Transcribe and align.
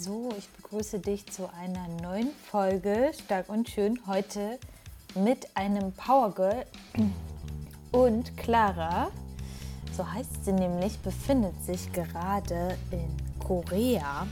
So, 0.00 0.28
ich 0.38 0.48
begrüße 0.50 1.00
dich 1.00 1.26
zu 1.26 1.50
einer 1.60 1.88
neuen 2.00 2.30
Folge 2.48 3.10
Stark 3.24 3.48
und 3.48 3.68
Schön. 3.68 3.98
Heute 4.06 4.60
mit 5.16 5.48
einem 5.56 5.90
Power 5.90 6.32
Girl 6.32 6.64
und 7.90 8.36
Clara, 8.36 9.10
so 9.96 10.08
heißt 10.08 10.44
sie 10.44 10.52
nämlich, 10.52 11.00
befindet 11.00 11.60
sich 11.64 11.92
gerade 11.92 12.78
in 12.92 13.08
Korea, 13.44 14.28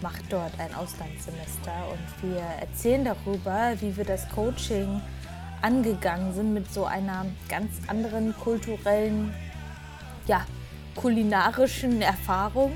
macht 0.00 0.32
dort 0.32 0.52
ein 0.60 0.72
Auslandssemester 0.76 1.72
und 1.90 2.30
wir 2.30 2.42
erzählen 2.60 3.04
darüber, 3.04 3.72
wie 3.80 3.96
wir 3.96 4.04
das 4.04 4.28
Coaching 4.28 5.00
angegangen 5.60 6.32
sind 6.34 6.54
mit 6.54 6.72
so 6.72 6.84
einer 6.84 7.26
ganz 7.48 7.72
anderen 7.88 8.32
kulturellen, 8.36 9.34
ja, 10.28 10.46
kulinarischen 10.94 12.00
Erfahrung 12.00 12.70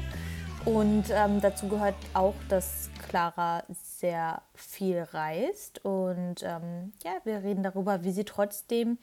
und 0.65 1.05
ähm, 1.11 1.41
dazu 1.41 1.69
gehört 1.69 1.97
auch, 2.15 2.35
dass 2.49 2.91
Clara 3.09 3.65
sehr 3.71 4.43
viel 4.55 5.01
reist. 5.13 5.85
Und 5.85 6.43
ähm, 6.43 6.93
ja, 7.03 7.13
wir 7.25 7.43
reden 7.43 7.63
darüber, 7.63 8.05
wie 8.05 8.13
sie 8.13 8.25
trotzdem 8.25 8.99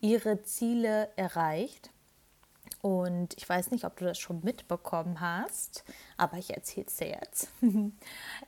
ihre 0.00 0.42
Ziele 0.42 1.08
erreicht. 1.16 1.90
Und 2.80 3.34
ich 3.36 3.48
weiß 3.48 3.70
nicht, 3.70 3.84
ob 3.84 3.96
du 3.96 4.04
das 4.04 4.18
schon 4.18 4.40
mitbekommen 4.44 5.20
hast, 5.20 5.84
aber 6.16 6.36
ich 6.36 6.54
erzähle 6.54 6.86
es 6.86 6.96
dir 6.96 7.08
jetzt. 7.08 7.48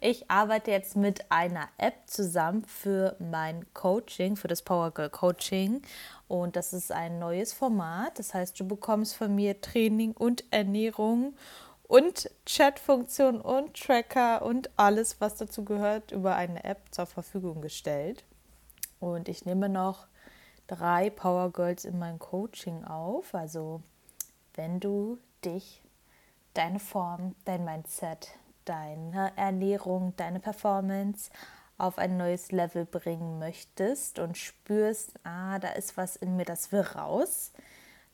Ich 0.01 0.31
arbeite 0.31 0.71
jetzt 0.71 0.97
mit 0.97 1.31
einer 1.31 1.69
App 1.77 1.95
zusammen 2.07 2.65
für 2.65 3.17
mein 3.19 3.67
Coaching, 3.75 4.37
für 4.37 4.49
das 4.49 4.63
Power 4.63 4.93
Girl 4.93 5.11
Coaching. 5.11 5.83
Und 6.29 6.57
das 6.57 6.73
ist 6.73 6.93
ein 6.93 7.19
neues 7.19 7.53
Format. 7.53 8.19
Das 8.19 8.33
heißt, 8.33 8.59
du 8.59 8.67
bekommst 8.67 9.17
von 9.17 9.35
mir 9.35 9.61
Training 9.61 10.13
und 10.13 10.45
Ernährung 10.51 11.35
und 11.91 12.31
Chatfunktion 12.47 13.41
und 13.41 13.75
Tracker 13.75 14.43
und 14.43 14.71
alles, 14.77 15.21
was 15.21 15.35
dazu 15.35 15.65
gehört, 15.65 16.13
über 16.13 16.37
eine 16.37 16.63
App 16.63 16.83
zur 16.93 17.07
Verfügung 17.07 17.61
gestellt. 17.63 18.25
Und 19.01 19.29
ich 19.29 19.45
nehme 19.45 19.69
noch 19.69 20.07
drei 20.69 21.11
Power 21.11 21.51
Girls 21.51 21.85
in 21.85 21.99
mein 21.99 22.21
Coaching 22.21 22.85
auf. 22.85 23.35
Also 23.35 23.83
wenn 24.55 24.79
du 24.79 25.19
dich, 25.45 25.83
deine 26.55 26.79
Form, 26.79 27.35
dein 27.45 27.65
Mindset, 27.65 28.39
deine 28.67 29.33
Ernährung, 29.35 30.15
deine 30.17 30.39
Performance 30.39 31.29
auf 31.77 31.99
ein 31.99 32.17
neues 32.17 32.53
Level 32.53 32.85
bringen 32.85 33.41
möchtest 33.41 34.21
und 34.21 34.39
spürst, 34.39 35.15
ah, 35.25 35.59
da 35.59 35.71
ist 35.71 35.97
was 35.97 36.15
in 36.15 36.37
mir, 36.37 36.45
das 36.45 36.71
will 36.71 36.83
raus. 36.83 37.51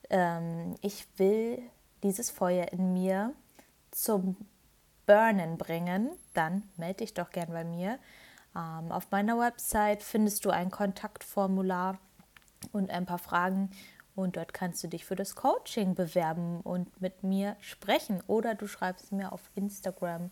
Ähm, 0.09 0.73
ich 0.81 1.05
will 1.17 1.61
dieses 2.01 2.31
Feuer 2.31 2.71
in 2.71 2.93
mir 2.93 3.35
zum 3.97 4.37
Burnen 5.05 5.57
bringen, 5.57 6.11
dann 6.33 6.63
melde 6.77 6.97
dich 6.99 7.13
doch 7.13 7.31
gern 7.31 7.49
bei 7.49 7.63
mir. 7.63 7.97
Ähm, 8.55 8.91
auf 8.91 9.09
meiner 9.09 9.39
Website 9.39 10.03
findest 10.03 10.45
du 10.45 10.51
ein 10.51 10.69
Kontaktformular 10.69 11.97
und 12.71 12.91
ein 12.91 13.05
paar 13.05 13.17
Fragen 13.17 13.71
und 14.15 14.35
dort 14.35 14.53
kannst 14.53 14.83
du 14.83 14.87
dich 14.87 15.05
für 15.05 15.15
das 15.15 15.35
Coaching 15.35 15.95
bewerben 15.95 16.61
und 16.61 17.01
mit 17.01 17.23
mir 17.23 17.55
sprechen 17.59 18.21
oder 18.27 18.55
du 18.55 18.67
schreibst 18.67 19.11
mir 19.11 19.31
auf 19.31 19.41
Instagram 19.55 20.31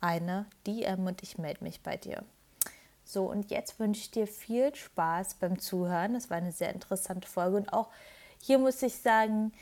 eine 0.00 0.46
DM 0.66 1.06
und 1.06 1.22
ich 1.22 1.38
melde 1.38 1.62
mich 1.62 1.82
bei 1.82 1.96
dir. 1.96 2.24
So, 3.04 3.30
und 3.30 3.50
jetzt 3.50 3.78
wünsche 3.78 4.00
ich 4.00 4.10
dir 4.10 4.26
viel 4.26 4.74
Spaß 4.74 5.34
beim 5.36 5.60
Zuhören. 5.60 6.14
Das 6.14 6.28
war 6.28 6.38
eine 6.38 6.52
sehr 6.52 6.72
interessante 6.72 7.28
Folge 7.28 7.56
und 7.56 7.72
auch 7.72 7.88
hier 8.40 8.58
muss 8.58 8.82
ich 8.82 8.96
sagen, 9.00 9.52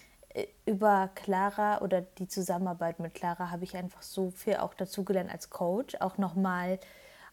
über 0.67 1.11
Clara 1.15 1.81
oder 1.81 2.01
die 2.01 2.29
Zusammenarbeit 2.29 2.99
mit 2.99 3.15
Clara 3.15 3.51
habe 3.51 3.65
ich 3.65 3.77
einfach 3.77 4.03
so 4.03 4.31
viel 4.31 4.57
auch 4.57 4.75
dazugelernt 4.75 5.31
als 5.31 5.51
Coach, 5.51 5.97
auch 6.01 6.19
nochmal 6.19 6.81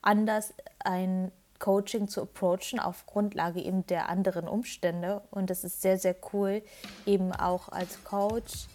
anders 0.01 0.53
ein 0.79 1.31
Coaching 1.61 2.07
zu 2.07 2.23
approachen 2.23 2.79
auf 2.79 3.05
Grundlage 3.05 3.61
eben 3.61 3.85
der 3.85 4.09
anderen 4.09 4.47
Umstände. 4.47 5.21
Und 5.31 5.49
das 5.49 5.63
ist 5.63 5.81
sehr, 5.81 5.97
sehr 5.97 6.15
cool, 6.33 6.61
eben 7.05 7.31
auch 7.31 7.69
als 7.69 8.03
Coach, 8.03 8.67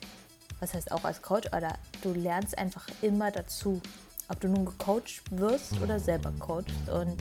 was 0.61 0.73
heißt 0.73 0.93
auch 0.93 1.05
als 1.05 1.21
Coach, 1.21 1.49
oder 1.49 1.75
du 2.03 2.13
lernst 2.13 2.57
einfach 2.57 2.87
immer 3.03 3.31
dazu, 3.31 3.81
ob 4.29 4.41
du 4.41 4.49
nun 4.49 4.65
gecoacht 4.65 5.23
wirst 5.31 5.81
oder 5.83 5.99
selber 5.99 6.33
coachst. 6.39 6.89
Und 6.89 7.17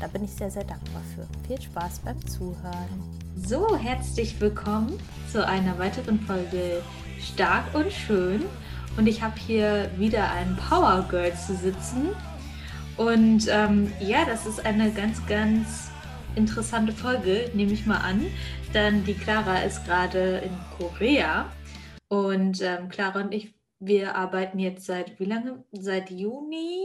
da 0.00 0.06
bin 0.06 0.24
ich 0.24 0.34
sehr, 0.34 0.50
sehr 0.50 0.64
dankbar 0.64 1.02
für. 1.14 1.26
Viel 1.46 1.60
Spaß 1.60 2.00
beim 2.00 2.26
Zuhören. 2.26 3.29
So, 3.42 3.76
herzlich 3.76 4.38
willkommen 4.40 5.00
zu 5.32 5.44
einer 5.44 5.78
weiteren 5.78 6.20
Folge 6.20 6.82
Stark 7.18 7.74
und 7.74 7.90
Schön. 7.90 8.44
Und 8.96 9.06
ich 9.06 9.22
habe 9.22 9.38
hier 9.40 9.90
wieder 9.96 10.30
einen 10.30 10.56
Power 10.56 11.06
Girl 11.08 11.32
zu 11.34 11.56
sitzen. 11.56 12.10
Und 12.96 13.48
ähm, 13.48 13.92
ja, 13.98 14.24
das 14.24 14.46
ist 14.46 14.64
eine 14.64 14.92
ganz, 14.92 15.26
ganz 15.26 15.90
interessante 16.36 16.92
Folge, 16.92 17.50
nehme 17.54 17.72
ich 17.72 17.86
mal 17.86 17.96
an. 17.96 18.26
Denn 18.74 19.04
die 19.04 19.14
Clara 19.14 19.62
ist 19.62 19.84
gerade 19.84 20.38
in 20.38 20.56
Korea. 20.76 21.50
Und 22.08 22.60
ähm, 22.62 22.88
Clara 22.88 23.22
und 23.22 23.32
ich, 23.32 23.54
wir 23.80 24.14
arbeiten 24.14 24.58
jetzt 24.58 24.84
seit 24.84 25.18
wie 25.18 25.24
lange? 25.24 25.64
Seit 25.72 26.10
Juni 26.10 26.84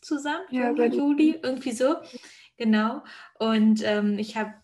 zusammen? 0.00 0.46
Ja, 0.50 0.74
seit 0.74 0.94
Juli, 0.94 1.38
irgendwie 1.42 1.72
so. 1.72 1.96
Genau. 2.56 3.02
Und 3.38 3.82
ähm, 3.84 4.18
ich 4.18 4.36
habe 4.36 4.54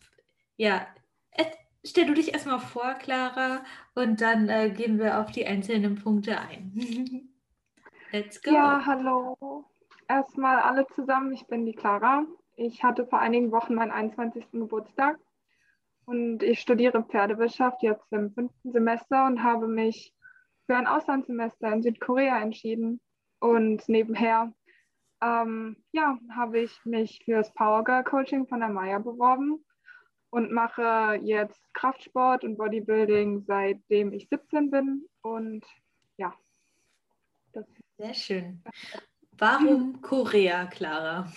ja 0.56 0.86
Stell 1.84 2.06
du 2.06 2.14
dich 2.14 2.32
erstmal 2.32 2.60
vor, 2.60 2.94
Clara, 2.94 3.64
und 3.94 4.20
dann 4.20 4.48
äh, 4.48 4.70
gehen 4.70 5.00
wir 5.00 5.18
auf 5.18 5.32
die 5.32 5.44
einzelnen 5.44 5.96
Punkte 5.96 6.38
ein. 6.38 6.72
Let's 8.12 8.40
go. 8.40 8.52
Ja, 8.52 8.84
hallo. 8.86 9.64
Erstmal 10.08 10.58
alle 10.58 10.86
zusammen, 10.88 11.32
ich 11.32 11.46
bin 11.48 11.66
die 11.66 11.74
Clara. 11.74 12.24
Ich 12.54 12.84
hatte 12.84 13.06
vor 13.06 13.18
einigen 13.18 13.50
Wochen 13.50 13.74
meinen 13.74 13.90
21. 13.90 14.52
Geburtstag 14.52 15.18
und 16.04 16.42
ich 16.44 16.60
studiere 16.60 17.02
Pferdewirtschaft 17.02 17.82
jetzt 17.82 18.12
im 18.12 18.32
fünften 18.32 18.70
Semester 18.70 19.26
und 19.26 19.42
habe 19.42 19.66
mich 19.66 20.14
für 20.66 20.76
ein 20.76 20.86
Auslandssemester 20.86 21.72
in 21.72 21.82
Südkorea 21.82 22.40
entschieden. 22.40 23.00
Und 23.40 23.88
nebenher 23.88 24.52
ähm, 25.20 25.82
ja, 25.90 26.16
habe 26.36 26.60
ich 26.60 26.78
mich 26.84 27.22
für 27.24 27.36
das 27.36 27.52
Power 27.54 27.82
Girl 27.82 28.04
Coaching 28.04 28.46
von 28.46 28.60
der 28.60 28.68
Maya 28.68 29.00
beworben 29.00 29.64
und 30.32 30.50
mache 30.50 31.20
jetzt 31.22 31.62
Kraftsport 31.74 32.42
und 32.42 32.56
Bodybuilding 32.56 33.44
seitdem 33.46 34.14
ich 34.14 34.28
17 34.30 34.70
bin. 34.70 35.06
Und 35.20 35.62
ja, 36.16 36.32
das 37.52 37.66
sehr 37.98 38.14
schön. 38.14 38.62
Warum 39.36 40.00
Korea, 40.02 40.64
Clara? 40.66 41.30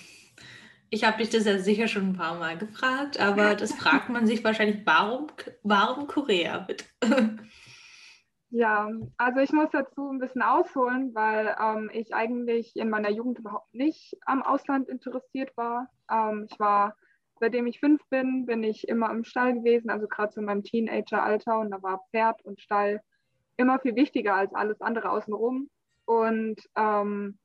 Ich 0.89 1.03
habe 1.03 1.17
dich 1.17 1.29
das 1.29 1.45
ja 1.45 1.59
sicher 1.59 1.89
schon 1.89 2.09
ein 2.09 2.16
paar 2.16 2.39
Mal 2.39 2.57
gefragt, 2.57 3.19
aber 3.19 3.56
das 3.56 3.73
fragt 3.73 4.07
man 4.09 4.25
sich 4.25 4.45
wahrscheinlich, 4.45 4.85
warum, 4.85 5.27
warum 5.63 6.07
Korea, 6.07 6.59
bitte? 6.59 6.85
Ja, 8.51 8.89
also 9.17 9.39
ich 9.41 9.51
muss 9.51 9.67
dazu 9.72 10.09
ein 10.09 10.19
bisschen 10.19 10.41
ausholen, 10.41 11.13
weil 11.13 11.53
ähm, 11.59 11.89
ich 11.91 12.16
eigentlich 12.16 12.77
in 12.77 12.89
meiner 12.89 13.09
Jugend 13.09 13.39
überhaupt 13.39 13.73
nicht 13.73 14.16
am 14.25 14.44
Ausland 14.44 14.88
interessiert 14.88 15.57
war. 15.57 15.89
Ähm, 16.09 16.47
ich 16.50 16.57
war 16.57 16.95
seitdem 17.40 17.68
ich 17.68 17.79
fünf 17.79 18.01
bin, 18.09 18.46
bin 18.46 18.63
ich 18.63 18.88
immer 18.88 19.12
im 19.12 19.23
Stall 19.23 19.53
gewesen, 19.53 19.90
also 19.90 20.07
gerade 20.07 20.34
zu 20.34 20.41
meinem 20.41 20.63
Teenager-Alter 20.63 21.59
und 21.59 21.72
da 21.72 21.81
war 21.81 22.06
Pferd 22.12 22.44
und 22.44 22.62
Stall 22.62 23.01
immer 23.57 23.79
viel 23.79 23.96
wichtiger 23.96 24.35
als 24.35 24.53
alles 24.53 24.81
andere 24.81 25.09
außenrum. 25.09 25.69
Und 26.06 26.62
ähm, 26.75 27.38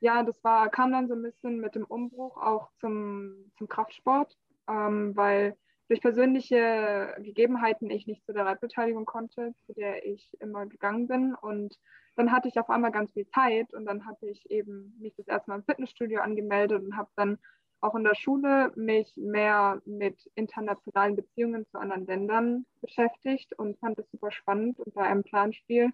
ja, 0.00 0.22
das 0.22 0.42
war, 0.44 0.68
kam 0.70 0.92
dann 0.92 1.08
so 1.08 1.14
ein 1.14 1.22
bisschen 1.22 1.60
mit 1.60 1.74
dem 1.74 1.84
Umbruch 1.84 2.36
auch 2.36 2.70
zum, 2.80 3.50
zum 3.56 3.68
Kraftsport, 3.68 4.36
ähm, 4.68 5.16
weil 5.16 5.56
durch 5.88 6.00
persönliche 6.00 7.14
Gegebenheiten 7.20 7.90
ich 7.90 8.06
nicht 8.06 8.24
zu 8.24 8.32
der 8.32 8.46
Reitbeteiligung 8.46 9.04
konnte, 9.04 9.54
zu 9.66 9.72
der 9.74 10.04
ich 10.04 10.28
immer 10.40 10.66
gegangen 10.66 11.06
bin. 11.06 11.34
Und 11.34 11.78
dann 12.16 12.32
hatte 12.32 12.48
ich 12.48 12.58
auf 12.58 12.70
einmal 12.70 12.90
ganz 12.90 13.12
viel 13.12 13.26
Zeit 13.28 13.72
und 13.72 13.86
dann 13.86 14.06
hatte 14.06 14.26
ich 14.26 14.50
eben 14.50 14.96
mich 15.00 15.14
das 15.16 15.28
erste 15.28 15.50
Mal 15.50 15.56
im 15.56 15.64
Fitnessstudio 15.64 16.20
angemeldet 16.20 16.82
und 16.82 16.96
habe 16.96 17.10
dann 17.14 17.38
auch 17.80 17.94
in 17.94 18.04
der 18.04 18.14
Schule 18.14 18.72
mich 18.76 19.12
mehr 19.16 19.80
mit 19.84 20.30
internationalen 20.34 21.16
Beziehungen 21.16 21.66
zu 21.66 21.78
anderen 21.78 22.06
Ländern 22.06 22.66
beschäftigt 22.80 23.52
und 23.58 23.78
fand 23.78 23.98
es 23.98 24.10
super 24.10 24.30
spannend. 24.30 24.80
Und 24.80 24.94
bei 24.94 25.02
einem 25.02 25.22
Planspiel 25.22 25.90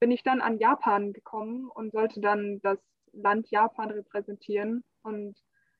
bin 0.00 0.10
ich 0.10 0.22
dann 0.22 0.40
an 0.40 0.58
Japan 0.58 1.12
gekommen 1.12 1.68
und 1.68 1.92
sollte 1.92 2.20
dann 2.20 2.60
das 2.62 2.78
Land 3.12 3.50
Japan 3.50 3.90
repräsentieren. 3.90 4.84
Und 5.02 5.36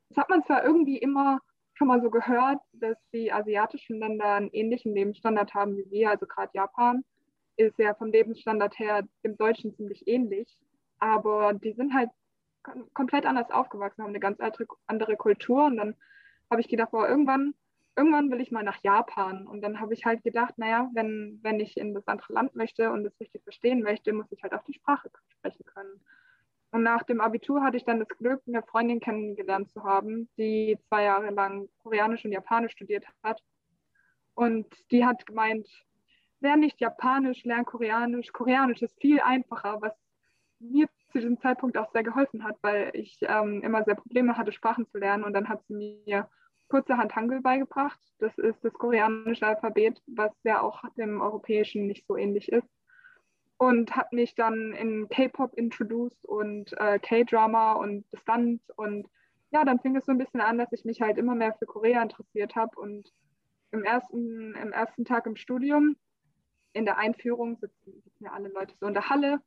das 0.08 0.18
hat 0.18 0.30
man 0.30 0.44
zwar 0.44 0.64
irgendwie 0.64 0.98
immer 0.98 1.40
schon 1.74 1.88
mal 1.88 2.02
so 2.02 2.10
gehört, 2.10 2.60
dass 2.74 2.96
die 3.12 3.32
asiatischen 3.32 3.98
Länder 3.98 4.34
einen 4.34 4.50
ähnlichen 4.52 4.94
Lebensstandard 4.94 5.54
haben 5.54 5.76
wie 5.76 5.90
wir, 5.90 6.10
also 6.10 6.26
gerade 6.26 6.52
Japan 6.54 7.02
ist 7.56 7.78
ja 7.78 7.94
vom 7.94 8.10
Lebensstandard 8.10 8.78
her 8.78 9.02
dem 9.24 9.36
Deutschen 9.36 9.74
ziemlich 9.74 10.06
ähnlich, 10.06 10.56
aber 10.98 11.54
die 11.54 11.72
sind 11.72 11.94
halt 11.94 12.10
komplett 12.94 13.26
anders 13.26 13.50
aufgewachsen, 13.50 14.03
haben 14.03 14.11
eine 14.11 14.20
ganz 14.20 14.38
andere 14.87 15.17
Kultur. 15.17 15.64
Und 15.64 15.76
dann 15.76 15.97
habe 16.50 16.61
ich 16.61 16.69
gedacht, 16.69 16.91
boah, 16.91 17.09
irgendwann, 17.09 17.55
irgendwann 17.97 18.31
will 18.31 18.41
ich 18.41 18.50
mal 18.50 18.62
nach 18.62 18.82
Japan. 18.82 19.47
Und 19.47 19.62
dann 19.62 19.81
habe 19.81 19.94
ich 19.94 20.05
halt 20.05 20.23
gedacht, 20.23 20.59
naja, 20.59 20.91
wenn, 20.94 21.41
wenn 21.43 21.61
ich 21.61 21.76
in 21.76 21.94
das 21.94 22.06
andere 22.06 22.32
Land 22.32 22.55
möchte 22.55 22.91
und 22.91 23.06
es 23.06 23.19
richtig 23.20 23.43
verstehen 23.43 23.82
möchte, 23.82 24.12
muss 24.12 24.31
ich 24.31 24.43
halt 24.43 24.55
auch 24.55 24.64
die 24.64 24.75
Sprache 24.75 25.11
sprechen 25.29 25.64
können. 25.64 26.00
Und 26.73 26.82
nach 26.82 27.03
dem 27.03 27.20
Abitur 27.20 27.62
hatte 27.62 27.76
ich 27.76 27.85
dann 27.85 27.99
das 27.99 28.09
Glück, 28.09 28.43
eine 28.47 28.62
Freundin 28.62 28.99
kennengelernt 28.99 29.70
zu 29.70 29.85
haben, 29.85 30.31
die 30.38 30.79
zwei 30.88 31.05
Jahre 31.05 31.31
lang 31.31 31.69
Koreanisch 31.82 32.25
und 32.25 32.32
Japanisch 32.32 32.73
studiert 32.73 33.05
hat. 33.23 33.43
Und 34.35 34.67
die 34.91 35.05
hat 35.05 35.26
gemeint, 35.26 35.69
lern 36.41 36.61
nicht 36.61 36.81
Japanisch, 36.81 37.44
lern 37.44 37.67
Koreanisch. 37.67 38.32
Koreanisch 38.32 38.81
ist 38.81 38.99
viel 39.00 39.20
einfacher, 39.20 39.82
was 39.82 39.93
mir 40.61 40.88
zu 41.12 41.19
diesem 41.19 41.41
Zeitpunkt 41.41 41.76
auch 41.76 41.93
sehr 41.93 42.03
geholfen 42.03 42.44
hat, 42.44 42.56
weil 42.62 42.91
ich 42.94 43.19
ähm, 43.23 43.62
immer 43.62 43.85
sehr 43.85 43.94
Probleme 43.94 44.37
hatte, 44.37 44.53
Sprachen 44.53 44.87
zu 44.87 44.99
lernen. 44.99 45.25
Und 45.25 45.32
dann 45.35 45.49
hat 45.49 45.62
sie 45.69 46.03
mir 46.06 46.29
kurzerhand 46.69 47.14
Hangul 47.14 47.41
beigebracht. 47.41 48.00
Das 48.19 48.37
ist 48.38 48.64
das 48.64 48.73
koreanische 48.73 49.47
Alphabet, 49.47 50.03
was 50.06 50.32
ja 50.43 50.61
auch 50.61 50.82
dem 50.97 51.20
europäischen 51.20 51.87
nicht 51.87 52.06
so 52.06 52.17
ähnlich 52.17 52.50
ist 52.50 52.69
und 53.62 53.94
hat 53.94 54.12
mich 54.12 54.35
dann 54.35 54.73
in 54.73 55.09
K-Pop 55.09 55.55
introduced 55.55 56.25
und 56.25 56.73
äh, 56.81 56.99
K-Drama 56.99 57.75
und 57.75 58.05
Stunt 58.12 58.61
und 58.75 59.06
ja, 59.53 59.64
dann 59.64 59.79
fing 59.79 59.94
es 59.94 60.05
so 60.05 60.11
ein 60.11 60.19
bisschen 60.19 60.41
an, 60.41 60.59
dass 60.59 60.73
ich 60.73 60.85
mich 60.85 61.00
halt 61.00 61.17
immer 61.17 61.37
mehr 61.37 61.55
für 61.55 61.67
Korea 61.67 62.03
interessiert 62.03 62.56
habe 62.56 62.81
und 62.81 63.12
im 63.70 63.85
ersten, 63.85 64.56
im 64.56 64.73
ersten 64.73 65.05
Tag 65.05 65.26
im 65.26 65.37
Studium, 65.37 65.94
in 66.73 66.87
der 66.87 66.99
Einführung 66.99 67.56
sitzen, 67.56 68.03
sitzen 68.03 68.25
ja 68.25 68.32
alle 68.32 68.49
Leute 68.49 68.75
so 68.81 68.87
in 68.87 68.94
der 68.94 69.09
Halle 69.11 69.41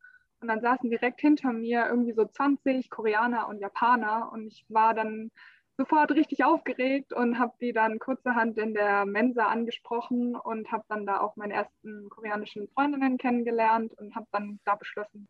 und 0.46 0.50
dann 0.50 0.62
saßen 0.62 0.92
direkt 0.92 1.22
hinter 1.22 1.52
mir 1.52 1.88
irgendwie 1.88 2.14
so 2.14 2.24
20 2.24 2.92
Koreaner 2.92 3.48
und 3.48 3.60
Japaner 3.62 4.32
und 4.32 4.46
ich 4.46 4.64
war 4.70 4.94
dann 4.94 5.32
sofort 5.76 6.12
richtig 6.12 6.44
aufgeregt 6.44 7.14
und 7.14 7.40
habe 7.40 7.54
die 7.60 7.74
dann 7.74 7.98
kurzerhand 7.98 8.60
in 8.60 8.76
der 8.76 9.08
Mensa 9.08 9.48
angesprochen 9.48 10.36
und 10.36 10.72
habe 10.72 10.84
dann 10.88 11.08
da 11.08 11.20
auch 11.20 11.36
meine 11.36 11.56
ersten 11.56 12.10
koreanischen 12.10 12.68
Freundinnen 12.68 13.18
kennengelernt 13.18 13.96
und 13.98 14.14
habe 14.14 14.28
dann 14.32 14.60
da 14.66 14.76
beschlossen, 14.76 15.28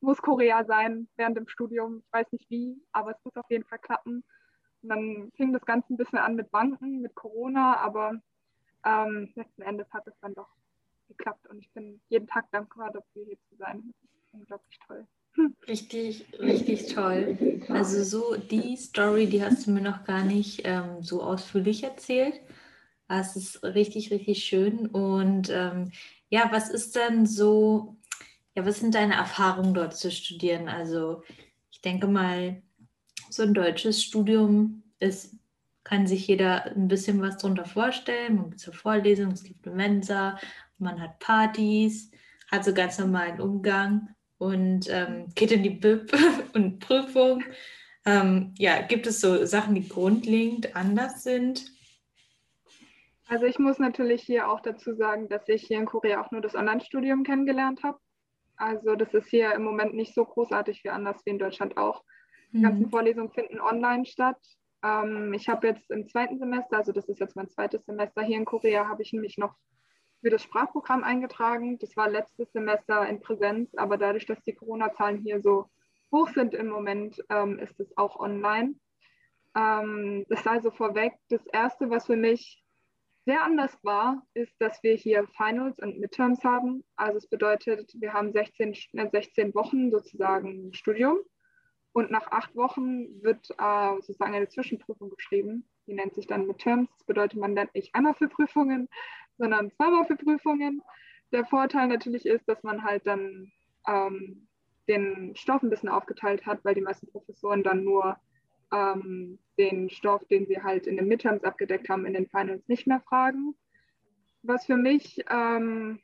muss 0.00 0.20
Korea 0.20 0.64
sein 0.64 1.06
während 1.14 1.36
dem 1.36 1.46
Studium. 1.46 2.02
Ich 2.04 2.12
weiß 2.12 2.32
nicht 2.32 2.50
wie, 2.50 2.82
aber 2.90 3.12
es 3.12 3.24
muss 3.24 3.36
auf 3.36 3.48
jeden 3.50 3.64
Fall 3.64 3.78
klappen. 3.78 4.24
Und 4.82 4.88
dann 4.88 5.30
fing 5.36 5.52
das 5.52 5.64
Ganze 5.64 5.94
ein 5.94 5.96
bisschen 5.96 6.18
an 6.18 6.34
mit 6.34 6.50
Banken, 6.50 7.00
mit 7.00 7.14
Corona, 7.14 7.76
aber 7.76 8.20
ähm, 8.84 9.30
letzten 9.36 9.62
Endes 9.62 9.86
hat 9.92 10.08
es 10.08 10.18
dann 10.20 10.34
doch 10.34 10.48
geklappt 11.06 11.46
und 11.46 11.60
ich 11.60 11.70
bin 11.70 12.00
jeden 12.08 12.26
Tag 12.26 12.50
dankbar 12.50 12.90
dafür, 12.90 13.24
hier 13.24 13.38
zu 13.48 13.54
sein. 13.54 13.94
Das 14.32 14.40
unglaublich 14.40 14.78
toll. 14.86 15.06
Richtig, 15.68 16.26
richtig 16.40 16.92
toll. 16.92 17.62
Also 17.68 18.02
so 18.02 18.36
die 18.36 18.76
Story, 18.76 19.26
die 19.26 19.42
hast 19.42 19.66
du 19.66 19.70
mir 19.70 19.82
noch 19.82 20.04
gar 20.04 20.24
nicht 20.24 20.62
ähm, 20.64 21.02
so 21.02 21.22
ausführlich 21.22 21.84
erzählt. 21.84 22.40
Es 23.08 23.36
ist 23.36 23.62
richtig, 23.62 24.10
richtig 24.10 24.44
schön. 24.44 24.86
Und 24.86 25.50
ähm, 25.50 25.92
ja, 26.28 26.48
was 26.50 26.70
ist 26.70 26.96
denn 26.96 27.24
so, 27.24 27.96
ja, 28.54 28.66
was 28.66 28.80
sind 28.80 28.94
deine 28.94 29.14
Erfahrungen 29.14 29.74
dort 29.74 29.96
zu 29.96 30.10
studieren? 30.10 30.68
Also 30.68 31.22
ich 31.70 31.80
denke 31.80 32.08
mal, 32.08 32.62
so 33.30 33.42
ein 33.44 33.54
deutsches 33.54 34.02
Studium 34.02 34.82
ist, 34.98 35.36
kann 35.84 36.06
sich 36.06 36.26
jeder 36.26 36.64
ein 36.64 36.88
bisschen 36.88 37.20
was 37.22 37.38
darunter 37.38 37.64
vorstellen. 37.64 38.36
Man 38.36 38.50
geht 38.50 38.60
zur 38.60 38.74
Vorlesung, 38.74 39.30
es 39.32 39.44
gibt 39.44 39.66
eine 39.66 39.76
Mensa, 39.76 40.38
man 40.78 41.00
hat 41.00 41.18
Partys, 41.20 42.10
hat 42.50 42.64
so 42.64 42.74
ganz 42.74 42.98
normalen 42.98 43.40
Umgang 43.40 44.14
und 44.38 44.88
ähm, 44.88 45.26
geht 45.34 45.52
in 45.52 45.62
die 45.62 45.70
BIP 45.70 46.12
und 46.54 46.78
Prüfung. 46.80 47.42
Ähm, 48.06 48.54
ja, 48.56 48.80
gibt 48.82 49.06
es 49.06 49.20
so 49.20 49.44
Sachen, 49.44 49.74
die 49.74 49.88
grundlegend 49.88 50.74
anders 50.74 51.22
sind? 51.22 51.70
Also 53.26 53.44
ich 53.44 53.58
muss 53.58 53.78
natürlich 53.78 54.22
hier 54.22 54.48
auch 54.48 54.60
dazu 54.60 54.94
sagen, 54.94 55.28
dass 55.28 55.46
ich 55.48 55.66
hier 55.66 55.78
in 55.78 55.84
Korea 55.84 56.24
auch 56.24 56.30
nur 56.30 56.40
das 56.40 56.54
Online-Studium 56.54 57.24
kennengelernt 57.24 57.82
habe. 57.82 57.98
Also 58.56 58.96
das 58.96 59.12
ist 59.12 59.28
hier 59.28 59.52
im 59.52 59.62
Moment 59.62 59.94
nicht 59.94 60.14
so 60.14 60.24
großartig 60.24 60.82
wie 60.82 60.88
anders 60.88 61.20
wie 61.24 61.30
in 61.30 61.38
Deutschland 61.38 61.76
auch. 61.76 62.02
Die 62.52 62.62
ganzen 62.62 62.84
mhm. 62.84 62.90
Vorlesungen 62.90 63.30
finden 63.30 63.60
online 63.60 64.06
statt. 64.06 64.38
Ähm, 64.82 65.34
ich 65.34 65.48
habe 65.48 65.66
jetzt 65.68 65.90
im 65.90 66.08
zweiten 66.08 66.38
Semester, 66.38 66.78
also 66.78 66.92
das 66.92 67.08
ist 67.08 67.20
jetzt 67.20 67.36
mein 67.36 67.48
zweites 67.48 67.84
Semester 67.84 68.22
hier 68.22 68.38
in 68.38 68.46
Korea, 68.46 68.88
habe 68.88 69.02
ich 69.02 69.12
nämlich 69.12 69.36
noch 69.36 69.54
für 70.20 70.30
das 70.30 70.42
Sprachprogramm 70.42 71.04
eingetragen. 71.04 71.78
Das 71.78 71.96
war 71.96 72.08
letztes 72.08 72.52
Semester 72.52 73.06
in 73.08 73.20
Präsenz, 73.20 73.74
aber 73.76 73.96
dadurch, 73.96 74.26
dass 74.26 74.42
die 74.42 74.54
Corona-Zahlen 74.54 75.18
hier 75.18 75.40
so 75.40 75.70
hoch 76.12 76.28
sind 76.30 76.54
im 76.54 76.68
Moment, 76.68 77.22
ähm, 77.28 77.58
ist 77.58 77.78
es 77.80 77.96
auch 77.96 78.18
online. 78.18 78.74
Ähm, 79.56 80.24
das 80.28 80.46
also 80.46 80.70
vorweg. 80.70 81.14
Das 81.28 81.46
Erste, 81.46 81.90
was 81.90 82.06
für 82.06 82.16
mich 82.16 82.62
sehr 83.24 83.42
anders 83.42 83.76
war, 83.82 84.22
ist, 84.34 84.54
dass 84.58 84.82
wir 84.82 84.94
hier 84.94 85.26
Finals 85.36 85.78
und 85.80 85.98
Midterms 85.98 86.42
haben. 86.44 86.84
Also 86.96 87.18
es 87.18 87.26
bedeutet, 87.26 87.92
wir 87.98 88.12
haben 88.12 88.32
16, 88.32 88.74
16 89.12 89.50
äh, 89.50 89.54
Wochen 89.54 89.90
sozusagen 89.90 90.72
Studium 90.72 91.18
und 91.92 92.10
nach 92.10 92.30
acht 92.30 92.54
Wochen 92.56 93.22
wird 93.22 93.50
äh, 93.58 93.94
sozusagen 93.96 94.34
eine 94.34 94.48
Zwischenprüfung 94.48 95.10
geschrieben. 95.10 95.68
Die 95.86 95.94
nennt 95.94 96.14
sich 96.14 96.26
dann 96.26 96.46
Midterms. 96.46 96.88
Das 96.96 97.04
bedeutet, 97.04 97.38
man 97.38 97.54
lernt 97.54 97.74
nicht 97.74 97.94
einmal 97.94 98.14
für 98.14 98.28
Prüfungen, 98.28 98.88
sondern 99.38 99.70
zweimal 99.72 100.06
für 100.06 100.16
Prüfungen. 100.16 100.82
Der 101.32 101.44
Vorteil 101.44 101.88
natürlich 101.88 102.26
ist, 102.26 102.48
dass 102.48 102.62
man 102.62 102.82
halt 102.82 103.06
dann 103.06 103.52
ähm, 103.86 104.48
den 104.88 105.34
Stoff 105.36 105.62
ein 105.62 105.70
bisschen 105.70 105.88
aufgeteilt 105.88 106.46
hat, 106.46 106.64
weil 106.64 106.74
die 106.74 106.80
meisten 106.80 107.06
Professoren 107.10 107.62
dann 107.62 107.84
nur 107.84 108.16
ähm, 108.72 109.38
den 109.58 109.90
Stoff, 109.90 110.24
den 110.28 110.46
sie 110.46 110.62
halt 110.62 110.86
in 110.86 110.96
den 110.96 111.08
Midterms 111.08 111.44
abgedeckt 111.44 111.88
haben, 111.88 112.06
in 112.06 112.14
den 112.14 112.28
Finals 112.28 112.66
nicht 112.68 112.86
mehr 112.86 113.00
fragen. 113.00 113.54
Was 114.42 114.66
für 114.66 114.76
mich 114.76 115.24
ähm, 115.30 116.00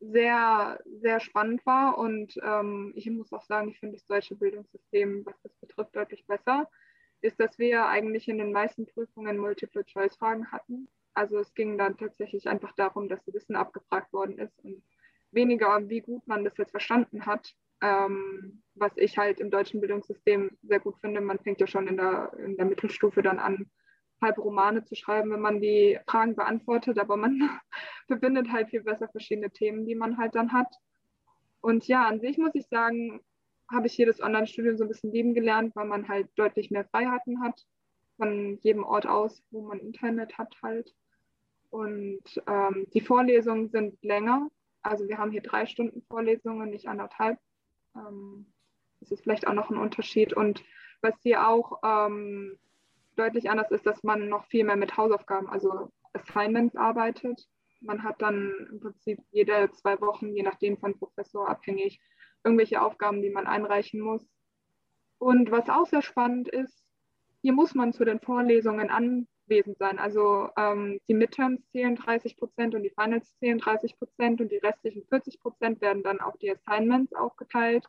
sehr, 0.00 0.80
sehr 1.00 1.20
spannend 1.20 1.64
war 1.64 1.96
und 1.98 2.36
ähm, 2.42 2.92
ich 2.96 3.08
muss 3.08 3.32
auch 3.32 3.44
sagen, 3.44 3.70
ich 3.70 3.78
finde 3.78 3.96
das 3.96 4.06
deutsche 4.06 4.34
Bildungssystem, 4.34 5.24
was 5.24 5.40
das 5.42 5.52
betrifft, 5.60 5.94
deutlich 5.94 6.26
besser, 6.26 6.68
ist, 7.20 7.38
dass 7.38 7.58
wir 7.58 7.86
eigentlich 7.86 8.28
in 8.28 8.38
den 8.38 8.52
meisten 8.52 8.86
Prüfungen 8.86 9.38
Multiple-Choice-Fragen 9.38 10.50
hatten. 10.50 10.88
Also 11.14 11.38
es 11.38 11.52
ging 11.54 11.78
dann 11.78 11.96
tatsächlich 11.96 12.48
einfach 12.48 12.72
darum, 12.72 13.08
dass 13.08 13.24
das 13.24 13.34
Wissen 13.34 13.56
abgefragt 13.56 14.12
worden 14.12 14.38
ist 14.38 14.58
und 14.64 14.82
weniger, 15.30 15.88
wie 15.88 16.00
gut 16.00 16.26
man 16.26 16.44
das 16.44 16.56
jetzt 16.56 16.70
verstanden 16.70 17.26
hat, 17.26 17.54
ähm, 17.82 18.62
was 18.74 18.92
ich 18.96 19.18
halt 19.18 19.40
im 19.40 19.50
deutschen 19.50 19.80
Bildungssystem 19.80 20.50
sehr 20.62 20.80
gut 20.80 20.96
finde. 21.00 21.20
Man 21.20 21.38
fängt 21.38 21.60
ja 21.60 21.66
schon 21.66 21.88
in 21.88 21.96
der, 21.96 22.32
in 22.38 22.56
der 22.56 22.66
Mittelstufe 22.66 23.22
dann 23.22 23.38
an, 23.38 23.70
halbe 24.22 24.40
Romane 24.40 24.84
zu 24.84 24.94
schreiben, 24.94 25.30
wenn 25.32 25.40
man 25.40 25.60
die 25.60 25.98
Fragen 26.06 26.36
beantwortet, 26.36 26.98
aber 26.98 27.16
man 27.16 27.40
verbindet 28.06 28.50
halt 28.50 28.70
viel 28.70 28.82
besser 28.82 29.08
verschiedene 29.08 29.50
Themen, 29.50 29.84
die 29.84 29.96
man 29.96 30.16
halt 30.16 30.34
dann 30.34 30.52
hat. 30.52 30.72
Und 31.60 31.86
ja, 31.88 32.06
an 32.06 32.20
sich 32.20 32.38
muss 32.38 32.54
ich 32.54 32.66
sagen, 32.68 33.20
habe 33.70 33.86
ich 33.86 33.94
hier 33.94 34.06
das 34.06 34.20
Online-Studium 34.20 34.76
so 34.76 34.84
ein 34.84 34.88
bisschen 34.88 35.12
lieben 35.12 35.34
gelernt, 35.34 35.74
weil 35.76 35.86
man 35.86 36.08
halt 36.08 36.28
deutlich 36.36 36.70
mehr 36.70 36.84
Freiheiten 36.84 37.42
hat 37.42 37.66
von 38.16 38.58
jedem 38.60 38.84
Ort 38.84 39.06
aus, 39.06 39.42
wo 39.50 39.62
man 39.62 39.80
Internet 39.80 40.38
hat 40.38 40.54
halt. 40.62 40.94
Und 41.72 42.22
ähm, 42.46 42.86
die 42.92 43.00
Vorlesungen 43.00 43.70
sind 43.70 43.96
länger. 44.02 44.46
Also 44.82 45.08
wir 45.08 45.16
haben 45.16 45.30
hier 45.30 45.40
drei 45.40 45.64
Stunden 45.64 46.02
Vorlesungen, 46.02 46.68
nicht 46.68 46.86
anderthalb. 46.86 47.38
Ähm, 47.96 48.52
das 49.00 49.10
ist 49.10 49.22
vielleicht 49.22 49.46
auch 49.46 49.54
noch 49.54 49.70
ein 49.70 49.78
Unterschied. 49.78 50.34
Und 50.34 50.62
was 51.00 51.14
hier 51.22 51.48
auch 51.48 51.80
ähm, 51.82 52.58
deutlich 53.16 53.48
anders 53.48 53.70
ist, 53.70 53.86
dass 53.86 54.02
man 54.02 54.28
noch 54.28 54.44
viel 54.48 54.64
mehr 54.64 54.76
mit 54.76 54.98
Hausaufgaben, 54.98 55.48
also 55.48 55.90
Assignments 56.12 56.76
arbeitet. 56.76 57.48
Man 57.80 58.02
hat 58.02 58.20
dann 58.20 58.52
im 58.70 58.80
Prinzip 58.80 59.20
jede 59.30 59.70
zwei 59.72 59.98
Wochen, 60.02 60.34
je 60.34 60.42
nachdem 60.42 60.76
von 60.76 60.98
Professor 60.98 61.48
abhängig, 61.48 62.02
irgendwelche 62.44 62.82
Aufgaben, 62.82 63.22
die 63.22 63.30
man 63.30 63.46
einreichen 63.46 64.00
muss. 64.00 64.28
Und 65.16 65.50
was 65.50 65.70
auch 65.70 65.86
sehr 65.86 66.02
spannend 66.02 66.48
ist, 66.48 66.84
hier 67.40 67.54
muss 67.54 67.74
man 67.74 67.94
zu 67.94 68.04
den 68.04 68.20
Vorlesungen 68.20 68.90
an, 68.90 69.26
anwesend 69.52 69.78
sein. 69.78 69.98
Also 69.98 70.48
ähm, 70.56 71.00
die 71.08 71.14
Midterms 71.14 71.60
zählen 71.70 71.96
30 71.96 72.36
Prozent 72.36 72.74
und 72.74 72.82
die 72.82 72.90
Finals 72.90 73.36
zählen 73.38 73.58
30 73.58 73.98
Prozent 73.98 74.40
und 74.40 74.50
die 74.50 74.56
restlichen 74.56 75.04
40 75.08 75.40
Prozent 75.40 75.80
werden 75.80 76.02
dann 76.02 76.20
auf 76.20 76.36
die 76.38 76.50
Assignments 76.50 77.12
aufgeteilt 77.14 77.86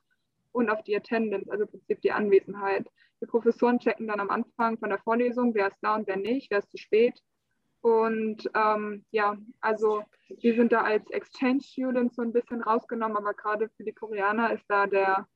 und 0.52 0.70
auf 0.70 0.84
die 0.84 0.96
Attendance, 0.96 1.50
also 1.52 1.64
im 1.64 1.70
Prinzip 1.70 2.02
die 2.02 2.12
Anwesenheit. 2.12 2.88
Die 3.22 3.26
Professoren 3.26 3.80
checken 3.80 4.08
dann 4.08 4.20
am 4.20 4.30
Anfang 4.30 4.78
von 4.78 4.90
der 4.90 5.00
Vorlesung, 5.00 5.54
wer 5.56 5.68
ist 5.68 5.80
da 5.82 5.96
und 5.96 6.08
wer 6.08 6.18
nicht, 6.18 6.52
wer 6.52 6.60
ist 6.60 6.72
zu 6.72 6.78
spät. 6.78 7.22
Und 7.82 8.50
ähm, 8.54 9.04
ja, 9.12 9.38
also 9.60 10.04
wir 10.40 10.56
sind 10.56 10.72
da 10.72 10.82
als 10.82 11.10
Exchange 11.10 11.62
Students 11.62 12.16
so 12.16 12.22
ein 12.22 12.34
bisschen 12.34 12.62
rausgenommen, 12.62 13.18
aber 13.18 13.34
gerade 13.34 13.70
für 13.70 13.84
die 13.84 13.92
Koreaner 13.94 14.54
ist 14.54 14.66
da 14.70 14.88
der, 14.88 15.28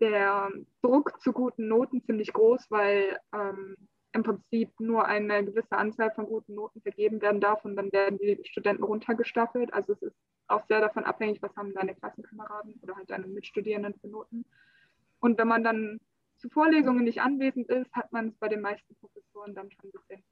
der 0.00 0.50
Druck 0.82 1.20
zu 1.20 1.32
guten 1.32 1.68
Noten 1.68 2.02
ziemlich 2.02 2.32
groß, 2.32 2.66
weil 2.70 3.18
ähm, 3.32 3.76
im 4.14 4.22
Prinzip 4.22 4.70
nur 4.78 5.06
eine 5.06 5.44
gewisse 5.44 5.76
Anzahl 5.76 6.12
von 6.12 6.26
guten 6.26 6.54
Noten 6.54 6.80
vergeben 6.80 7.20
werden 7.20 7.40
darf 7.40 7.64
und 7.64 7.74
dann 7.74 7.92
werden 7.92 8.18
die 8.18 8.38
Studenten 8.44 8.84
runtergestaffelt. 8.84 9.74
Also 9.74 9.92
es 9.92 10.02
ist 10.02 10.16
auch 10.46 10.64
sehr 10.66 10.80
davon 10.80 11.04
abhängig, 11.04 11.42
was 11.42 11.54
haben 11.56 11.74
deine 11.74 11.96
Klassenkameraden 11.96 12.78
oder 12.82 12.94
halt 12.94 13.10
deine 13.10 13.26
Mitstudierenden 13.26 13.94
für 14.00 14.06
Noten. 14.06 14.44
Und 15.18 15.36
wenn 15.36 15.48
man 15.48 15.64
dann 15.64 16.00
zu 16.36 16.48
Vorlesungen 16.48 17.02
nicht 17.02 17.22
anwesend 17.22 17.68
ist, 17.68 17.92
hat 17.92 18.12
man 18.12 18.28
es 18.28 18.36
bei 18.36 18.48
den 18.48 18.60
meisten 18.60 18.94
Professoren 18.96 19.54
dann 19.54 19.70
schon 19.72 19.86
ein 19.88 19.92
bisschen 19.92 20.22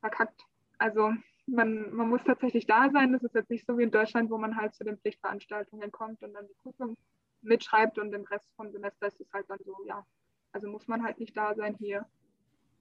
verkackt. 0.00 0.42
Also 0.76 1.12
man, 1.46 1.94
man 1.94 2.10
muss 2.10 2.22
tatsächlich 2.22 2.66
da 2.66 2.90
sein. 2.90 3.14
Das 3.14 3.22
ist 3.22 3.34
jetzt 3.34 3.50
nicht 3.50 3.66
so 3.66 3.78
wie 3.78 3.84
in 3.84 3.90
Deutschland, 3.90 4.30
wo 4.30 4.36
man 4.36 4.56
halt 4.56 4.74
zu 4.74 4.84
den 4.84 4.98
Pflichtveranstaltungen 4.98 5.90
kommt 5.90 6.22
und 6.22 6.34
dann 6.34 6.46
die 6.48 6.56
Prüfung 6.62 6.98
mitschreibt 7.40 7.98
und 7.98 8.12
im 8.12 8.24
Rest 8.24 8.48
vom 8.56 8.70
Semester 8.72 9.06
ist 9.06 9.20
es 9.20 9.32
halt 9.32 9.48
dann 9.48 9.60
so, 9.64 9.74
ja, 9.86 10.04
also 10.52 10.68
muss 10.68 10.86
man 10.86 11.02
halt 11.02 11.18
nicht 11.18 11.34
da 11.34 11.54
sein. 11.54 11.76
Hier 11.78 12.04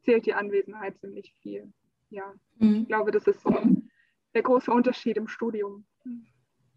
zählt 0.06 0.26
die 0.26 0.34
Anwesenheit 0.34 0.98
ziemlich 1.00 1.34
viel. 1.42 1.72
Ja, 2.10 2.34
mhm. 2.58 2.82
ich 2.82 2.88
glaube, 2.88 3.12
das 3.12 3.28
ist 3.28 3.42
so 3.42 3.54
der 4.34 4.44
große 4.44 4.72
Unterschied 4.72 5.18
im 5.18 5.28
Studium. 5.28 5.86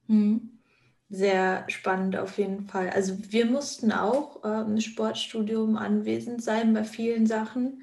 Mhm. 0.07 0.59
Sehr 1.11 1.65
spannend 1.69 2.17
auf 2.17 2.37
jeden 2.37 2.67
Fall. 2.67 2.91
Also 2.91 3.17
wir 3.33 3.47
mussten 3.47 3.93
auch 3.93 4.45
äh, 4.45 4.63
im 4.63 4.81
Sportstudium 4.81 5.77
anwesend 5.77 6.43
sein 6.43 6.75
bei 6.75 6.85
vielen 6.85 7.27
Sachen, 7.27 7.83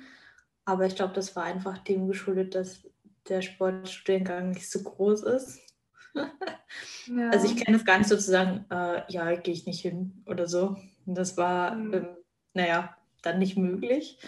aber 0.63 0.85
ich 0.85 0.95
glaube, 0.95 1.13
das 1.13 1.35
war 1.35 1.43
einfach 1.43 1.77
dem 1.79 2.07
geschuldet, 2.07 2.53
dass 2.53 2.87
der 3.27 3.41
Sportstudiengang 3.41 4.49
nicht 4.49 4.69
so 4.69 4.83
groß 4.83 5.23
ist. 5.23 5.59
ja. 6.15 7.29
Also 7.31 7.47
ich 7.47 7.63
kenne 7.63 7.77
das 7.77 7.85
gar 7.85 7.97
nicht 7.97 8.09
sozusagen, 8.09 8.65
äh, 8.69 9.01
ja, 9.11 9.35
gehe 9.35 9.53
ich 9.53 9.65
nicht 9.65 9.81
hin 9.81 10.23
oder 10.25 10.47
so. 10.47 10.77
Das 11.05 11.37
war, 11.37 11.75
mhm. 11.75 11.93
ähm, 11.93 12.07
naja, 12.53 12.95
dann 13.21 13.39
nicht 13.39 13.57
möglich. 13.57 14.19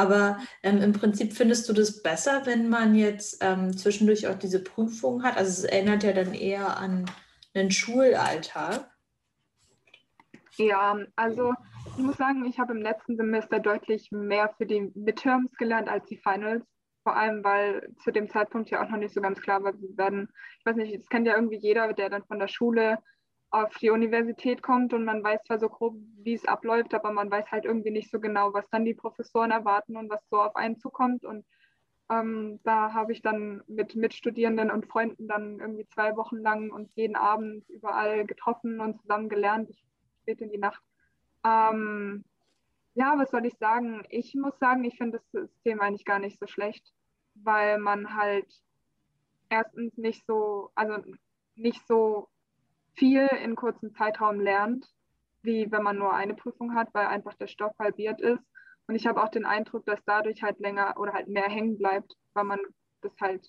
Aber 0.00 0.38
ähm, 0.62 0.80
im 0.80 0.94
Prinzip 0.94 1.34
findest 1.34 1.68
du 1.68 1.74
das 1.74 2.02
besser, 2.02 2.46
wenn 2.46 2.70
man 2.70 2.94
jetzt 2.94 3.44
ähm, 3.44 3.76
zwischendurch 3.76 4.26
auch 4.26 4.38
diese 4.38 4.64
Prüfung 4.64 5.22
hat? 5.22 5.36
Also 5.36 5.50
es 5.50 5.64
erinnert 5.64 6.02
ja 6.04 6.14
dann 6.14 6.32
eher 6.32 6.78
an 6.78 7.04
einen 7.52 7.70
Schulalltag. 7.70 8.90
Ja, 10.56 10.96
also 11.16 11.52
ich 11.98 12.02
muss 12.02 12.16
sagen, 12.16 12.46
ich 12.46 12.58
habe 12.58 12.72
im 12.72 12.80
letzten 12.80 13.16
Semester 13.16 13.60
deutlich 13.60 14.10
mehr 14.10 14.54
für 14.56 14.64
die 14.64 14.90
Midterms 14.94 15.54
gelernt 15.58 15.90
als 15.90 16.06
die 16.06 16.16
Finals. 16.16 16.64
Vor 17.02 17.14
allem, 17.14 17.44
weil 17.44 17.94
zu 18.02 18.10
dem 18.10 18.30
Zeitpunkt 18.30 18.70
ja 18.70 18.82
auch 18.82 18.88
noch 18.88 18.98
nicht 18.98 19.12
so 19.12 19.20
ganz 19.20 19.38
klar 19.42 19.62
war, 19.62 19.74
wie 19.74 19.98
werden, 19.98 20.30
ich 20.58 20.64
weiß 20.64 20.76
nicht, 20.76 20.98
das 20.98 21.08
kennt 21.08 21.26
ja 21.26 21.34
irgendwie 21.34 21.58
jeder, 21.58 21.92
der 21.92 22.08
dann 22.08 22.24
von 22.24 22.38
der 22.38 22.48
Schule 22.48 22.98
auf 23.50 23.76
die 23.78 23.90
Universität 23.90 24.62
kommt 24.62 24.94
und 24.94 25.04
man 25.04 25.24
weiß 25.24 25.42
zwar 25.44 25.58
so 25.58 25.68
grob, 25.68 25.96
wie 26.22 26.34
es 26.34 26.46
abläuft, 26.46 26.94
aber 26.94 27.10
man 27.10 27.30
weiß 27.30 27.50
halt 27.50 27.64
irgendwie 27.64 27.90
nicht 27.90 28.10
so 28.10 28.20
genau, 28.20 28.54
was 28.54 28.68
dann 28.70 28.84
die 28.84 28.94
Professoren 28.94 29.50
erwarten 29.50 29.96
und 29.96 30.08
was 30.08 30.22
so 30.30 30.40
auf 30.40 30.54
einen 30.54 30.78
zukommt. 30.78 31.24
Und 31.24 31.44
ähm, 32.10 32.60
da 32.62 32.92
habe 32.92 33.12
ich 33.12 33.22
dann 33.22 33.62
mit 33.66 33.96
Mitstudierenden 33.96 34.70
und 34.70 34.86
Freunden 34.86 35.26
dann 35.26 35.58
irgendwie 35.58 35.86
zwei 35.88 36.16
Wochen 36.16 36.36
lang 36.36 36.70
uns 36.70 36.94
jeden 36.94 37.16
Abend 37.16 37.68
überall 37.68 38.24
getroffen 38.24 38.80
und 38.80 39.00
zusammen 39.00 39.28
gelernt, 39.28 39.70
spät 40.22 40.40
in 40.40 40.50
die 40.50 40.58
Nacht. 40.58 40.82
Ähm, 41.44 42.24
ja, 42.94 43.14
was 43.16 43.30
soll 43.30 43.46
ich 43.46 43.56
sagen? 43.58 44.04
Ich 44.10 44.34
muss 44.34 44.58
sagen, 44.60 44.84
ich 44.84 44.96
finde 44.96 45.18
das 45.18 45.48
System 45.48 45.80
eigentlich 45.80 46.04
gar 46.04 46.20
nicht 46.20 46.38
so 46.38 46.46
schlecht, 46.46 46.92
weil 47.34 47.78
man 47.78 48.14
halt 48.14 48.46
erstens 49.48 49.96
nicht 49.96 50.24
so, 50.26 50.70
also 50.76 51.02
nicht 51.56 51.84
so 51.88 52.28
viel 52.94 53.26
in 53.42 53.56
kurzem 53.56 53.94
Zeitraum 53.94 54.40
lernt, 54.40 54.86
wie 55.42 55.70
wenn 55.70 55.82
man 55.82 55.98
nur 55.98 56.12
eine 56.14 56.34
Prüfung 56.34 56.74
hat, 56.74 56.88
weil 56.92 57.06
einfach 57.06 57.34
der 57.34 57.46
Stoff 57.46 57.72
halbiert 57.78 58.20
ist. 58.20 58.42
Und 58.86 58.94
ich 58.94 59.06
habe 59.06 59.22
auch 59.22 59.28
den 59.28 59.46
Eindruck, 59.46 59.86
dass 59.86 60.00
dadurch 60.04 60.42
halt 60.42 60.58
länger 60.58 60.98
oder 60.98 61.12
halt 61.12 61.28
mehr 61.28 61.48
hängen 61.48 61.78
bleibt, 61.78 62.14
weil 62.34 62.44
man 62.44 62.60
das 63.02 63.12
halt 63.20 63.48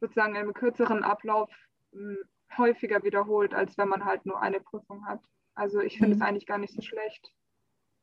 sozusagen 0.00 0.36
einem 0.36 0.52
kürzeren 0.52 1.04
Ablauf 1.04 1.50
hm, 1.92 2.18
häufiger 2.56 3.02
wiederholt, 3.02 3.54
als 3.54 3.76
wenn 3.78 3.88
man 3.88 4.04
halt 4.04 4.26
nur 4.26 4.40
eine 4.40 4.60
Prüfung 4.60 5.06
hat. 5.06 5.20
Also 5.54 5.80
ich 5.80 5.98
finde 5.98 6.12
es 6.12 6.18
mhm. 6.18 6.24
eigentlich 6.24 6.46
gar 6.46 6.58
nicht 6.58 6.74
so 6.74 6.82
schlecht, 6.82 7.32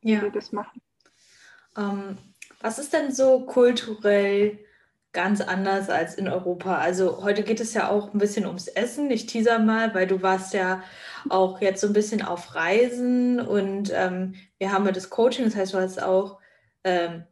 wie 0.02 0.12
ja. 0.12 0.22
wir 0.22 0.30
das 0.30 0.52
machen. 0.52 0.82
Ähm, 1.76 2.18
was 2.60 2.78
ist 2.78 2.92
denn 2.92 3.12
so 3.12 3.46
kulturell 3.46 4.58
ganz 5.16 5.40
anders 5.40 5.88
als 5.88 6.14
in 6.14 6.28
Europa. 6.28 6.76
Also 6.76 7.24
heute 7.24 7.42
geht 7.42 7.58
es 7.58 7.72
ja 7.72 7.88
auch 7.88 8.12
ein 8.12 8.18
bisschen 8.18 8.44
ums 8.44 8.68
Essen. 8.68 9.10
Ich 9.10 9.24
teaser 9.24 9.58
mal, 9.58 9.94
weil 9.94 10.06
du 10.06 10.20
warst 10.20 10.52
ja 10.52 10.82
auch 11.30 11.62
jetzt 11.62 11.80
so 11.80 11.86
ein 11.86 11.94
bisschen 11.94 12.20
auf 12.20 12.54
Reisen 12.54 13.40
und 13.40 13.90
ähm, 13.94 14.34
wir 14.58 14.72
haben 14.72 14.84
ja 14.84 14.92
das 14.92 15.08
Coaching, 15.08 15.46
das 15.46 15.56
heißt, 15.56 15.72
du 15.72 15.78
hast 15.78 16.02
auch 16.02 16.38
ähm, 16.84 17.24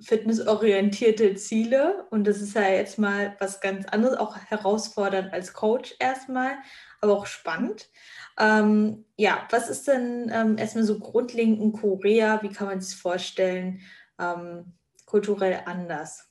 fitnessorientierte 0.00 1.34
Ziele 1.34 2.06
und 2.10 2.24
das 2.24 2.40
ist 2.40 2.54
ja 2.54 2.68
jetzt 2.68 3.00
mal 3.00 3.34
was 3.40 3.60
ganz 3.60 3.86
anderes, 3.86 4.16
auch 4.16 4.36
herausfordernd 4.36 5.32
als 5.32 5.54
Coach 5.54 5.96
erstmal, 5.98 6.52
aber 7.00 7.14
auch 7.14 7.26
spannend. 7.26 7.90
Ähm, 8.38 9.06
ja, 9.16 9.44
was 9.50 9.68
ist 9.68 9.88
denn 9.88 10.30
ähm, 10.32 10.56
erstmal 10.56 10.84
so 10.84 11.00
grundlegend 11.00 11.60
in 11.60 11.72
Korea? 11.72 12.40
Wie 12.44 12.50
kann 12.50 12.68
man 12.68 12.80
sich 12.80 12.94
vorstellen, 12.94 13.80
ähm, 14.20 14.74
kulturell 15.04 15.62
anders? 15.66 16.25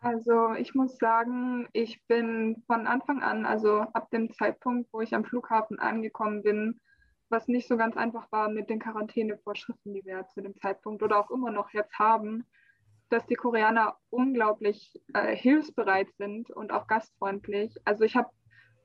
Also 0.00 0.52
ich 0.54 0.74
muss 0.74 0.96
sagen, 0.96 1.68
ich 1.72 2.00
bin 2.06 2.62
von 2.66 2.86
Anfang 2.86 3.22
an, 3.22 3.44
also 3.44 3.80
ab 3.80 4.10
dem 4.10 4.32
Zeitpunkt, 4.32 4.92
wo 4.92 5.00
ich 5.00 5.14
am 5.14 5.24
Flughafen 5.24 5.80
angekommen 5.80 6.42
bin, 6.42 6.80
was 7.30 7.48
nicht 7.48 7.66
so 7.66 7.76
ganz 7.76 7.96
einfach 7.96 8.30
war 8.30 8.48
mit 8.48 8.70
den 8.70 8.78
Quarantänevorschriften, 8.78 9.92
die 9.92 10.04
wir 10.04 10.26
zu 10.28 10.40
dem 10.40 10.56
Zeitpunkt 10.56 11.02
oder 11.02 11.18
auch 11.18 11.30
immer 11.30 11.50
noch 11.50 11.72
jetzt 11.72 11.98
haben, 11.98 12.46
dass 13.10 13.26
die 13.26 13.34
Koreaner 13.34 13.96
unglaublich 14.10 15.00
äh, 15.14 15.34
hilfsbereit 15.34 16.08
sind 16.16 16.50
und 16.50 16.72
auch 16.72 16.86
gastfreundlich. 16.86 17.74
Also 17.84 18.04
ich 18.04 18.14
habe, 18.14 18.30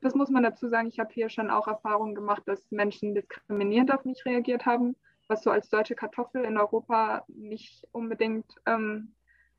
das 0.02 0.16
muss 0.16 0.30
man 0.30 0.44
dazu 0.44 0.68
sagen, 0.68 0.88
ich 0.88 1.00
habe 1.00 1.14
hier 1.14 1.30
schon 1.30 1.52
auch 1.52 1.68
Erfahrungen 1.68 2.16
gemacht, 2.16 2.44
dass 2.48 2.72
Menschen 2.72 3.14
diskriminierend 3.14 3.94
auf 3.94 4.04
mich 4.04 4.26
reagiert 4.26 4.66
haben, 4.66 4.96
was 5.28 5.44
so 5.44 5.52
als 5.52 5.70
deutsche 5.70 5.96
Kartoffel 5.96 6.44
in 6.44 6.58
Europa 6.58 7.24
nicht 7.28 7.88
unbedingt 7.92 8.52
ähm, 8.66 9.14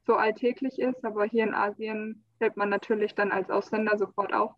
so 0.06 0.14
alltäglich 0.14 0.78
ist, 0.78 1.04
aber 1.04 1.25
hier 1.25 1.44
in 1.44 1.54
Asien 1.54 2.25
fällt 2.38 2.56
man 2.56 2.68
natürlich 2.68 3.14
dann 3.14 3.32
als 3.32 3.50
Ausländer 3.50 3.96
sofort 3.96 4.32
auf. 4.32 4.52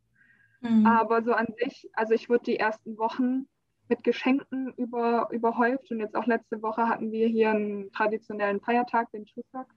Mhm. 0.60 0.86
Aber 0.86 1.22
so 1.22 1.32
an 1.32 1.46
sich, 1.58 1.88
also 1.92 2.14
ich 2.14 2.28
wurde 2.28 2.44
die 2.44 2.58
ersten 2.58 2.98
Wochen 2.98 3.46
mit 3.88 4.02
Geschenken 4.02 4.72
über, 4.76 5.28
überhäuft 5.30 5.90
und 5.90 6.00
jetzt 6.00 6.16
auch 6.16 6.26
letzte 6.26 6.60
Woche 6.62 6.88
hatten 6.88 7.12
wir 7.12 7.28
hier 7.28 7.50
einen 7.50 7.92
traditionellen 7.92 8.60
Feiertag, 8.60 9.10
den 9.12 9.26
Chuseok. 9.26 9.68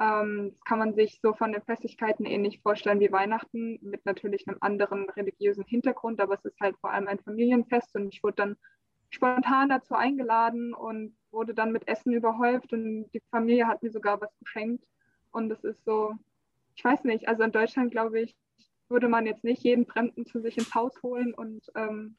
Ähm, 0.00 0.50
das 0.50 0.64
kann 0.64 0.80
man 0.80 0.94
sich 0.94 1.20
so 1.22 1.34
von 1.34 1.52
den 1.52 1.62
Festigkeiten 1.62 2.24
ähnlich 2.24 2.60
vorstellen 2.60 3.00
wie 3.00 3.12
Weihnachten, 3.12 3.78
mit 3.82 4.04
natürlich 4.06 4.48
einem 4.48 4.58
anderen 4.60 5.08
religiösen 5.10 5.64
Hintergrund, 5.64 6.20
aber 6.20 6.34
es 6.34 6.44
ist 6.44 6.58
halt 6.60 6.76
vor 6.80 6.90
allem 6.90 7.06
ein 7.06 7.20
Familienfest 7.20 7.94
und 7.94 8.12
ich 8.12 8.22
wurde 8.24 8.36
dann 8.36 8.56
spontan 9.10 9.68
dazu 9.68 9.94
eingeladen 9.94 10.74
und 10.74 11.16
wurde 11.30 11.54
dann 11.54 11.70
mit 11.70 11.86
Essen 11.86 12.12
überhäuft 12.12 12.72
und 12.72 13.08
die 13.12 13.22
Familie 13.30 13.68
hat 13.68 13.82
mir 13.82 13.92
sogar 13.92 14.20
was 14.20 14.36
geschenkt. 14.40 14.84
Und 15.34 15.50
es 15.50 15.64
ist 15.64 15.84
so, 15.84 16.14
ich 16.76 16.84
weiß 16.84 17.04
nicht, 17.04 17.28
also 17.28 17.42
in 17.42 17.52
Deutschland 17.52 17.90
glaube 17.90 18.20
ich, 18.20 18.36
würde 18.88 19.08
man 19.08 19.26
jetzt 19.26 19.44
nicht 19.44 19.62
jeden 19.64 19.86
Fremden 19.86 20.26
zu 20.26 20.40
sich 20.40 20.56
ins 20.56 20.74
Haus 20.74 21.02
holen 21.02 21.34
und 21.34 21.64
ähm, 21.74 22.16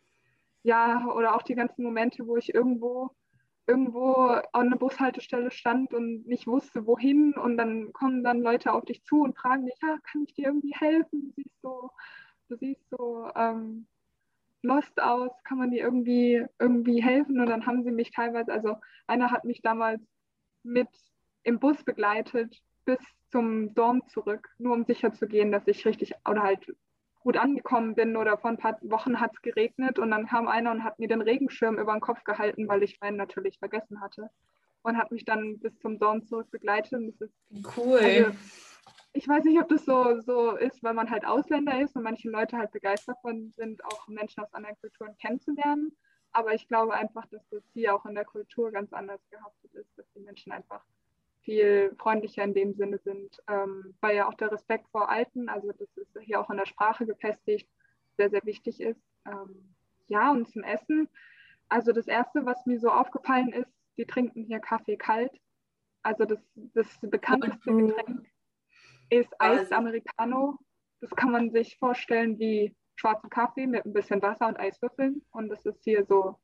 ja, 0.63 1.05
oder 1.13 1.35
auch 1.35 1.43
die 1.43 1.55
ganzen 1.55 1.83
Momente, 1.83 2.27
wo 2.27 2.37
ich 2.37 2.53
irgendwo 2.53 3.11
irgendwo 3.67 4.13
an 4.13 4.67
einer 4.67 4.77
Bushaltestelle 4.77 5.51
stand 5.51 5.93
und 5.93 6.27
nicht 6.27 6.47
wusste, 6.47 6.85
wohin. 6.85 7.33
Und 7.33 7.57
dann 7.57 7.93
kommen 7.93 8.23
dann 8.23 8.41
Leute 8.41 8.73
auf 8.73 8.85
dich 8.85 9.03
zu 9.03 9.21
und 9.21 9.37
fragen 9.37 9.65
dich, 9.65 9.75
ja, 9.81 9.97
kann 10.03 10.23
ich 10.27 10.33
dir 10.33 10.47
irgendwie 10.47 10.75
helfen? 10.75 11.23
Du 11.23 11.31
siehst 11.35 11.61
so, 11.61 11.91
du 12.49 12.57
siehst 12.57 12.89
so 12.89 13.29
ähm, 13.35 13.87
lost 14.61 15.01
aus, 15.01 15.31
kann 15.43 15.57
man 15.57 15.71
dir 15.71 15.83
irgendwie, 15.83 16.45
irgendwie 16.59 17.01
helfen? 17.01 17.39
Und 17.39 17.47
dann 17.47 17.65
haben 17.65 17.83
sie 17.83 17.91
mich 17.91 18.11
teilweise, 18.11 18.51
also 18.51 18.75
einer 19.07 19.31
hat 19.31 19.45
mich 19.45 19.61
damals 19.61 20.01
mit 20.63 20.89
im 21.43 21.59
Bus 21.59 21.83
begleitet 21.83 22.61
bis 22.85 22.99
zum 23.31 23.73
Dorm 23.73 24.07
zurück, 24.07 24.49
nur 24.57 24.73
um 24.73 24.85
sicher 24.85 25.11
zu 25.13 25.27
gehen, 25.27 25.51
dass 25.51 25.67
ich 25.67 25.85
richtig 25.85 26.13
oder 26.29 26.43
halt 26.43 26.73
gut 27.19 27.37
angekommen 27.37 27.95
bin 27.95 28.15
oder 28.15 28.37
vor 28.37 28.51
ein 28.51 28.57
paar 28.57 28.77
Wochen 28.83 29.19
hat 29.19 29.31
es 29.33 29.41
geregnet 29.41 29.97
und 29.97 30.11
dann 30.11 30.27
kam 30.27 30.47
einer 30.47 30.71
und 30.71 30.83
hat 30.83 30.99
mir 30.99 31.07
den 31.07 31.21
Regenschirm 31.21 31.79
über 31.79 31.91
den 31.91 31.99
Kopf 31.99 32.23
gehalten, 32.23 32.67
weil 32.67 32.83
ich 32.83 32.99
meinen 33.01 33.17
natürlich 33.17 33.57
vergessen 33.57 33.99
hatte 33.99 34.29
und 34.83 34.97
hat 34.97 35.11
mich 35.11 35.25
dann 35.25 35.57
bis 35.59 35.77
zum 35.79 35.97
Dorm 35.97 36.23
zurück 36.27 36.51
begleitet. 36.51 36.93
Und 36.93 37.07
das 37.07 37.21
ist, 37.21 37.33
cool. 37.77 37.97
Also, 37.97 38.31
ich 39.13 39.27
weiß 39.27 39.43
nicht, 39.45 39.59
ob 39.59 39.69
das 39.69 39.85
so, 39.85 40.19
so 40.21 40.51
ist, 40.55 40.83
weil 40.83 40.93
man 40.93 41.09
halt 41.09 41.25
Ausländer 41.25 41.81
ist 41.81 41.95
und 41.95 42.03
manche 42.03 42.29
Leute 42.29 42.57
halt 42.57 42.71
begeistert 42.71 43.15
davon 43.15 43.51
sind, 43.55 43.83
auch 43.85 44.07
Menschen 44.07 44.43
aus 44.43 44.53
anderen 44.53 44.77
Kulturen 44.79 45.17
kennenzulernen. 45.17 45.95
Aber 46.31 46.53
ich 46.53 46.67
glaube 46.67 46.93
einfach, 46.93 47.25
dass 47.27 47.47
das 47.49 47.63
hier 47.73 47.95
auch 47.95 48.05
in 48.05 48.13
der 48.13 48.25
Kultur 48.25 48.71
ganz 48.71 48.93
anders 48.93 49.21
gehaftet 49.31 49.73
ist, 49.73 49.97
dass 49.97 50.05
die 50.13 50.19
Menschen 50.19 50.51
einfach 50.51 50.83
viel 51.45 51.95
freundlicher 51.97 52.43
in 52.43 52.53
dem 52.53 52.73
Sinne 52.73 52.97
sind, 52.97 53.41
ähm, 53.47 53.95
weil 54.01 54.15
ja 54.15 54.27
auch 54.27 54.33
der 54.33 54.51
Respekt 54.51 54.89
vor 54.91 55.09
Alten, 55.09 55.47
also 55.47 55.71
das 55.71 55.95
ist 55.95 56.17
hier 56.21 56.41
auch 56.41 56.49
in 56.49 56.57
der 56.57 56.65
Sprache 56.65 57.05
gefestigt, 57.05 57.69
sehr, 58.17 58.29
sehr 58.29 58.43
wichtig 58.43 58.81
ist. 58.81 59.01
Ähm, 59.25 59.75
ja, 60.07 60.31
und 60.31 60.49
zum 60.49 60.63
Essen, 60.63 61.07
also 61.69 61.91
das 61.91 62.07
Erste, 62.07 62.45
was 62.45 62.65
mir 62.65 62.79
so 62.79 62.89
aufgefallen 62.89 63.53
ist, 63.53 63.71
die 63.97 64.05
trinken 64.05 64.43
hier 64.43 64.59
Kaffee 64.59 64.97
kalt. 64.97 65.31
Also 66.03 66.25
das, 66.25 66.39
das 66.55 66.87
bekannteste 67.01 67.71
mhm. 67.71 67.87
Getränk 67.87 68.27
ist 69.09 69.33
Eis 69.39 69.59
also 69.59 69.75
Americano. 69.75 70.57
Das 71.01 71.11
kann 71.11 71.31
man 71.31 71.51
sich 71.51 71.77
vorstellen 71.77 72.39
wie 72.39 72.75
schwarzen 72.95 73.29
Kaffee 73.29 73.67
mit 73.67 73.85
ein 73.85 73.93
bisschen 73.93 74.21
Wasser 74.21 74.47
und 74.47 74.59
Eiswürfeln. 74.59 75.21
Und 75.31 75.49
das 75.49 75.65
ist 75.65 75.83
hier 75.83 76.05
so 76.05 76.39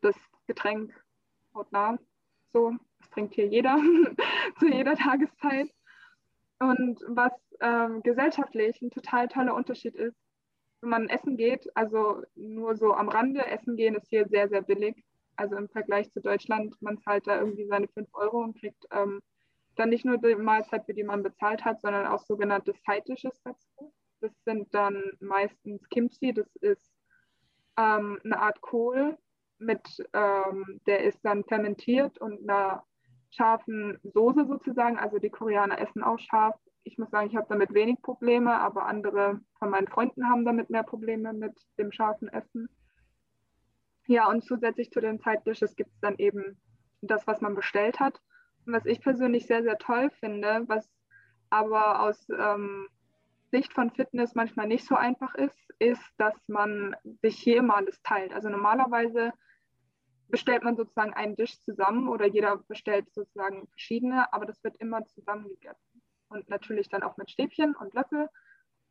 das 0.00 0.16
Getränk 0.46 0.92
hautnah. 1.54 1.98
So, 2.52 2.76
das 3.00 3.10
trinkt 3.10 3.34
hier 3.34 3.46
jeder 3.46 3.76
zu 4.58 4.66
jeder 4.68 4.94
Tageszeit. 4.94 5.70
Und 6.58 7.00
was 7.08 7.32
ähm, 7.60 8.02
gesellschaftlich 8.02 8.80
ein 8.82 8.90
total 8.90 9.28
toller 9.28 9.54
Unterschied 9.54 9.94
ist, 9.94 10.16
wenn 10.82 10.90
man 10.90 11.08
essen 11.08 11.36
geht, 11.36 11.68
also 11.74 12.22
nur 12.34 12.76
so 12.76 12.94
am 12.94 13.08
Rande, 13.08 13.46
essen 13.46 13.76
gehen 13.76 13.94
ist 13.94 14.08
hier 14.08 14.28
sehr, 14.28 14.48
sehr 14.48 14.62
billig. 14.62 15.04
Also 15.36 15.56
im 15.56 15.68
Vergleich 15.68 16.10
zu 16.12 16.20
Deutschland, 16.20 16.74
man 16.80 16.98
zahlt 16.98 17.26
da 17.26 17.38
irgendwie 17.38 17.66
seine 17.66 17.88
5 17.88 18.08
Euro 18.12 18.42
und 18.42 18.58
kriegt 18.58 18.84
ähm, 18.90 19.20
dann 19.76 19.88
nicht 19.88 20.04
nur 20.04 20.18
die 20.18 20.34
Mahlzeit, 20.34 20.84
für 20.84 20.94
die 20.94 21.04
man 21.04 21.22
bezahlt 21.22 21.64
hat, 21.64 21.80
sondern 21.80 22.06
auch 22.06 22.22
sogenannte 22.22 22.74
Side-Dishes 22.86 23.40
dazu. 23.42 23.94
Das 24.20 24.32
sind 24.44 24.74
dann 24.74 25.02
meistens 25.20 25.88
Kimchi, 25.88 26.34
das 26.34 26.54
ist 26.56 26.92
ähm, 27.78 28.18
eine 28.22 28.38
Art 28.38 28.60
Kohl, 28.60 29.16
mit, 29.58 29.80
ähm, 30.12 30.80
der 30.86 31.04
ist 31.04 31.20
dann 31.22 31.44
fermentiert 31.44 32.18
und 32.18 32.42
einer 32.42 32.84
scharfen 33.30 33.98
Soße 34.02 34.46
sozusagen. 34.46 34.98
Also 34.98 35.18
die 35.18 35.30
Koreaner 35.30 35.80
essen 35.80 36.02
auch 36.02 36.18
scharf. 36.18 36.56
Ich 36.84 36.98
muss 36.98 37.10
sagen, 37.10 37.28
ich 37.28 37.36
habe 37.36 37.46
damit 37.48 37.74
wenig 37.74 38.00
Probleme, 38.02 38.58
aber 38.58 38.86
andere 38.86 39.40
von 39.58 39.70
meinen 39.70 39.88
Freunden 39.88 40.28
haben 40.28 40.44
damit 40.44 40.70
mehr 40.70 40.82
Probleme 40.82 41.32
mit 41.32 41.54
dem 41.78 41.92
scharfen 41.92 42.28
Essen. 42.28 42.68
Ja, 44.06 44.28
und 44.28 44.42
zusätzlich 44.42 44.90
zu 44.90 45.00
den 45.00 45.18
Side 45.18 45.42
gibt 45.44 45.90
es 45.92 46.00
dann 46.00 46.16
eben 46.16 46.58
das, 47.02 47.26
was 47.26 47.40
man 47.40 47.54
bestellt 47.54 48.00
hat. 48.00 48.20
Und 48.66 48.72
was 48.72 48.86
ich 48.86 49.00
persönlich 49.00 49.46
sehr, 49.46 49.62
sehr 49.62 49.78
toll 49.78 50.10
finde, 50.20 50.64
was 50.66 50.90
aber 51.50 52.02
aus 52.02 52.28
ähm, 52.30 52.88
Sicht 53.50 53.72
von 53.72 53.90
Fitness 53.90 54.34
manchmal 54.34 54.68
nicht 54.68 54.86
so 54.86 54.94
einfach 54.94 55.34
ist, 55.34 55.58
ist, 55.78 56.02
dass 56.18 56.34
man 56.48 56.94
sich 57.22 57.36
hier 57.36 57.58
immer 57.58 57.76
alles 57.76 58.00
teilt. 58.02 58.32
Also 58.32 58.48
normalerweise 58.48 59.32
bestellt 60.30 60.62
man 60.62 60.76
sozusagen 60.76 61.12
einen 61.12 61.36
Tisch 61.36 61.60
zusammen 61.60 62.08
oder 62.08 62.26
jeder 62.26 62.58
bestellt 62.68 63.12
sozusagen 63.12 63.66
verschiedene, 63.68 64.32
aber 64.32 64.46
das 64.46 64.62
wird 64.64 64.76
immer 64.76 65.04
zusammen 65.06 65.48
gegessen. 65.48 66.02
Und 66.28 66.48
natürlich 66.48 66.88
dann 66.88 67.02
auch 67.02 67.16
mit 67.16 67.30
Stäbchen 67.30 67.74
und 67.74 67.94
Löffel, 67.94 68.28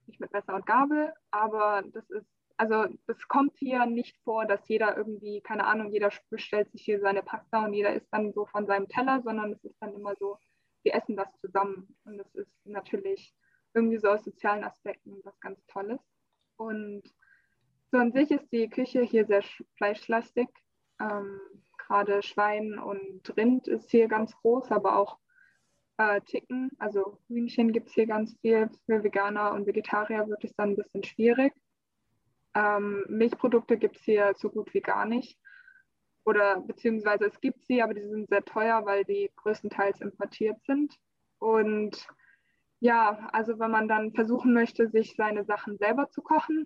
nicht 0.08 0.20
mit 0.20 0.32
Messer 0.32 0.56
und 0.56 0.66
Gabel, 0.66 1.14
aber 1.32 1.84
das 1.94 2.10
ist 2.10 2.28
also 2.60 2.88
das 3.08 3.26
kommt 3.30 3.56
hier 3.58 3.86
nicht 3.86 4.18
vor, 4.26 4.46
dass 4.46 4.68
jeder 4.68 4.98
irgendwie, 4.98 5.40
keine 5.40 5.66
Ahnung, 5.66 5.94
jeder 5.94 6.12
bestellt 6.30 6.70
sich 6.74 6.84
hier 6.84 7.00
seine 7.00 7.24
Pasta 7.24 7.64
und 7.64 7.74
jeder 7.74 7.94
isst 7.94 8.10
dann 8.12 8.34
so 8.34 8.46
von 8.48 8.68
seinem 8.68 8.90
Teller, 8.90 9.22
sondern 9.22 9.54
es 9.54 9.64
ist 9.64 9.78
dann 9.80 9.94
immer 9.94 10.14
so, 10.18 10.38
wir 10.84 10.94
essen 10.94 11.16
das 11.16 11.30
zusammen. 11.40 11.96
Und 12.04 12.18
das 12.18 12.36
ist 12.36 12.52
natürlich 12.66 13.34
irgendwie 13.74 13.98
so 13.98 14.10
aus 14.10 14.26
sozialen 14.26 14.66
Aspekten 14.66 15.22
was 15.24 15.40
ganz 15.40 15.66
Tolles. 15.68 16.02
Und 16.58 17.04
so 17.92 17.98
an 17.98 18.12
sich 18.12 18.30
ist 18.30 18.52
die 18.52 18.70
Küche 18.70 19.04
hier 19.04 19.26
sehr 19.26 19.44
fleischlastig. 19.78 20.50
Ähm, 21.00 21.40
Gerade 21.78 22.22
Schwein 22.22 22.78
und 22.78 23.36
Rind 23.36 23.68
ist 23.68 23.90
hier 23.90 24.08
ganz 24.08 24.36
groß, 24.36 24.72
aber 24.72 24.98
auch 24.98 25.18
äh, 25.98 26.22
Chicken, 26.22 26.72
also 26.78 27.18
Hühnchen 27.28 27.74
gibt 27.74 27.88
es 27.88 27.94
hier 27.94 28.06
ganz 28.06 28.38
viel. 28.42 28.70
Für 28.86 29.04
Veganer 29.04 29.54
und 29.54 29.66
Vegetarier 29.66 30.28
wird 30.28 30.44
es 30.44 30.56
dann 30.56 30.70
ein 30.70 30.76
bisschen 30.76 31.04
schwierig. 31.04 31.54
Ähm, 32.54 33.04
Milchprodukte 33.10 33.78
gibt 33.78 33.98
es 33.98 34.04
hier 34.04 34.34
so 34.38 34.50
gut 34.50 34.74
wie 34.74 34.82
gar 34.82 35.06
nicht. 35.06 35.38
Oder 36.26 36.62
beziehungsweise 36.62 37.26
es 37.26 37.40
gibt 37.42 37.66
sie, 37.66 37.82
aber 37.82 37.94
die 37.94 38.08
sind 38.08 38.30
sehr 38.30 38.46
teuer, 38.46 38.86
weil 38.86 39.04
die 39.04 39.32
größtenteils 39.38 40.00
importiert 40.02 40.62
sind. 40.66 40.96
Und 41.40 42.08
ja, 42.80 43.30
also 43.34 43.60
wenn 43.60 43.72
man 43.72 43.88
dann 43.88 44.14
versuchen 44.14 44.54
möchte, 44.54 44.90
sich 44.90 45.16
seine 45.16 45.44
Sachen 45.44 45.78
selber 45.78 46.10
zu 46.10 46.22
kochen, 46.22 46.66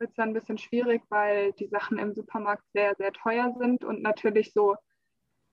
wird 0.00 0.10
es 0.10 0.16
dann 0.16 0.30
ein 0.30 0.34
bisschen 0.34 0.58
schwierig, 0.58 1.02
weil 1.10 1.52
die 1.52 1.68
Sachen 1.68 1.98
im 1.98 2.14
Supermarkt 2.14 2.64
sehr, 2.72 2.94
sehr 2.96 3.12
teuer 3.12 3.54
sind 3.58 3.84
und 3.84 4.02
natürlich 4.02 4.52
so 4.52 4.76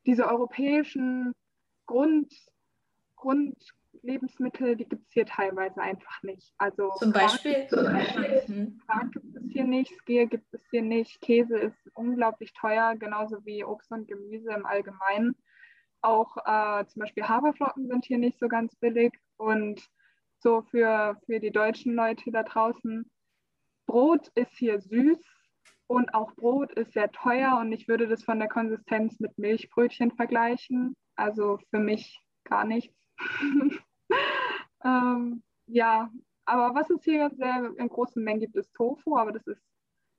diese 0.05 0.27
europäischen 0.27 1.33
Grund, 1.85 2.33
Grund, 3.15 3.57
Lebensmittel, 4.03 4.75
die 4.75 4.85
gibt 4.85 5.07
es 5.07 5.13
hier 5.13 5.25
teilweise 5.25 5.81
einfach 5.81 6.21
nicht. 6.23 6.53
Also 6.57 6.91
zum 6.97 7.11
Beispiel, 7.11 7.67
mhm. 8.47 8.79
Quark 8.85 9.11
gibt 9.11 9.35
es 9.35 9.51
hier 9.51 9.63
nicht, 9.63 9.93
Skier 9.97 10.27
gibt 10.27 10.53
es 10.53 10.61
hier 10.69 10.83
nicht, 10.83 11.19
Käse 11.21 11.57
ist 11.57 11.77
unglaublich 11.93 12.53
teuer, 12.53 12.95
genauso 12.95 13.43
wie 13.45 13.63
Obst 13.63 13.91
und 13.91 14.07
Gemüse 14.07 14.51
im 14.51 14.65
Allgemeinen. 14.65 15.35
Auch 16.01 16.37
äh, 16.45 16.85
zum 16.87 17.01
Beispiel 17.01 17.27
Haferflocken 17.27 17.87
sind 17.87 18.05
hier 18.05 18.19
nicht 18.19 18.39
so 18.39 18.47
ganz 18.47 18.75
billig 18.75 19.13
und 19.37 19.81
so 20.39 20.61
für, 20.61 21.19
für 21.25 21.39
die 21.39 21.51
deutschen 21.51 21.95
Leute 21.95 22.31
da 22.31 22.43
draußen. 22.43 23.09
Brot 23.87 24.27
ist 24.35 24.55
hier 24.57 24.79
süß 24.79 25.17
und 25.87 26.13
auch 26.13 26.33
Brot 26.35 26.71
ist 26.73 26.93
sehr 26.93 27.11
teuer 27.11 27.57
und 27.59 27.71
ich 27.71 27.87
würde 27.87 28.07
das 28.07 28.23
von 28.23 28.39
der 28.39 28.49
Konsistenz 28.49 29.19
mit 29.19 29.37
Milchbrötchen 29.37 30.11
vergleichen. 30.11 30.95
Also 31.15 31.59
für 31.71 31.79
mich 31.79 32.21
gar 32.43 32.65
nichts. 32.65 32.95
ähm, 34.83 35.41
ja, 35.65 36.11
aber 36.45 36.75
was 36.75 36.89
es 36.89 37.03
hier 37.03 37.31
sehr 37.31 37.73
in 37.77 37.89
großen 37.89 38.23
Mengen 38.23 38.41
gibt, 38.41 38.55
ist 38.55 38.73
Tofu, 38.73 39.17
aber 39.17 39.31
das 39.31 39.47
ist 39.47 39.61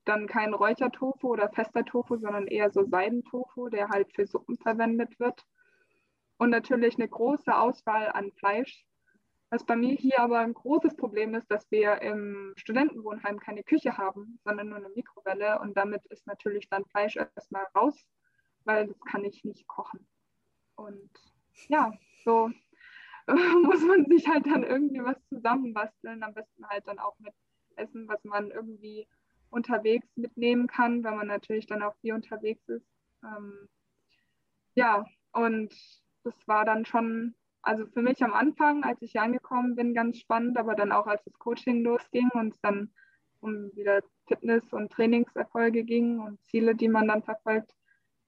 dann 0.04 0.26
kein 0.26 0.54
Räuchertofu 0.54 1.28
oder 1.28 1.50
fester 1.50 1.84
Tofu, 1.84 2.16
sondern 2.16 2.46
eher 2.46 2.70
so 2.70 2.84
Seidentofu, 2.84 3.68
der 3.68 3.88
halt 3.88 4.12
für 4.14 4.26
Suppen 4.26 4.56
verwendet 4.58 5.20
wird. 5.20 5.44
Und 6.38 6.50
natürlich 6.50 6.96
eine 6.96 7.08
große 7.08 7.54
Auswahl 7.54 8.08
an 8.12 8.32
Fleisch. 8.32 8.86
Was 9.50 9.64
bei 9.64 9.76
mir 9.76 9.94
hier 9.94 10.20
aber 10.20 10.40
ein 10.40 10.52
großes 10.52 10.96
Problem 10.96 11.34
ist, 11.34 11.50
dass 11.50 11.70
wir 11.70 12.02
im 12.02 12.52
Studentenwohnheim 12.56 13.38
keine 13.38 13.64
Küche 13.64 13.96
haben, 13.96 14.38
sondern 14.44 14.68
nur 14.68 14.78
eine 14.78 14.90
Mikrowelle. 14.90 15.58
Und 15.60 15.76
damit 15.76 16.04
ist 16.06 16.26
natürlich 16.26 16.68
dann 16.68 16.84
Fleisch 16.86 17.16
erstmal 17.16 17.64
raus, 17.74 17.96
weil 18.64 18.86
das 18.86 19.00
kann 19.00 19.24
ich 19.24 19.44
nicht 19.44 19.66
kochen. 19.66 20.06
Und 20.76 21.10
ja, 21.68 21.92
so 22.24 22.50
muss 23.62 23.82
man 23.82 24.04
sich 24.06 24.28
halt 24.28 24.46
dann 24.46 24.64
irgendwie 24.64 25.02
was 25.02 25.16
zusammenbasteln. 25.28 26.22
Am 26.22 26.34
besten 26.34 26.66
halt 26.68 26.86
dann 26.86 26.98
auch 26.98 27.18
mit 27.18 27.32
Essen, 27.76 28.06
was 28.08 28.22
man 28.24 28.50
irgendwie 28.50 29.08
unterwegs 29.50 30.08
mitnehmen 30.16 30.66
kann, 30.66 31.04
wenn 31.04 31.16
man 31.16 31.26
natürlich 31.26 31.66
dann 31.66 31.82
auch 31.82 31.94
hier 32.02 32.14
unterwegs 32.14 32.68
ist. 32.68 32.86
Ähm, 33.22 33.68
ja, 34.74 35.06
und 35.32 35.74
das 36.24 36.34
war 36.46 36.64
dann 36.64 36.84
schon, 36.84 37.34
also 37.62 37.86
für 37.86 38.02
mich 38.02 38.22
am 38.22 38.32
Anfang, 38.32 38.84
als 38.84 39.02
ich 39.02 39.12
hier 39.12 39.22
angekommen 39.22 39.74
bin, 39.74 39.94
ganz 39.94 40.18
spannend, 40.18 40.56
aber 40.58 40.74
dann 40.74 40.92
auch 40.92 41.06
als 41.06 41.22
das 41.24 41.38
Coaching 41.38 41.82
losging 41.82 42.30
und 42.34 42.54
es 42.54 42.60
dann 42.60 42.90
um 43.40 43.70
wieder 43.74 44.02
Fitness- 44.26 44.72
und 44.72 44.90
Trainingserfolge 44.90 45.84
ging 45.84 46.20
und 46.20 46.42
Ziele, 46.46 46.74
die 46.74 46.88
man 46.88 47.08
dann 47.08 47.22
verfolgt, 47.22 47.74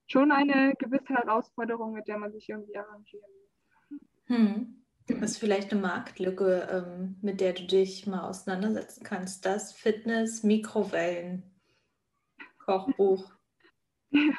schon 0.06 0.32
eine 0.32 0.74
gewisse 0.76 1.14
Herausforderung, 1.14 1.92
mit 1.92 2.08
der 2.08 2.18
man 2.18 2.32
sich 2.32 2.48
irgendwie 2.48 2.76
arrangieren 2.76 3.30
muss. 3.40 4.00
Hm. 4.26 4.76
Das 5.06 5.32
ist 5.32 5.38
vielleicht 5.38 5.72
eine 5.72 5.80
Marktlücke, 5.80 6.68
ähm, 6.70 7.16
mit 7.20 7.40
der 7.40 7.52
du 7.52 7.66
dich 7.66 8.06
mal 8.06 8.28
auseinandersetzen 8.28 9.02
kannst. 9.02 9.44
Das 9.44 9.72
Fitness 9.72 10.42
Mikrowellen 10.42 11.42
Kochbuch. 12.58 13.30
Ja, 14.12 14.32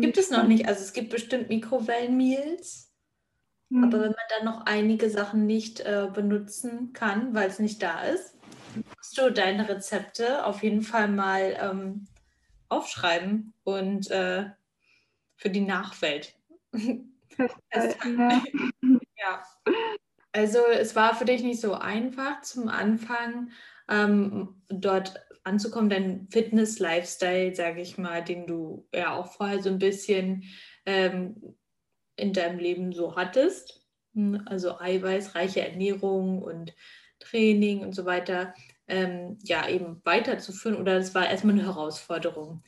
gibt 0.00 0.18
es 0.18 0.30
noch 0.30 0.46
nicht. 0.46 0.68
Also 0.68 0.82
es 0.82 0.92
gibt 0.92 1.10
bestimmt 1.10 1.48
Mikrowellen-Meals, 1.48 2.92
mhm. 3.68 3.84
aber 3.84 4.00
wenn 4.00 4.10
man 4.10 4.16
dann 4.28 4.44
noch 4.44 4.66
einige 4.66 5.10
Sachen 5.10 5.46
nicht 5.46 5.80
äh, 5.80 6.08
benutzen 6.12 6.92
kann, 6.92 7.34
weil 7.34 7.48
es 7.48 7.58
nicht 7.58 7.82
da 7.82 8.02
ist, 8.02 8.34
musst 8.96 9.18
du 9.18 9.30
deine 9.30 9.68
Rezepte 9.68 10.44
auf 10.44 10.62
jeden 10.62 10.82
Fall 10.82 11.08
mal 11.08 11.56
ähm, 11.60 12.06
aufschreiben 12.68 13.52
und 13.64 14.10
äh, 14.10 14.46
für 15.36 15.50
die 15.50 15.62
Nachwelt 15.62 16.34
festhalten. 17.70 18.42
ja. 19.16 19.42
Also 20.32 20.60
es 20.72 20.94
war 20.94 21.16
für 21.16 21.24
dich 21.24 21.42
nicht 21.42 21.60
so 21.60 21.74
einfach 21.74 22.42
zum 22.42 22.68
Anfang, 22.68 23.50
ähm, 23.90 24.62
dort 24.68 25.20
anzukommen, 25.44 25.90
dein 25.90 26.28
Fitness-Lifestyle, 26.30 27.54
sage 27.54 27.80
ich 27.80 27.98
mal, 27.98 28.22
den 28.22 28.46
du 28.46 28.86
ja 28.94 29.14
auch 29.14 29.32
vorher 29.32 29.62
so 29.62 29.68
ein 29.68 29.78
bisschen 29.78 30.44
ähm, 30.86 31.56
in 32.16 32.32
deinem 32.32 32.58
Leben 32.58 32.92
so 32.92 33.16
hattest. 33.16 33.86
Hm, 34.14 34.42
also 34.46 34.78
eiweißreiche 34.78 35.60
Ernährung 35.60 36.42
und 36.42 36.74
Training 37.18 37.80
und 37.80 37.94
so 37.94 38.06
weiter, 38.06 38.54
ähm, 38.88 39.38
ja, 39.42 39.68
eben 39.68 40.00
weiterzuführen. 40.04 40.76
Oder 40.78 40.98
das 40.98 41.14
war 41.14 41.28
erstmal 41.28 41.54
eine 41.54 41.64
Herausforderung. 41.64 42.62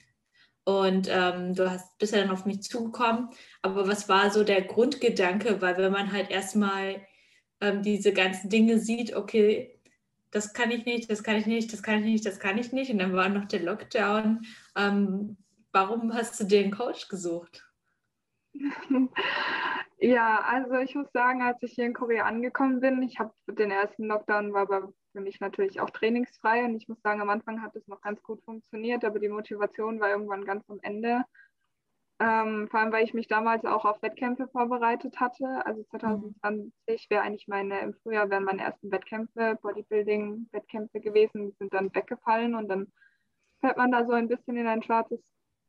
Und 0.64 1.08
ähm, 1.10 1.54
du 1.54 1.70
hast 1.70 1.98
bist 1.98 2.14
ja 2.14 2.20
dann 2.20 2.30
auf 2.30 2.46
mich 2.46 2.62
zugekommen. 2.62 3.30
Aber 3.62 3.88
was 3.88 4.08
war 4.08 4.30
so 4.30 4.44
der 4.44 4.62
Grundgedanke? 4.62 5.60
Weil 5.60 5.76
wenn 5.78 5.92
man 5.92 6.12
halt 6.12 6.30
erstmal 6.30 7.02
ähm, 7.60 7.82
diese 7.82 8.12
ganzen 8.12 8.48
Dinge 8.48 8.78
sieht, 8.78 9.16
okay, 9.16 9.80
das 10.32 10.52
kann 10.52 10.72
ich 10.72 10.84
nicht, 10.84 11.10
das 11.10 11.22
kann 11.22 11.36
ich 11.36 11.46
nicht, 11.46 11.72
das 11.72 11.82
kann 11.82 12.00
ich 12.00 12.04
nicht, 12.04 12.26
das 12.26 12.40
kann 12.40 12.58
ich 12.58 12.72
nicht. 12.72 12.90
Und 12.90 12.98
dann 12.98 13.14
war 13.14 13.28
noch 13.28 13.44
der 13.44 13.62
Lockdown. 13.62 14.44
Ähm, 14.76 15.36
warum 15.72 16.12
hast 16.12 16.40
du 16.40 16.44
den 16.44 16.72
Coach 16.72 17.08
gesucht? 17.08 17.64
Ja, 20.04 20.40
also 20.40 20.78
ich 20.78 20.96
muss 20.96 21.12
sagen, 21.12 21.42
als 21.42 21.62
ich 21.62 21.74
hier 21.74 21.84
in 21.84 21.94
Korea 21.94 22.24
angekommen 22.24 22.80
bin, 22.80 23.00
ich 23.04 23.20
habe 23.20 23.32
den 23.46 23.70
ersten 23.70 24.08
Lockdown 24.08 24.52
war 24.52 24.66
bei 24.66 24.80
für 25.12 25.20
mich 25.20 25.40
natürlich 25.40 25.80
auch 25.80 25.90
trainingsfrei. 25.90 26.64
Und 26.64 26.74
ich 26.76 26.88
muss 26.88 27.00
sagen, 27.02 27.20
am 27.20 27.30
Anfang 27.30 27.62
hat 27.62 27.76
es 27.76 27.86
noch 27.86 28.00
ganz 28.00 28.22
gut 28.22 28.42
funktioniert, 28.42 29.04
aber 29.04 29.18
die 29.18 29.28
Motivation 29.28 30.00
war 30.00 30.10
irgendwann 30.10 30.44
ganz 30.44 30.68
am 30.68 30.80
Ende. 30.82 31.22
Ähm, 32.22 32.68
vor 32.70 32.78
allem, 32.78 32.92
weil 32.92 33.04
ich 33.04 33.14
mich 33.14 33.26
damals 33.26 33.64
auch 33.64 33.84
auf 33.84 34.00
Wettkämpfe 34.00 34.46
vorbereitet 34.46 35.18
hatte. 35.18 35.66
Also 35.66 35.82
2020 35.90 36.36
mhm. 36.86 36.96
wäre 37.10 37.22
eigentlich 37.22 37.48
meine, 37.48 37.80
im 37.80 37.94
Frühjahr 37.94 38.30
wären 38.30 38.44
meine 38.44 38.62
ersten 38.62 38.92
Wettkämpfe, 38.92 39.58
Bodybuilding-Wettkämpfe 39.60 41.00
gewesen, 41.00 41.52
sind 41.58 41.74
dann 41.74 41.92
weggefallen 41.92 42.54
und 42.54 42.68
dann 42.68 42.92
fällt 43.60 43.76
man 43.76 43.90
da 43.90 44.06
so 44.06 44.12
ein 44.12 44.28
bisschen 44.28 44.56
in 44.56 44.68
ein 44.68 44.84
schwarzes, 44.84 45.18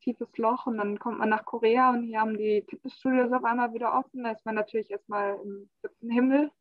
tiefes 0.01 0.37
Loch 0.37 0.67
und 0.67 0.77
dann 0.77 0.99
kommt 0.99 1.17
man 1.17 1.29
nach 1.29 1.43
Korea 1.43 1.89
und 1.89 2.03
hier 2.03 2.19
haben 2.19 2.37
die 2.37 2.63
Fitnessstudios 2.69 3.31
auf 3.31 3.45
einmal 3.45 3.73
wieder 3.73 3.97
offen. 3.97 4.23
Da 4.23 4.31
ist 4.31 4.45
man 4.45 4.53
natürlich 4.53 4.91
erstmal 4.91 5.39
im 5.43 5.69
siebten 5.81 6.11
Himmel, 6.11 6.51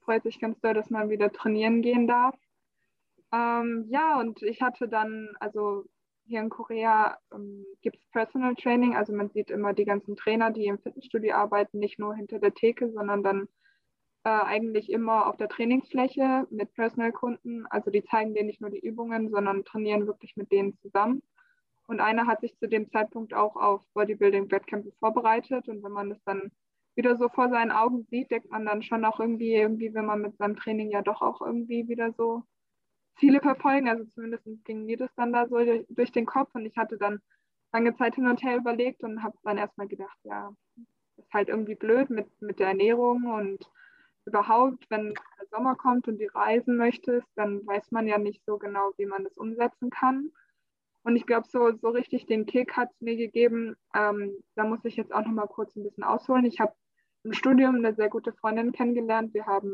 freut 0.00 0.24
sich 0.24 0.40
ganz 0.40 0.58
doll, 0.60 0.74
dass 0.74 0.90
man 0.90 1.08
wieder 1.08 1.30
trainieren 1.30 1.82
gehen 1.82 2.08
darf. 2.08 2.34
Ähm, 3.32 3.86
ja, 3.90 4.18
und 4.18 4.42
ich 4.42 4.60
hatte 4.60 4.88
dann, 4.88 5.36
also 5.38 5.84
hier 6.26 6.40
in 6.40 6.50
Korea 6.50 7.18
ähm, 7.32 7.64
gibt 7.82 7.96
es 7.96 8.10
Personal 8.10 8.54
Training, 8.54 8.96
also 8.96 9.12
man 9.12 9.30
sieht 9.30 9.50
immer 9.50 9.72
die 9.72 9.84
ganzen 9.84 10.16
Trainer, 10.16 10.50
die 10.50 10.66
im 10.66 10.78
Fitnessstudio 10.78 11.34
arbeiten, 11.34 11.78
nicht 11.78 11.98
nur 11.98 12.14
hinter 12.14 12.38
der 12.38 12.54
Theke, 12.54 12.90
sondern 12.90 13.22
dann 13.22 13.48
äh, 14.24 14.30
eigentlich 14.30 14.90
immer 14.90 15.28
auf 15.28 15.36
der 15.36 15.48
Trainingsfläche 15.48 16.46
mit 16.50 16.74
Personal-Kunden. 16.74 17.66
Also 17.66 17.90
die 17.90 18.04
zeigen 18.04 18.34
denen 18.34 18.48
nicht 18.48 18.60
nur 18.60 18.70
die 18.70 18.80
Übungen, 18.80 19.30
sondern 19.30 19.64
trainieren 19.64 20.06
wirklich 20.06 20.36
mit 20.36 20.50
denen 20.50 20.76
zusammen. 20.78 21.22
Und 21.86 22.00
einer 22.00 22.26
hat 22.26 22.40
sich 22.40 22.58
zu 22.58 22.66
dem 22.66 22.90
Zeitpunkt 22.90 23.32
auch 23.32 23.54
auf 23.54 23.82
Bodybuilding-Wettkämpfe 23.94 24.90
vorbereitet. 24.98 25.68
Und 25.68 25.84
wenn 25.84 25.92
man 25.92 26.10
das 26.10 26.18
dann 26.24 26.50
wieder 26.96 27.16
so 27.16 27.28
vor 27.28 27.50
seinen 27.50 27.70
Augen 27.70 28.04
sieht, 28.10 28.32
denkt 28.32 28.50
man 28.50 28.66
dann 28.66 28.82
schon 28.82 29.04
auch 29.04 29.20
irgendwie, 29.20 29.54
irgendwie, 29.54 29.94
wenn 29.94 30.06
man 30.06 30.22
mit 30.22 30.36
seinem 30.38 30.56
Training 30.56 30.90
ja 30.90 31.02
doch 31.02 31.22
auch 31.22 31.40
irgendwie 31.40 31.86
wieder 31.86 32.12
so 32.12 32.42
Ziele 33.18 33.40
verfolgen. 33.40 33.88
Also 33.88 34.04
zumindest 34.14 34.44
ging 34.64 34.84
mir 34.84 34.96
das 34.96 35.14
dann 35.16 35.32
da 35.32 35.46
so 35.48 35.56
durch 35.88 36.12
den 36.12 36.26
Kopf 36.26 36.54
und 36.54 36.66
ich 36.66 36.76
hatte 36.76 36.98
dann 36.98 37.20
lange 37.72 37.94
Zeit 37.96 38.14
hin 38.14 38.28
und 38.28 38.42
her 38.42 38.56
überlegt 38.56 39.02
und 39.02 39.22
habe 39.22 39.36
dann 39.42 39.58
erstmal 39.58 39.88
gedacht, 39.88 40.18
ja, 40.24 40.52
ist 41.16 41.32
halt 41.32 41.48
irgendwie 41.48 41.74
blöd 41.74 42.10
mit, 42.10 42.26
mit 42.40 42.58
der 42.58 42.68
Ernährung 42.68 43.24
und 43.24 43.70
überhaupt, 44.26 44.84
wenn 44.90 45.14
der 45.38 45.46
Sommer 45.50 45.76
kommt 45.76 46.08
und 46.08 46.18
du 46.20 46.26
reisen 46.34 46.76
möchtest, 46.76 47.26
dann 47.36 47.66
weiß 47.66 47.90
man 47.92 48.06
ja 48.06 48.18
nicht 48.18 48.44
so 48.44 48.58
genau, 48.58 48.92
wie 48.98 49.06
man 49.06 49.24
das 49.24 49.36
umsetzen 49.36 49.90
kann. 49.90 50.30
Und 51.04 51.14
ich 51.14 51.24
glaube, 51.24 51.46
so, 51.46 51.70
so 51.80 51.90
richtig 51.90 52.26
den 52.26 52.46
Kick 52.46 52.76
hat 52.76 52.90
es 52.90 53.00
mir 53.00 53.16
gegeben. 53.16 53.76
Ähm, 53.94 54.42
da 54.56 54.64
muss 54.64 54.84
ich 54.84 54.96
jetzt 54.96 55.14
auch 55.14 55.24
noch 55.24 55.32
mal 55.32 55.46
kurz 55.46 55.76
ein 55.76 55.84
bisschen 55.84 56.02
ausholen. 56.02 56.44
Ich 56.44 56.58
habe 56.58 56.74
im 57.22 57.32
Studium 57.32 57.76
eine 57.76 57.94
sehr 57.94 58.08
gute 58.08 58.32
Freundin 58.32 58.72
kennengelernt. 58.72 59.32
Wir 59.32 59.46
haben 59.46 59.72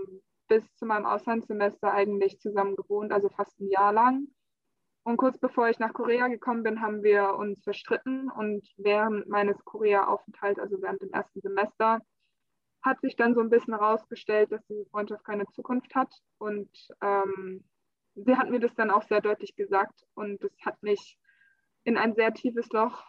bis 0.53 0.77
zu 0.77 0.85
meinem 0.85 1.07
Auslandssemester 1.07 1.95
eigentlich 1.95 2.39
zusammen 2.39 2.77
gewohnt, 2.77 3.11
also 3.11 3.31
fast 3.31 3.59
ein 3.59 3.71
Jahr 3.71 3.91
lang. 3.91 4.27
Und 5.03 5.17
kurz 5.17 5.39
bevor 5.39 5.71
ich 5.71 5.79
nach 5.79 5.95
Korea 5.95 6.29
gekommen 6.29 6.63
bin, 6.63 6.83
haben 6.83 7.03
wir 7.03 7.37
uns 7.37 7.65
verstritten. 7.65 8.31
Und 8.31 8.69
während 8.77 9.27
meines 9.29 9.57
Korea-Aufenthalts, 9.65 10.61
also 10.61 10.83
während 10.83 11.01
dem 11.01 11.11
ersten 11.11 11.41
Semester, 11.41 12.01
hat 12.83 13.01
sich 13.01 13.17
dann 13.17 13.35
so 13.35 13.41
ein 13.41 13.49
bisschen 13.49 13.73
herausgestellt, 13.73 14.53
dass 14.53 14.65
diese 14.67 14.85
Freundschaft 14.91 15.25
keine 15.25 15.47
Zukunft 15.47 15.95
hat. 15.95 16.13
Und 16.37 16.69
ähm, 17.01 17.65
sie 18.15 18.37
hat 18.37 18.51
mir 18.51 18.61
das 18.61 18.75
dann 18.75 18.91
auch 18.91 19.05
sehr 19.05 19.23
deutlich 19.23 19.57
gesagt. 19.57 20.05
Und 20.15 20.45
das 20.45 20.53
hat 20.67 20.83
mich 20.83 21.19
in 21.85 21.97
ein 21.97 22.15
sehr 22.15 22.35
tiefes 22.35 22.69
Loch 22.73 23.03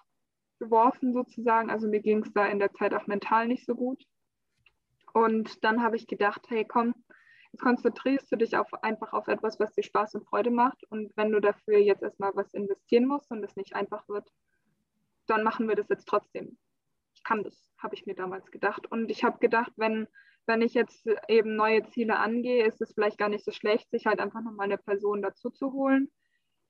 geworfen, 0.60 1.12
sozusagen. 1.12 1.69
Also 1.69 1.89
mir 1.89 1.99
ging 1.99 2.23
es 2.23 2.32
da 2.32 2.45
in 2.45 2.60
der 2.60 2.71
Zeit 2.71 2.93
auch 2.93 3.06
mental 3.06 3.47
nicht 3.49 3.65
so 3.65 3.75
gut. 3.75 4.01
Und 5.13 5.63
dann 5.63 5.84
habe 5.84 5.95
ich 5.95 6.08
gedacht, 6.08 6.49
hey, 6.49 6.65
komm, 6.65 6.95
Konzentrierst 7.59 8.31
du 8.31 8.35
dich 8.35 8.57
auf, 8.57 8.73
einfach 8.83 9.13
auf 9.13 9.27
etwas, 9.27 9.59
was 9.59 9.73
dir 9.73 9.83
Spaß 9.83 10.15
und 10.15 10.27
Freude 10.27 10.51
macht. 10.51 10.83
Und 10.89 11.15
wenn 11.15 11.31
du 11.31 11.39
dafür 11.39 11.77
jetzt 11.77 12.01
erstmal 12.01 12.31
was 12.35 12.53
investieren 12.53 13.07
musst 13.07 13.29
und 13.31 13.43
es 13.43 13.55
nicht 13.55 13.75
einfach 13.75 14.07
wird, 14.09 14.27
dann 15.27 15.43
machen 15.43 15.67
wir 15.67 15.75
das 15.75 15.89
jetzt 15.89 16.07
trotzdem. 16.07 16.57
Ich 17.15 17.23
kann 17.23 17.43
das, 17.43 17.71
habe 17.77 17.95
ich 17.95 18.05
mir 18.05 18.15
damals 18.15 18.49
gedacht. 18.51 18.89
Und 18.91 19.09
ich 19.09 19.23
habe 19.23 19.39
gedacht, 19.39 19.71
wenn, 19.77 20.07
wenn 20.45 20.61
ich 20.61 20.73
jetzt 20.73 21.07
eben 21.27 21.55
neue 21.55 21.83
Ziele 21.89 22.17
angehe, 22.17 22.65
ist 22.65 22.81
es 22.81 22.93
vielleicht 22.93 23.17
gar 23.17 23.29
nicht 23.29 23.45
so 23.45 23.51
schlecht, 23.51 23.89
sich 23.91 24.05
halt 24.05 24.19
einfach 24.19 24.41
nochmal 24.41 24.65
eine 24.65 24.77
Person 24.77 25.21
dazu 25.21 25.49
zu 25.49 25.71
holen, 25.73 26.11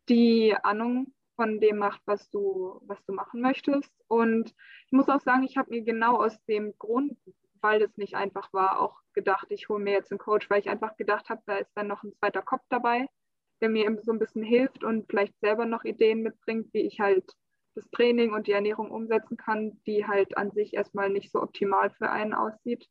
die 0.10 0.56
Ahnung 0.63 1.13
von 1.36 1.60
dem 1.60 1.78
macht, 1.78 2.02
was 2.06 2.30
du, 2.30 2.82
was 2.86 3.04
du 3.06 3.13
machen 3.13 3.41
möchtest. 3.41 3.91
Und 4.08 4.54
ich 4.86 4.91
muss 4.91 5.10
auch 5.10 5.22
sagen, 5.22 5.43
ich 5.43 5.58
habe 5.58 5.72
mir 5.72 5.82
genau 5.82 6.22
aus 6.22 6.38
dem 6.46 6.78
Grund, 6.78 7.17
weil 7.63 7.82
es 7.82 7.97
nicht 7.97 8.15
einfach 8.15 8.52
war, 8.54 8.80
auch 8.80 8.99
gedacht, 9.13 9.47
ich 9.49 9.69
hole 9.69 9.84
mir 9.84 9.93
jetzt 9.93 10.12
einen 10.12 10.19
Coach, 10.19 10.49
weil 10.49 10.60
ich 10.60 10.69
einfach 10.69 10.97
gedacht 10.97 11.30
habe, 11.30 11.41
da 11.45 11.56
ist 11.56 11.71
dann 11.76 11.88
noch 11.88 12.04
ein 12.04 12.13
zweiter 12.13 12.41
Kopf 12.41 12.63
dabei, 12.69 13.08
der 13.62 13.69
mir 13.69 13.97
so 14.04 14.12
ein 14.12 14.19
bisschen 14.19 14.43
hilft 14.43 14.84
und 14.84 15.08
vielleicht 15.10 15.39
selber 15.39 15.65
noch 15.65 15.86
Ideen 15.86 16.21
mitbringt, 16.21 16.73
wie 16.73 16.82
ich 16.82 16.99
halt 16.99 17.26
das 17.76 17.89
Training 17.89 18.34
und 18.34 18.47
die 18.47 18.52
Ernährung 18.52 18.91
umsetzen 18.91 19.38
kann, 19.38 19.82
die 19.88 20.06
halt 20.06 20.38
an 20.38 20.52
sich 20.52 20.73
erstmal 20.73 21.10
nicht 21.10 21.32
so 21.32 21.41
optimal 21.41 21.89
für 21.91 22.10
einen 22.10 22.34
aussieht. 22.34 22.88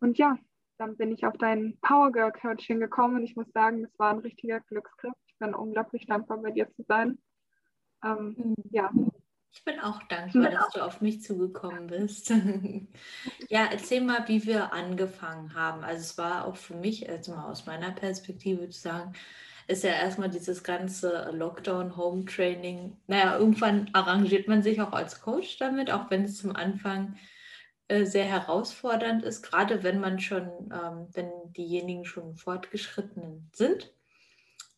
Und 0.00 0.18
ja, 0.18 0.36
dann 0.78 0.96
bin 0.96 1.12
ich 1.12 1.24
auf 1.24 1.36
dein 1.38 1.78
Power 1.80 2.12
Girl 2.12 2.32
Coaching 2.32 2.80
gekommen 2.80 3.16
und 3.16 3.22
ich 3.22 3.36
muss 3.36 3.50
sagen, 3.52 3.82
das 3.82 3.98
war 3.98 4.10
ein 4.10 4.18
richtiger 4.18 4.60
Glücksgriff. 4.60 5.14
Ich 5.26 5.38
bin 5.38 5.54
unglaublich 5.54 6.06
dankbar, 6.06 6.38
bei 6.38 6.50
dir 6.50 6.68
zu 6.72 6.82
sein. 6.82 7.18
Ähm, 8.04 8.34
mhm. 8.36 8.54
Ja, 8.70 8.90
ich 9.52 9.64
bin 9.64 9.80
auch 9.80 10.02
dankbar, 10.04 10.50
dass 10.50 10.70
du 10.70 10.84
auf 10.84 11.00
mich 11.00 11.22
zugekommen 11.22 11.86
bist. 11.86 12.30
ja, 13.48 13.66
erzähl 13.70 14.02
mal, 14.02 14.28
wie 14.28 14.44
wir 14.44 14.72
angefangen 14.72 15.54
haben. 15.54 15.82
Also 15.82 16.00
es 16.00 16.18
war 16.18 16.44
auch 16.46 16.56
für 16.56 16.74
mich, 16.74 17.08
also 17.08 17.32
mal 17.32 17.50
aus 17.50 17.66
meiner 17.66 17.90
Perspektive 17.92 18.68
zu 18.68 18.80
sagen, 18.80 19.14
ist 19.66 19.82
ja 19.82 19.90
erstmal 19.90 20.28
dieses 20.28 20.62
ganze 20.62 21.30
Lockdown-Home-Training. 21.32 22.96
Naja, 23.06 23.38
irgendwann 23.38 23.90
arrangiert 23.92 24.46
man 24.46 24.62
sich 24.62 24.80
auch 24.80 24.92
als 24.92 25.20
Coach 25.20 25.58
damit, 25.58 25.90
auch 25.90 26.10
wenn 26.10 26.24
es 26.24 26.38
zum 26.38 26.54
Anfang 26.54 27.16
äh, 27.88 28.04
sehr 28.04 28.24
herausfordernd 28.24 29.22
ist, 29.22 29.42
gerade 29.42 29.82
wenn 29.82 30.00
man 30.00 30.20
schon, 30.20 30.48
ähm, 30.72 31.08
wenn 31.12 31.30
diejenigen 31.52 32.04
schon 32.04 32.36
fortgeschritten 32.36 33.50
sind. 33.52 33.92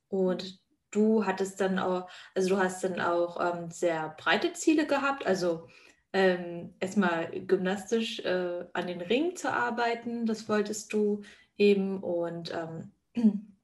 Und 0.09 0.59
du 0.91 1.25
hattest 1.27 1.61
dann 1.61 1.79
auch, 1.79 2.09
also 2.35 2.51
du 2.51 2.59
hast 2.59 2.83
dann 2.85 3.01
auch 3.01 3.39
ähm, 3.41 3.71
sehr 3.71 4.15
breite 4.19 4.53
Ziele 4.53 4.87
gehabt, 4.87 5.27
also 5.27 5.69
ähm, 6.13 6.75
erstmal 6.81 7.31
gymnastisch 7.31 8.21
äh, 8.21 8.65
an 8.73 8.87
den 8.87 9.01
Ring 9.01 9.37
zu 9.37 9.53
arbeiten, 9.53 10.27
das 10.27 10.49
wolltest 10.49 10.93
du 10.93 11.23
eben 11.57 12.03
und 12.03 12.53
ähm, 12.55 12.93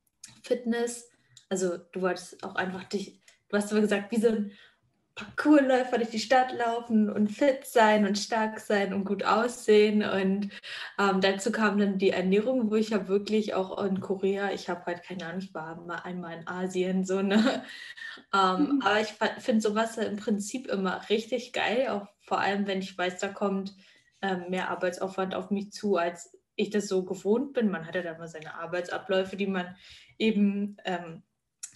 Fitness, 0.43 1.11
also 1.49 1.79
du 1.79 2.03
wolltest 2.03 2.43
auch 2.45 2.55
einfach 2.55 2.85
dich, 2.85 3.21
du 3.49 3.57
hast 3.57 3.73
aber 3.73 3.81
gesagt, 3.81 4.11
wie 4.13 4.21
so 4.21 4.29
ein 4.29 4.53
Parkourläufer 5.15 5.99
durch 5.99 6.11
die 6.11 6.19
Stadt 6.19 6.53
laufen 6.53 7.09
und 7.09 7.29
fit 7.29 7.65
sein 7.65 8.05
und 8.05 8.19
stark 8.19 8.59
sein 8.59 8.93
und 8.93 9.05
gut 9.05 9.25
aussehen. 9.25 10.03
Und 10.03 10.51
ähm, 10.99 11.21
dazu 11.21 11.53
kam 11.53 11.79
dann 11.79 11.99
die 11.99 12.11
Ernährung, 12.11 12.71
wo 12.71 12.75
ich 12.75 12.91
ja 12.91 13.07
wirklich 13.07 13.55
auch 13.55 13.83
in 13.85 14.01
Korea, 14.01 14.51
ich 14.51 14.69
habe 14.69 14.85
halt 14.87 15.05
keine 15.05 15.27
Ahnung, 15.27 15.39
ich 15.39 15.55
war 15.55 15.81
mal 15.83 16.01
einmal 16.03 16.39
in 16.39 16.49
Asien, 16.49 17.05
so 17.05 17.23
ne. 17.23 17.63
Ähm, 18.33 18.77
mhm. 18.77 18.83
Aber 18.83 19.01
ich 19.01 19.13
finde 19.43 19.61
sowas 19.61 19.97
im 19.99 20.17
Prinzip 20.17 20.69
immer 20.69 21.09
richtig 21.09 21.53
geil, 21.53 21.89
auch 21.89 22.07
vor 22.21 22.41
allem, 22.41 22.67
wenn 22.67 22.81
ich 22.81 22.97
weiß, 22.97 23.19
da 23.19 23.29
kommt 23.29 23.75
ähm, 24.23 24.47
mehr 24.51 24.71
Arbeitsaufwand 24.71 25.35
auf 25.35 25.51
mich 25.51 25.73
zu, 25.73 25.97
als 25.97 26.37
ich 26.57 26.71
das 26.71 26.87
so 26.89 27.05
gewohnt 27.05 27.53
bin. 27.53 27.71
Man 27.71 27.87
hat 27.87 27.95
ja 27.95 28.03
dann 28.03 28.19
mal 28.19 28.29
seine 28.29 28.55
Arbeitsabläufe, 28.55 29.37
die 29.37 29.47
man 29.47 29.77
eben 30.19 30.77
ähm, 30.85 31.23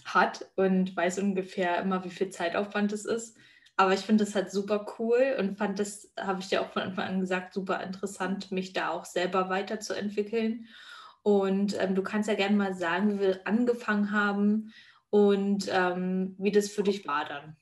hat 0.05 0.49
und 0.55 0.95
weiß 0.95 1.19
ungefähr 1.19 1.79
immer, 1.81 2.03
wie 2.03 2.09
viel 2.09 2.29
Zeitaufwand 2.29 2.91
es 2.93 3.05
ist. 3.05 3.37
Aber 3.77 3.93
ich 3.93 4.01
finde 4.01 4.25
das 4.25 4.35
halt 4.35 4.51
super 4.51 4.85
cool 4.99 5.37
und 5.39 5.57
fand 5.57 5.79
das, 5.79 6.11
habe 6.19 6.41
ich 6.41 6.49
dir 6.49 6.61
auch 6.61 6.69
von 6.71 6.81
Anfang 6.81 7.05
an 7.05 7.19
gesagt, 7.21 7.53
super 7.53 7.81
interessant, 7.81 8.51
mich 8.51 8.73
da 8.73 8.89
auch 8.89 9.05
selber 9.05 9.49
weiterzuentwickeln. 9.49 10.65
Und 11.23 11.79
ähm, 11.79 11.95
du 11.95 12.03
kannst 12.03 12.27
ja 12.27 12.35
gerne 12.35 12.57
mal 12.57 12.73
sagen, 12.73 13.13
wie 13.13 13.19
wir 13.19 13.47
angefangen 13.47 14.11
haben 14.11 14.73
und 15.09 15.69
ähm, 15.71 16.35
wie 16.37 16.51
das 16.51 16.69
für 16.69 16.83
dich 16.83 17.07
war 17.07 17.25
dann. 17.25 17.55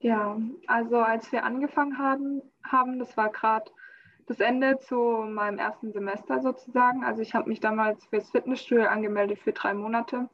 Ja, 0.00 0.38
also 0.66 0.98
als 0.98 1.32
wir 1.32 1.44
angefangen 1.44 1.96
haben, 1.96 2.42
haben 2.62 2.98
das 2.98 3.16
war 3.16 3.32
gerade 3.32 3.70
das 4.26 4.40
Ende 4.40 4.78
zu 4.80 4.96
meinem 4.96 5.58
ersten 5.58 5.92
Semester 5.92 6.40
sozusagen. 6.42 7.04
Also 7.04 7.22
ich 7.22 7.34
habe 7.34 7.48
mich 7.48 7.60
damals 7.60 8.04
fürs 8.06 8.30
Fitnessstudio 8.30 8.84
angemeldet 8.84 9.38
für 9.38 9.52
drei 9.52 9.72
Monate 9.72 10.28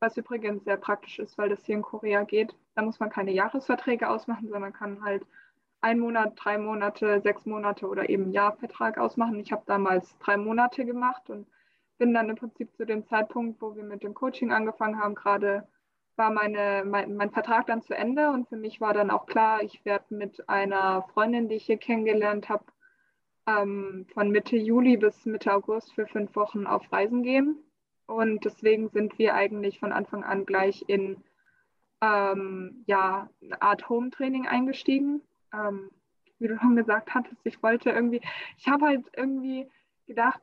was 0.00 0.16
übrigens 0.16 0.64
sehr 0.64 0.76
praktisch 0.76 1.18
ist, 1.18 1.38
weil 1.38 1.48
das 1.48 1.64
hier 1.64 1.76
in 1.76 1.82
Korea 1.82 2.24
geht. 2.24 2.54
Da 2.74 2.82
muss 2.82 3.00
man 3.00 3.10
keine 3.10 3.32
Jahresverträge 3.32 4.08
ausmachen, 4.08 4.48
sondern 4.48 4.72
kann 4.72 5.02
halt 5.04 5.26
ein 5.80 5.98
Monat, 5.98 6.32
drei 6.36 6.58
Monate, 6.58 7.20
sechs 7.20 7.46
Monate 7.46 7.86
oder 7.88 8.08
eben 8.08 8.32
Jahrvertrag 8.32 8.98
ausmachen. 8.98 9.38
Ich 9.38 9.52
habe 9.52 9.62
damals 9.66 10.16
drei 10.18 10.36
Monate 10.36 10.84
gemacht 10.84 11.30
und 11.30 11.46
bin 11.98 12.14
dann 12.14 12.28
im 12.28 12.36
Prinzip 12.36 12.74
zu 12.76 12.86
dem 12.86 13.06
Zeitpunkt, 13.06 13.60
wo 13.60 13.74
wir 13.76 13.84
mit 13.84 14.02
dem 14.02 14.14
Coaching 14.14 14.52
angefangen 14.52 15.00
haben, 15.00 15.14
gerade 15.14 15.66
war 16.16 16.30
meine, 16.30 16.82
mein, 16.84 17.14
mein 17.16 17.30
Vertrag 17.30 17.66
dann 17.66 17.80
zu 17.80 17.96
Ende 17.96 18.30
und 18.30 18.48
für 18.48 18.56
mich 18.56 18.80
war 18.80 18.92
dann 18.92 19.10
auch 19.10 19.26
klar, 19.26 19.62
ich 19.62 19.84
werde 19.84 20.06
mit 20.10 20.48
einer 20.48 21.02
Freundin, 21.14 21.48
die 21.48 21.54
ich 21.54 21.66
hier 21.66 21.78
kennengelernt 21.78 22.48
habe, 22.48 22.64
ähm, 23.46 24.06
von 24.12 24.30
Mitte 24.30 24.56
Juli 24.56 24.96
bis 24.96 25.24
Mitte 25.26 25.54
August 25.54 25.94
für 25.94 26.06
fünf 26.06 26.34
Wochen 26.34 26.66
auf 26.66 26.92
Reisen 26.92 27.22
gehen. 27.22 27.56
Und 28.08 28.46
deswegen 28.46 28.88
sind 28.88 29.18
wir 29.18 29.34
eigentlich 29.34 29.78
von 29.78 29.92
Anfang 29.92 30.24
an 30.24 30.46
gleich 30.46 30.82
in 30.88 31.22
ähm, 32.00 32.84
ja, 32.86 33.28
eine 33.42 33.60
Art 33.60 33.88
Home-Training 33.90 34.46
eingestiegen. 34.48 35.20
Ähm, 35.52 35.90
wie 36.38 36.48
du 36.48 36.58
schon 36.58 36.74
gesagt 36.74 37.14
hattest, 37.14 37.40
ich 37.44 37.62
wollte 37.62 37.90
irgendwie, 37.90 38.22
ich 38.56 38.66
habe 38.66 38.86
halt 38.86 39.04
irgendwie 39.14 39.68
gedacht, 40.06 40.40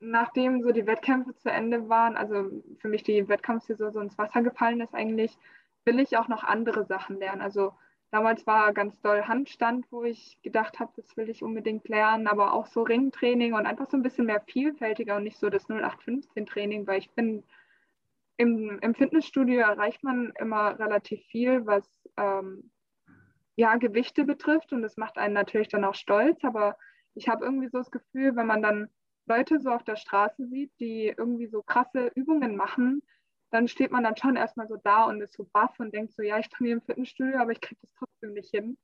nachdem 0.00 0.62
so 0.62 0.72
die 0.72 0.86
Wettkämpfe 0.86 1.36
zu 1.36 1.50
Ende 1.50 1.88
waren, 1.88 2.16
also 2.16 2.50
für 2.78 2.88
mich 2.88 3.04
die 3.04 3.28
Wettkampfsaison 3.28 3.92
so 3.92 4.00
ins 4.00 4.18
Wasser 4.18 4.42
gefallen 4.42 4.80
ist 4.80 4.94
eigentlich, 4.94 5.38
will 5.84 6.00
ich 6.00 6.16
auch 6.16 6.28
noch 6.28 6.42
andere 6.42 6.84
Sachen 6.84 7.18
lernen. 7.18 7.42
Also 7.42 7.74
damals 8.14 8.46
war 8.46 8.72
ganz 8.72 9.00
doll 9.00 9.22
Handstand, 9.22 9.90
wo 9.90 10.04
ich 10.04 10.38
gedacht 10.42 10.78
habe, 10.78 10.92
das 10.94 11.16
will 11.16 11.28
ich 11.28 11.42
unbedingt 11.42 11.88
lernen, 11.88 12.28
aber 12.28 12.52
auch 12.52 12.66
so 12.66 12.82
Ringtraining 12.82 13.54
und 13.54 13.66
einfach 13.66 13.90
so 13.90 13.96
ein 13.96 14.04
bisschen 14.04 14.26
mehr 14.26 14.40
vielfältiger 14.40 15.16
und 15.16 15.24
nicht 15.24 15.36
so 15.36 15.50
das 15.50 15.68
0815-Training, 15.68 16.86
weil 16.86 17.00
ich 17.00 17.10
bin 17.10 17.42
im, 18.36 18.78
im, 18.82 18.94
Fitnessstudio 18.94 19.58
erreicht 19.58 20.04
man 20.04 20.32
immer 20.38 20.78
relativ 20.78 21.24
viel, 21.24 21.66
was 21.66 21.84
ähm, 22.16 22.70
ja, 23.56 23.74
Gewichte 23.78 24.24
betrifft 24.24 24.72
und 24.72 24.82
das 24.82 24.96
macht 24.96 25.18
einen 25.18 25.34
natürlich 25.34 25.68
dann 25.68 25.84
auch 25.84 25.96
stolz, 25.96 26.44
aber 26.44 26.76
ich 27.16 27.28
habe 27.28 27.44
irgendwie 27.44 27.68
so 27.68 27.78
das 27.78 27.90
Gefühl, 27.90 28.36
wenn 28.36 28.46
man 28.46 28.62
dann 28.62 28.90
Leute 29.26 29.58
so 29.58 29.70
auf 29.70 29.82
der 29.82 29.96
Straße 29.96 30.46
sieht, 30.46 30.70
die 30.78 31.12
irgendwie 31.18 31.48
so 31.48 31.62
krasse 31.62 32.12
Übungen 32.14 32.54
machen, 32.54 33.02
dann 33.54 33.68
steht 33.68 33.92
man 33.92 34.02
dann 34.02 34.16
schon 34.16 34.34
erstmal 34.34 34.66
so 34.66 34.76
da 34.82 35.04
und 35.04 35.20
ist 35.20 35.34
so 35.34 35.48
baff 35.52 35.78
und 35.78 35.94
denkt 35.94 36.12
so, 36.14 36.22
ja, 36.22 36.38
ich 36.40 36.48
trainiere 36.48 36.78
im 36.78 36.82
Fitnessstudio, 36.82 37.38
aber 37.38 37.52
ich 37.52 37.60
kriege 37.60 37.80
das 37.80 37.92
trotzdem 37.94 38.32
nicht 38.32 38.50
hin. 38.50 38.76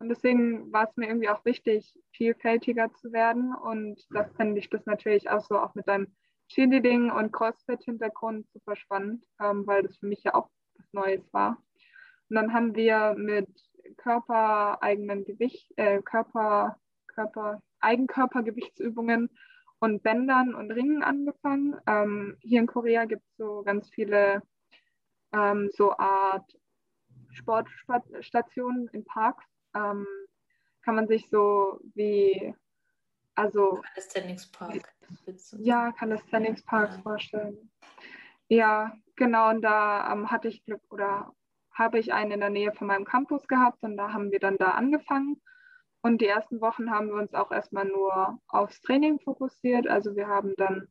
Und 0.00 0.08
deswegen 0.08 0.72
war 0.72 0.88
es 0.88 0.96
mir 0.96 1.06
irgendwie 1.06 1.28
auch 1.28 1.44
wichtig, 1.44 1.96
vielfältiger 2.12 2.92
zu 2.94 3.12
werden. 3.12 3.54
Und 3.54 4.04
das 4.10 4.32
fände 4.34 4.58
ich 4.58 4.68
das 4.68 4.84
natürlich 4.84 5.30
auch 5.30 5.40
so 5.40 5.58
auch 5.58 5.76
mit 5.76 5.86
deinem 5.86 6.08
Cheerleading 6.48 7.10
und 7.12 7.32
CrossFit-Hintergrund 7.32 8.50
super 8.52 8.74
spannend, 8.74 9.24
ähm, 9.40 9.64
weil 9.64 9.84
das 9.84 9.96
für 9.96 10.06
mich 10.06 10.24
ja 10.24 10.34
auch 10.34 10.50
was 10.74 10.92
Neues 10.92 11.32
war. 11.32 11.62
Und 12.28 12.34
dann 12.34 12.52
haben 12.52 12.74
wir 12.74 13.14
mit 13.16 13.48
körpereigenen 13.96 15.24
Gewicht, 15.24 15.72
äh, 15.76 16.02
Körper, 16.02 16.80
Körper, 17.06 17.62
Eigenkörpergewichtsübungen 17.78 19.30
und 19.78 20.02
Bändern 20.02 20.54
und 20.54 20.70
Ringen 20.70 21.02
angefangen. 21.02 21.76
Ähm, 21.86 22.36
hier 22.40 22.60
in 22.60 22.66
Korea 22.66 23.04
gibt 23.04 23.24
es 23.26 23.36
so 23.36 23.62
ganz 23.62 23.88
viele 23.90 24.42
ähm, 25.32 25.70
so 25.72 25.96
Art 25.96 26.56
Sportstationen 27.30 28.88
in 28.88 29.04
Parks. 29.04 29.44
Ähm, 29.74 30.06
kann 30.82 30.94
man 30.94 31.08
sich 31.08 31.28
so 31.28 31.80
wie, 31.94 32.54
also. 33.34 33.82
Calisthenics 33.94 34.46
Park. 34.50 34.94
Ja, 35.58 35.92
Calisthenics 35.92 36.62
Park 36.62 36.92
ja. 36.92 37.02
vorstellen. 37.02 37.70
Ja, 38.48 38.96
genau. 39.16 39.50
Und 39.50 39.62
da 39.62 40.12
ähm, 40.12 40.30
hatte 40.30 40.48
ich 40.48 40.64
Glück 40.64 40.82
oder 40.90 41.32
habe 41.72 41.98
ich 41.98 42.12
einen 42.12 42.32
in 42.32 42.40
der 42.40 42.50
Nähe 42.50 42.72
von 42.72 42.86
meinem 42.86 43.04
Campus 43.04 43.46
gehabt 43.48 43.82
und 43.82 43.96
da 43.96 44.12
haben 44.12 44.30
wir 44.30 44.38
dann 44.38 44.56
da 44.56 44.70
angefangen. 44.70 45.42
Und 46.06 46.20
die 46.20 46.28
ersten 46.28 46.60
Wochen 46.60 46.92
haben 46.92 47.08
wir 47.08 47.16
uns 47.16 47.34
auch 47.34 47.50
erstmal 47.50 47.84
nur 47.84 48.38
aufs 48.46 48.80
Training 48.80 49.18
fokussiert. 49.18 49.88
Also 49.88 50.14
wir 50.14 50.28
haben 50.28 50.54
dann 50.56 50.86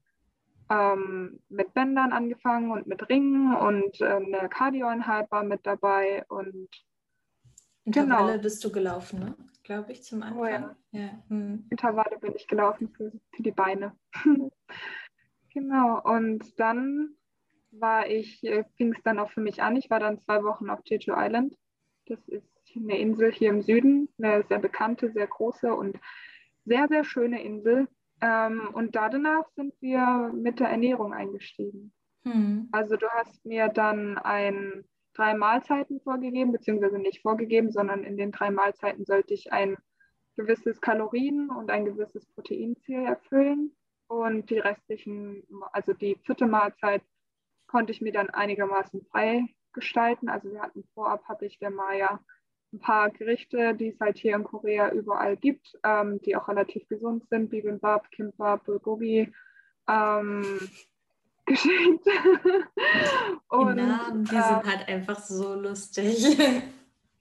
ähm, 0.69 1.39
mit 1.47 1.73
Bändern 1.73 2.11
angefangen 2.11 2.69
und 2.69 2.85
mit 2.85 3.07
Ringen 3.07 3.55
und 3.55 4.01
äh, 4.01 4.07
eine 4.07 4.49
Cardioeinheit 4.49 5.31
war 5.31 5.43
mit 5.43 5.65
dabei 5.65 6.25
und 6.27 6.67
Intervalle 7.85 8.33
genau. 8.33 8.43
bist 8.43 8.61
du 8.65 8.73
gelaufen, 8.73 9.19
ne? 9.19 9.35
Glaube 9.63 9.93
ich, 9.93 10.03
zum 10.03 10.21
Anfang. 10.21 10.37
Oh 10.37 10.45
ja. 10.47 10.75
ja. 10.91 11.23
Hm. 11.29 11.65
Intervalle 11.69 12.19
bin 12.19 12.33
ich 12.35 12.45
gelaufen 12.47 12.89
für, 12.89 13.13
für 13.33 13.41
die 13.41 13.53
Beine. 13.53 13.95
genau. 15.53 16.01
Und 16.03 16.59
dann 16.59 17.15
war 17.71 18.07
ich, 18.07 18.43
äh, 18.43 18.65
fing 18.75 18.93
es 18.93 19.01
dann 19.03 19.17
auch 19.19 19.31
für 19.31 19.41
mich 19.41 19.63
an. 19.63 19.77
Ich 19.77 19.89
war 19.89 20.01
dann 20.01 20.19
zwei 20.19 20.43
Wochen 20.43 20.69
auf 20.69 20.81
Jeju 20.83 21.13
Island. 21.15 21.55
Das 22.07 22.19
ist 22.27 22.54
eine 22.75 22.99
Insel 22.99 23.31
hier 23.31 23.49
im 23.49 23.61
Süden, 23.61 24.09
eine 24.17 24.43
sehr 24.43 24.59
bekannte, 24.59 25.11
sehr 25.11 25.27
große 25.27 25.73
und 25.73 25.97
sehr, 26.65 26.87
sehr 26.87 27.03
schöne 27.03 27.43
Insel. 27.43 27.87
Ähm, 28.21 28.69
und 28.73 28.95
danach 28.95 29.47
sind 29.55 29.73
wir 29.81 30.31
mit 30.33 30.59
der 30.59 30.69
Ernährung 30.69 31.13
eingestiegen. 31.13 31.93
Hm. 32.23 32.69
Also 32.71 32.95
du 32.95 33.07
hast 33.09 33.45
mir 33.45 33.67
dann 33.69 34.17
ein 34.17 34.85
drei 35.13 35.33
Mahlzeiten 35.33 36.01
vorgegeben, 36.01 36.51
beziehungsweise 36.51 36.99
nicht 36.99 37.21
vorgegeben, 37.21 37.71
sondern 37.71 38.03
in 38.03 38.17
den 38.17 38.31
drei 38.31 38.51
Mahlzeiten 38.51 39.05
sollte 39.05 39.33
ich 39.33 39.51
ein 39.51 39.77
gewisses 40.35 40.81
Kalorien- 40.81 41.49
und 41.49 41.71
ein 41.71 41.85
gewisses 41.85 42.25
Proteinziel 42.27 43.05
erfüllen. 43.05 43.75
Und 44.07 44.49
die 44.49 44.59
restlichen, 44.59 45.43
also 45.71 45.93
die 45.93 46.17
vierte 46.25 46.45
Mahlzeit, 46.45 47.01
konnte 47.67 47.91
ich 47.91 48.01
mir 48.01 48.11
dann 48.11 48.29
einigermaßen 48.29 49.01
frei 49.11 49.45
gestalten. 49.73 50.29
Also 50.29 50.51
wir 50.51 50.61
hatten 50.61 50.83
vorab, 50.93 51.23
habe 51.27 51.45
ich 51.45 51.57
der 51.59 51.71
Maya 51.71 52.19
ein 52.75 52.79
paar 52.79 53.09
Gerichte, 53.09 53.73
die 53.73 53.89
es 53.89 53.99
halt 53.99 54.17
hier 54.17 54.35
in 54.35 54.43
Korea 54.43 54.91
überall 54.91 55.37
gibt, 55.37 55.77
ähm, 55.83 56.21
die 56.21 56.35
auch 56.35 56.47
relativ 56.47 56.87
gesund 56.87 57.23
sind, 57.29 57.49
Bibimbap, 57.49 58.11
Kimbap, 58.11 58.65
Bulgogi, 58.65 59.31
ähm, 59.87 60.59
geschenkt. 61.45 62.05
Und, 63.47 63.77
die 63.77 63.83
Namen, 63.83 64.25
die 64.25 64.35
äh, 64.35 64.41
sind 64.41 64.65
halt 64.65 64.87
einfach 64.87 65.19
so 65.19 65.55
lustig. 65.55 66.25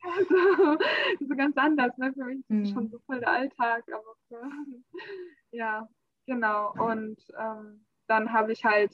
Also, 0.03 0.79
so 1.29 1.37
ganz 1.37 1.57
anders, 1.57 1.97
ne? 1.99 2.13
Für 2.13 2.25
mich 2.25 2.39
ist 2.39 2.51
das 2.51 2.57
hm. 2.57 2.75
schon 2.75 2.91
so 2.91 2.99
voll 3.07 3.21
der 3.21 3.31
Alltag, 3.31 3.85
aber 3.89 4.15
für, 4.29 4.43
ja, 5.53 5.89
genau. 6.27 6.73
Und 6.73 7.19
ähm, 7.39 7.85
dann 8.07 8.33
habe 8.33 8.53
ich 8.53 8.65
halt 8.65 8.93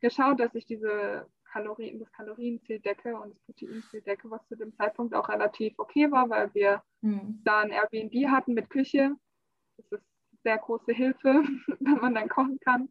geschaut, 0.00 0.40
dass 0.40 0.54
ich 0.54 0.66
diese 0.66 1.26
Kalorien, 1.52 1.98
das 1.98 2.10
Kalorienziel 2.12 2.80
decke 2.80 3.14
und 3.14 3.34
das 3.34 3.40
Proteinziel 3.42 4.00
decke, 4.02 4.30
was 4.30 4.46
zu 4.48 4.56
dem 4.56 4.74
Zeitpunkt 4.76 5.14
auch 5.14 5.28
relativ 5.28 5.74
okay 5.78 6.10
war, 6.10 6.30
weil 6.30 6.52
wir 6.54 6.82
mhm. 7.02 7.40
da 7.44 7.60
ein 7.60 7.70
Airbnb 7.70 8.28
hatten 8.30 8.54
mit 8.54 8.70
Küche. 8.70 9.14
Das 9.76 10.00
ist 10.00 10.06
sehr 10.42 10.58
große 10.58 10.92
Hilfe, 10.92 11.42
wenn 11.80 11.98
man 11.98 12.14
dann 12.14 12.28
kochen 12.28 12.58
kann 12.60 12.88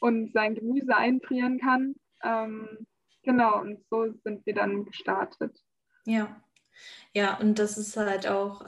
und 0.00 0.32
sein 0.32 0.54
Gemüse 0.54 0.96
einfrieren 0.96 1.58
kann. 1.58 1.96
Ähm, 2.22 2.86
genau, 3.22 3.60
und 3.60 3.84
so 3.90 4.12
sind 4.24 4.46
wir 4.46 4.54
dann 4.54 4.84
gestartet. 4.84 5.58
Ja, 6.04 6.40
ja, 7.12 7.38
und 7.38 7.58
das 7.58 7.78
ist 7.78 7.96
halt 7.96 8.28
auch, 8.28 8.64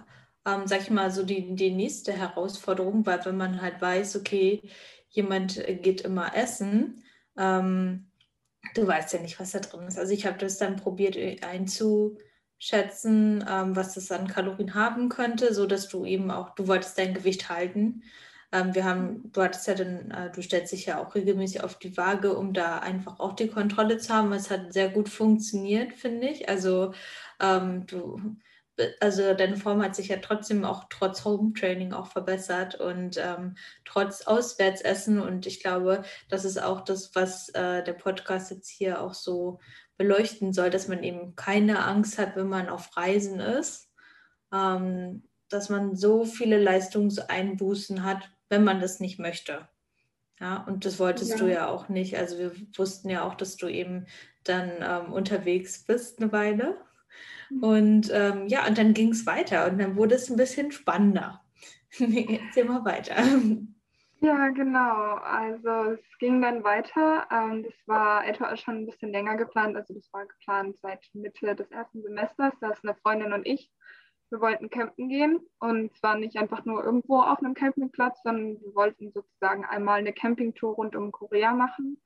ähm, 0.47 0.67
sag 0.67 0.81
ich 0.81 0.91
mal, 0.91 1.11
so 1.11 1.25
die, 1.25 1.55
die 1.55 1.71
nächste 1.71 2.13
Herausforderung, 2.13 3.07
weil 3.07 3.25
wenn 3.25 3.37
man 3.37 3.61
halt 3.61 3.81
weiß, 3.81 4.17
okay, 4.17 4.63
jemand 5.11 5.63
geht 5.83 6.01
immer 6.01 6.35
essen, 6.35 7.05
ähm, 7.37 8.08
du 8.79 8.87
weißt 8.87 9.13
ja 9.13 9.21
nicht, 9.21 9.39
was 9.41 9.53
da 9.53 9.61
drin 9.61 9.87
ist. 9.87 9.99
Also 9.99 10.13
ich 10.13 10.27
habe 10.27 10.39
das 10.39 10.59
dann 10.59 10.77
probiert 10.77 11.17
äh, 11.17 11.39
einzuschätzen, 11.43 13.45
ähm, 13.49 13.77
was 13.77 13.95
das 13.95 14.11
an 14.11 14.29
Kalorien 14.29 14.75
haben 14.75 15.09
könnte, 15.09 15.55
so 15.55 15.67
dass 15.67 15.89
du 15.89 16.05
eben 16.05 16.31
auch, 16.31 16.55
du 16.55 16.69
wolltest 16.69 16.99
dein 16.99 17.15
Gewicht 17.15 17.49
halten. 17.49 18.03
Ähm, 18.53 18.75
wir 18.75 18.85
haben, 18.85 19.31
du 19.33 19.43
hattest 19.43 19.67
ja 19.67 19.75
dann, 19.75 20.11
äh, 20.11 20.31
du 20.33 20.43
stellst 20.43 20.73
dich 20.73 20.87
ja 20.87 21.03
auch 21.03 21.15
regelmäßig 21.15 21.63
auf 21.63 21.79
die 21.79 21.97
Waage, 21.97 22.37
um 22.37 22.55
da 22.55 22.79
einfach 22.79 23.21
auch 23.21 23.35
die 23.35 23.49
Kontrolle 23.49 23.99
zu 23.99 24.15
haben. 24.15 24.33
Es 24.33 24.51
hat 24.51 24.73
sehr 24.73 24.89
gut 24.89 25.09
funktioniert, 25.09 25.93
finde 25.93 26.29
ich. 26.29 26.49
Also 26.49 26.93
ähm, 27.41 27.87
du 27.87 28.21
also 29.01 29.35
deine 29.35 29.57
Form 29.57 29.83
hat 29.83 29.97
sich 29.97 30.09
ja 30.09 30.19
trotzdem 30.19 30.65
auch 30.65 30.85
trotz 30.91 31.25
Home 31.25 31.53
Training 31.53 31.93
auch 31.93 32.07
verbessert 32.07 32.77
und 32.77 33.17
ähm, 33.19 33.57
trotz 33.85 34.23
Auswärtsessen. 34.23 35.21
Und 35.21 35.47
ich 35.47 35.63
glaube, 35.63 36.03
das 36.29 36.45
ist 36.45 36.63
auch 36.63 36.83
das, 36.83 37.15
was 37.15 37.49
äh, 37.51 37.83
der 37.83 37.95
Podcast 37.95 38.51
jetzt 38.51 38.69
hier 38.69 39.01
auch 39.01 39.15
so 39.15 39.59
beleuchten 39.97 40.53
soll, 40.53 40.71
dass 40.71 40.89
man 40.89 41.03
eben 41.03 41.35
keine 41.37 41.85
Angst 41.85 42.19
hat, 42.19 42.37
wenn 42.37 42.49
man 42.49 42.69
auf 42.69 42.97
Reisen 42.97 43.41
ist, 43.41 43.91
ähm, 44.53 45.25
dass 45.49 45.69
man 45.69 45.97
so 45.97 46.25
viele 46.25 46.59
Leistungseinbußen 46.59 48.05
hat, 48.05 48.31
wenn 48.49 48.65
man 48.65 48.81
das 48.81 49.01
nicht 49.01 49.19
möchte. 49.19 49.69
Ja, 50.41 50.63
und 50.69 50.85
das 50.85 51.01
wolltest 51.01 51.33
ja. 51.33 51.37
du 51.37 51.53
ja 51.53 51.69
auch 51.69 51.89
nicht. 51.89 52.17
Also 52.17 52.39
wir 52.39 52.53
wussten 52.77 53.11
ja 53.11 53.25
auch, 53.25 53.35
dass 53.35 53.57
du 53.57 53.67
eben 53.67 54.07
dann 54.45 54.71
ähm, 54.81 55.13
unterwegs 55.13 55.85
bist 55.85 56.21
eine 56.21 56.31
Weile. 56.33 56.77
Und 57.61 58.11
ähm, 58.13 58.47
ja, 58.47 58.67
und 58.67 58.79
dann 58.79 58.95
ging 58.95 59.11
es 59.11 59.27
weiter 59.27 59.67
und 59.71 59.79
dann 59.79 59.97
wurde 59.97 60.15
es 60.15 60.29
ein 60.31 60.37
bisschen 60.37 60.71
spannender. 60.71 61.43
Erzähl 61.99 62.65
mal 62.65 62.85
weiter. 62.85 63.17
Ja, 64.21 64.49
genau. 64.49 65.15
Also 65.15 65.93
es 65.93 66.19
ging 66.19 66.43
dann 66.43 66.65
weiter. 66.65 67.29
Ähm, 67.31 67.63
das 67.63 67.75
war 67.87 68.27
etwa 68.27 68.57
schon 68.57 68.79
ein 68.79 68.87
bisschen 68.87 69.13
länger 69.13 69.37
geplant. 69.37 69.77
Also 69.77 69.95
das 69.95 70.13
war 70.13 70.27
geplant 70.27 70.77
seit 70.83 71.05
Mitte 71.13 71.55
des 71.55 71.71
ersten 71.71 72.03
Semesters. 72.03 72.53
Da 72.61 72.71
ist 72.71 72.85
eine 72.85 72.97
Freundin 72.97 73.33
und 73.33 73.47
ich. 73.47 73.71
Wir 74.31 74.41
wollten 74.41 74.69
campen 74.69 75.09
gehen 75.09 75.41
und 75.59 75.97
zwar 75.97 76.19
nicht 76.19 76.37
einfach 76.37 76.65
nur 76.67 76.85
irgendwo 76.85 77.21
auf 77.21 77.39
einem 77.39 77.55
Campingplatz, 77.55 78.21
sondern 78.23 78.61
wir 78.61 78.75
wollten 78.75 79.11
sozusagen 79.13 79.65
einmal 79.65 80.01
eine 80.01 80.13
Campingtour 80.13 80.75
rund 80.75 80.97
um 80.97 81.13
Korea 81.13 81.55
machen. 81.55 81.99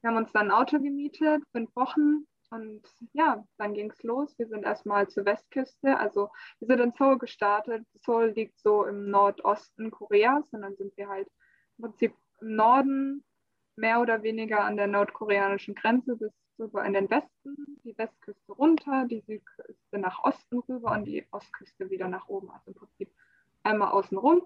Wir 0.00 0.10
haben 0.10 0.16
uns 0.16 0.32
dann 0.32 0.46
ein 0.46 0.52
Auto 0.52 0.78
gemietet, 0.78 1.42
fünf 1.52 1.74
Wochen 1.76 2.26
und 2.50 2.82
ja, 3.12 3.44
dann 3.58 3.74
ging 3.74 3.90
es 3.90 4.02
los. 4.02 4.36
Wir 4.38 4.48
sind 4.48 4.64
erstmal 4.64 5.08
zur 5.08 5.24
Westküste. 5.24 5.98
Also 5.98 6.30
wir 6.58 6.66
sind 6.66 6.80
in 6.80 6.92
Seoul 6.92 7.18
gestartet. 7.18 7.86
Seoul 8.04 8.32
liegt 8.34 8.58
so 8.58 8.84
im 8.84 9.08
Nordosten 9.10 9.90
Koreas 9.90 10.44
und 10.52 10.62
dann 10.62 10.76
sind 10.76 10.96
wir 10.96 11.08
halt 11.08 11.28
im 11.78 11.84
Prinzip 11.84 12.14
im 12.40 12.56
Norden 12.56 13.24
mehr 13.76 14.00
oder 14.00 14.22
weniger 14.22 14.64
an 14.64 14.76
der 14.76 14.88
nordkoreanischen 14.88 15.74
Grenze 15.74 16.16
bis 16.16 16.32
rüber 16.58 16.84
in 16.84 16.92
den 16.92 17.08
Westen, 17.08 17.80
die 17.84 17.96
Westküste 17.96 18.52
runter, 18.52 19.06
die 19.06 19.20
Südküste 19.20 19.98
nach 19.98 20.22
Osten 20.24 20.58
rüber 20.68 20.92
und 20.92 21.04
die 21.04 21.26
Ostküste 21.30 21.88
wieder 21.88 22.08
nach 22.08 22.28
oben. 22.28 22.50
Also 22.50 22.72
im 22.72 22.74
Prinzip 22.74 23.14
einmal 23.62 23.92
außen 23.92 24.18
rum. 24.18 24.42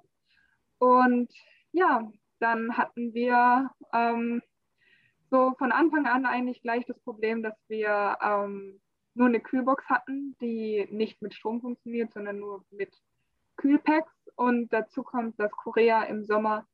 Und 0.78 1.32
ja, 1.72 2.10
dann 2.38 2.76
hatten 2.76 3.14
wir 3.14 3.70
ähm, 3.92 4.42
so 5.34 5.52
von 5.58 5.72
Anfang 5.72 6.06
an 6.06 6.26
eigentlich 6.26 6.62
gleich 6.62 6.84
das 6.86 7.00
Problem, 7.00 7.42
dass 7.42 7.56
wir 7.66 8.16
ähm, 8.22 8.80
nur 9.14 9.26
eine 9.26 9.40
Kühlbox 9.40 9.84
hatten, 9.88 10.36
die 10.40 10.86
nicht 10.92 11.20
mit 11.22 11.34
Strom 11.34 11.60
funktioniert, 11.60 12.12
sondern 12.12 12.38
nur 12.38 12.64
mit 12.70 12.94
Kühlpacks. 13.56 14.12
Und 14.36 14.72
dazu 14.72 15.02
kommt, 15.02 15.40
dass 15.40 15.50
Korea 15.50 16.04
im 16.04 16.24
Sommer 16.24 16.68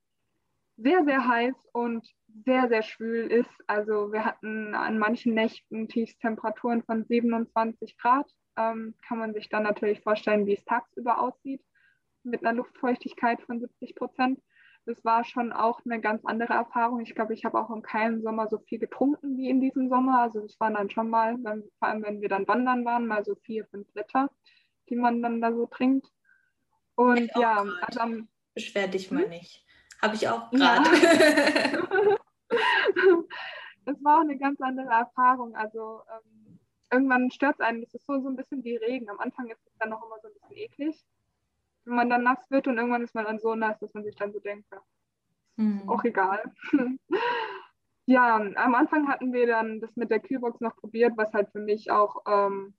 sehr, 0.76 1.04
sehr 1.04 1.26
heiß 1.26 1.54
und 1.72 2.06
sehr, 2.44 2.68
sehr 2.68 2.82
schwül 2.82 3.32
ist. 3.32 3.50
Also 3.66 4.12
wir 4.12 4.26
hatten 4.26 4.74
an 4.74 4.98
manchen 4.98 5.32
Nächten 5.32 5.88
Tiefstemperaturen 5.88 6.82
von 6.82 7.04
27 7.04 7.96
Grad. 7.96 8.30
Ähm, 8.58 8.94
kann 9.08 9.18
man 9.18 9.32
sich 9.32 9.48
dann 9.48 9.62
natürlich 9.62 10.02
vorstellen, 10.02 10.44
wie 10.44 10.54
es 10.54 10.64
tagsüber 10.66 11.18
aussieht, 11.22 11.62
mit 12.24 12.44
einer 12.44 12.58
Luftfeuchtigkeit 12.58 13.40
von 13.40 13.58
70 13.58 13.94
Prozent. 13.94 14.38
Das 14.86 15.04
war 15.04 15.24
schon 15.24 15.52
auch 15.52 15.80
eine 15.84 16.00
ganz 16.00 16.24
andere 16.24 16.54
Erfahrung. 16.54 17.00
Ich 17.00 17.14
glaube, 17.14 17.34
ich 17.34 17.44
habe 17.44 17.60
auch 17.60 17.70
in 17.70 17.82
keinem 17.82 18.22
Sommer 18.22 18.48
so 18.48 18.58
viel 18.58 18.78
getrunken 18.78 19.36
wie 19.36 19.50
in 19.50 19.60
diesem 19.60 19.88
Sommer. 19.88 20.22
Also 20.22 20.40
das 20.40 20.58
waren 20.58 20.74
dann 20.74 20.90
schon 20.90 21.10
mal, 21.10 21.36
wenn, 21.42 21.64
vor 21.78 21.88
allem 21.88 22.02
wenn 22.02 22.20
wir 22.20 22.28
dann 22.28 22.48
wandern 22.48 22.84
waren, 22.84 23.06
mal 23.06 23.24
so 23.24 23.34
vier, 23.36 23.66
fünf 23.66 23.86
Liter, 23.94 24.30
die 24.88 24.96
man 24.96 25.22
dann 25.22 25.40
da 25.40 25.52
so 25.52 25.66
trinkt. 25.66 26.06
Und 26.94 27.30
ja, 27.36 27.64
also 27.82 28.00
am, 28.00 28.28
beschwer 28.54 28.88
dich 28.88 29.10
mal 29.10 29.24
hm? 29.24 29.30
nicht. 29.30 29.64
Habe 30.02 30.14
ich 30.14 30.28
auch 30.28 30.50
gerade. 30.50 30.58
Ja. 30.58 30.82
das 33.84 34.02
war 34.02 34.18
auch 34.18 34.22
eine 34.22 34.38
ganz 34.38 34.60
andere 34.60 34.88
Erfahrung. 34.88 35.54
Also 35.54 36.00
ähm, 36.10 36.58
irgendwann 36.90 37.30
stört 37.30 37.56
es 37.58 37.60
einen. 37.60 37.82
Das 37.82 37.94
ist 37.94 38.06
so, 38.06 38.20
so 38.20 38.28
ein 38.28 38.36
bisschen 38.36 38.64
wie 38.64 38.76
Regen. 38.76 39.08
Am 39.08 39.20
Anfang 39.20 39.48
ist 39.48 39.64
es 39.66 39.76
dann 39.78 39.90
noch 39.90 40.04
immer 40.04 40.18
so 40.22 40.28
ein 40.28 40.34
bisschen 40.34 40.56
eklig, 40.56 41.04
wenn 41.84 41.94
man 41.94 42.10
dann 42.10 42.22
nass 42.22 42.50
wird 42.50 42.66
und 42.66 42.76
irgendwann 42.76 43.02
ist 43.02 43.14
man 43.14 43.24
dann 43.24 43.38
so 43.38 43.54
nass, 43.54 43.78
dass 43.78 43.92
man 43.94 44.04
sich 44.04 44.16
dann 44.16 44.32
so 44.32 44.40
denkt, 44.40 44.66
ja, 44.72 44.80
hm. 45.56 45.88
auch 45.88 46.04
egal. 46.04 46.42
ja, 48.06 48.36
am 48.36 48.74
Anfang 48.74 49.08
hatten 49.08 49.32
wir 49.32 49.46
dann 49.46 49.80
das 49.80 49.94
mit 49.96 50.10
der 50.10 50.20
Kühlbox 50.20 50.60
noch 50.60 50.76
probiert, 50.76 51.16
was 51.16 51.32
halt 51.32 51.50
für 51.50 51.60
mich 51.60 51.90
auch 51.90 52.22
ähm, 52.26 52.74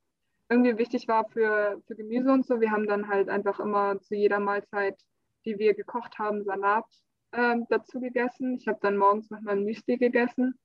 irgendwie 0.49 0.77
wichtig 0.77 1.07
war 1.07 1.29
für, 1.29 1.81
für 1.87 1.95
Gemüse 1.95 2.31
und 2.31 2.45
so. 2.45 2.59
Wir 2.59 2.71
haben 2.71 2.87
dann 2.87 3.07
halt 3.07 3.29
einfach 3.29 3.59
immer 3.59 3.99
zu 4.01 4.15
jeder 4.15 4.39
Mahlzeit, 4.39 5.01
die 5.45 5.57
wir 5.57 5.73
gekocht 5.73 6.19
haben, 6.19 6.43
Salat 6.43 6.85
ähm, 7.31 7.65
dazu 7.69 7.99
gegessen. 7.99 8.57
Ich 8.57 8.67
habe 8.67 8.79
dann 8.81 8.97
morgens 8.97 9.29
noch 9.29 9.41
mal 9.41 9.55
Müsli 9.55 9.97
gegessen. 9.97 10.59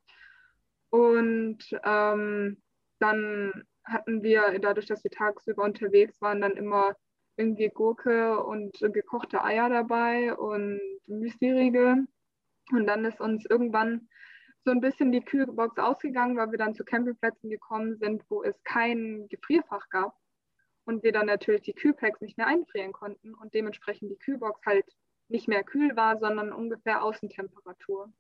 Und 0.91 1.59
ähm, 1.85 2.63
dann 2.99 3.65
hatten 3.85 4.23
wir, 4.23 4.59
dadurch, 4.59 4.87
dass 4.87 5.05
wir 5.05 5.11
tagsüber 5.11 5.63
unterwegs 5.63 6.21
waren, 6.21 6.41
dann 6.41 6.53
immer 6.53 6.97
irgendwie 7.37 7.69
Gurke 7.69 8.43
und 8.43 8.79
gekochte 8.93 9.43
Eier 9.43 9.69
dabei 9.69 10.35
und 10.35 10.81
Müsli-Riegel. 11.07 12.07
Und 12.73 12.87
dann 12.87 13.05
ist 13.05 13.21
uns 13.21 13.45
irgendwann 13.47 14.09
so 14.65 14.73
ein 14.73 14.81
bisschen 14.81 15.13
die 15.13 15.21
Kühlbox 15.21 15.79
ausgegangen, 15.79 16.37
weil 16.37 16.51
wir 16.51 16.59
dann 16.59 16.75
zu 16.75 16.85
Campingplätzen 16.85 17.51
gekommen 17.51 17.97
sind, 17.99 18.25
wo 18.29 18.43
es 18.43 18.61
kein 18.65 19.29
Gefrierfach 19.29 19.89
gab 19.91 20.17
und 20.85 21.03
wir 21.03 21.13
dann 21.13 21.27
natürlich 21.27 21.63
die 21.63 21.75
Kühlpacks 21.75 22.21
nicht 22.21 22.37
mehr 22.37 22.47
einfrieren 22.47 22.93
konnten 22.93 23.35
und 23.35 23.55
dementsprechend 23.55 24.11
die 24.11 24.19
Kühlbox 24.19 24.61
halt 24.67 24.87
nicht 25.29 25.49
mehr 25.49 25.65
kühl 25.65 25.95
war, 25.97 26.19
sondern 26.19 26.53
ungefähr 26.53 27.03
Außentemperatur. 27.03 28.13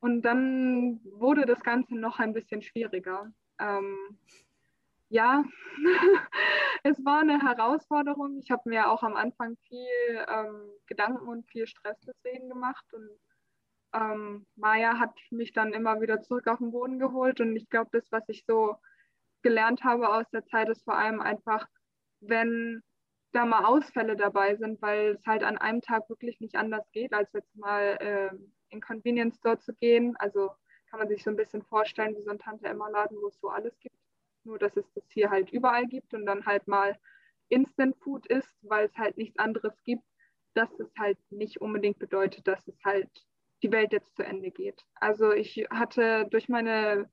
Und 0.00 0.22
dann 0.22 1.00
wurde 1.04 1.46
das 1.46 1.62
Ganze 1.62 1.96
noch 1.96 2.18
ein 2.18 2.32
bisschen 2.32 2.62
schwieriger. 2.62 3.32
Ähm, 3.58 4.18
ja, 5.12 5.44
es 6.84 7.04
war 7.04 7.20
eine 7.20 7.40
Herausforderung. 7.42 8.38
Ich 8.38 8.50
habe 8.50 8.68
mir 8.68 8.90
auch 8.90 9.02
am 9.02 9.14
Anfang 9.14 9.56
viel 9.68 10.24
ähm, 10.26 10.70
Gedanken 10.86 11.28
und 11.28 11.46
viel 11.50 11.66
Stress 11.66 11.98
deswegen 12.00 12.48
gemacht. 12.48 12.84
Und 12.94 13.10
ähm, 13.92 14.46
Maya 14.56 14.98
hat 14.98 15.14
mich 15.30 15.52
dann 15.52 15.74
immer 15.74 16.00
wieder 16.00 16.22
zurück 16.22 16.48
auf 16.48 16.58
den 16.58 16.72
Boden 16.72 16.98
geholt. 16.98 17.40
Und 17.42 17.54
ich 17.56 17.68
glaube, 17.68 17.90
das, 17.92 18.10
was 18.10 18.26
ich 18.28 18.44
so 18.46 18.76
gelernt 19.42 19.84
habe 19.84 20.08
aus 20.08 20.28
der 20.30 20.46
Zeit, 20.46 20.70
ist 20.70 20.84
vor 20.84 20.96
allem 20.96 21.20
einfach, 21.20 21.68
wenn 22.20 22.82
da 23.32 23.44
mal 23.44 23.66
Ausfälle 23.66 24.16
dabei 24.16 24.56
sind, 24.56 24.80
weil 24.80 25.16
es 25.16 25.26
halt 25.26 25.42
an 25.42 25.58
einem 25.58 25.82
Tag 25.82 26.08
wirklich 26.08 26.40
nicht 26.40 26.56
anders 26.56 26.90
geht, 26.92 27.12
als 27.12 27.30
jetzt 27.34 27.54
mal 27.54 27.98
äh, 28.00 28.30
in 28.70 28.80
Convenience 28.80 29.36
Store 29.36 29.58
zu 29.58 29.74
gehen. 29.74 30.16
Also 30.16 30.52
kann 30.90 31.00
man 31.00 31.08
sich 31.08 31.22
so 31.22 31.28
ein 31.28 31.36
bisschen 31.36 31.62
vorstellen, 31.64 32.16
wie 32.16 32.22
so 32.22 32.30
ein 32.30 32.38
Tante-Emma-Laden, 32.38 33.18
wo 33.20 33.28
es 33.28 33.38
so 33.40 33.50
alles 33.50 33.78
gibt. 33.80 34.01
Nur, 34.44 34.58
dass 34.58 34.76
es 34.76 34.84
das 34.94 35.04
hier 35.10 35.30
halt 35.30 35.50
überall 35.50 35.86
gibt 35.86 36.14
und 36.14 36.26
dann 36.26 36.46
halt 36.46 36.66
mal 36.66 36.98
Instant 37.48 37.96
Food 38.02 38.26
ist, 38.26 38.48
weil 38.62 38.86
es 38.86 38.96
halt 38.96 39.16
nichts 39.16 39.38
anderes 39.38 39.74
gibt, 39.84 40.04
dass 40.54 40.70
es 40.80 40.90
halt 40.98 41.18
nicht 41.30 41.60
unbedingt 41.60 41.98
bedeutet, 41.98 42.46
dass 42.46 42.66
es 42.66 42.78
halt 42.84 43.08
die 43.62 43.72
Welt 43.72 43.92
jetzt 43.92 44.14
zu 44.16 44.24
Ende 44.24 44.50
geht. 44.50 44.82
Also 44.94 45.32
ich 45.32 45.66
hatte 45.70 46.26
durch 46.30 46.48
meine 46.48 47.08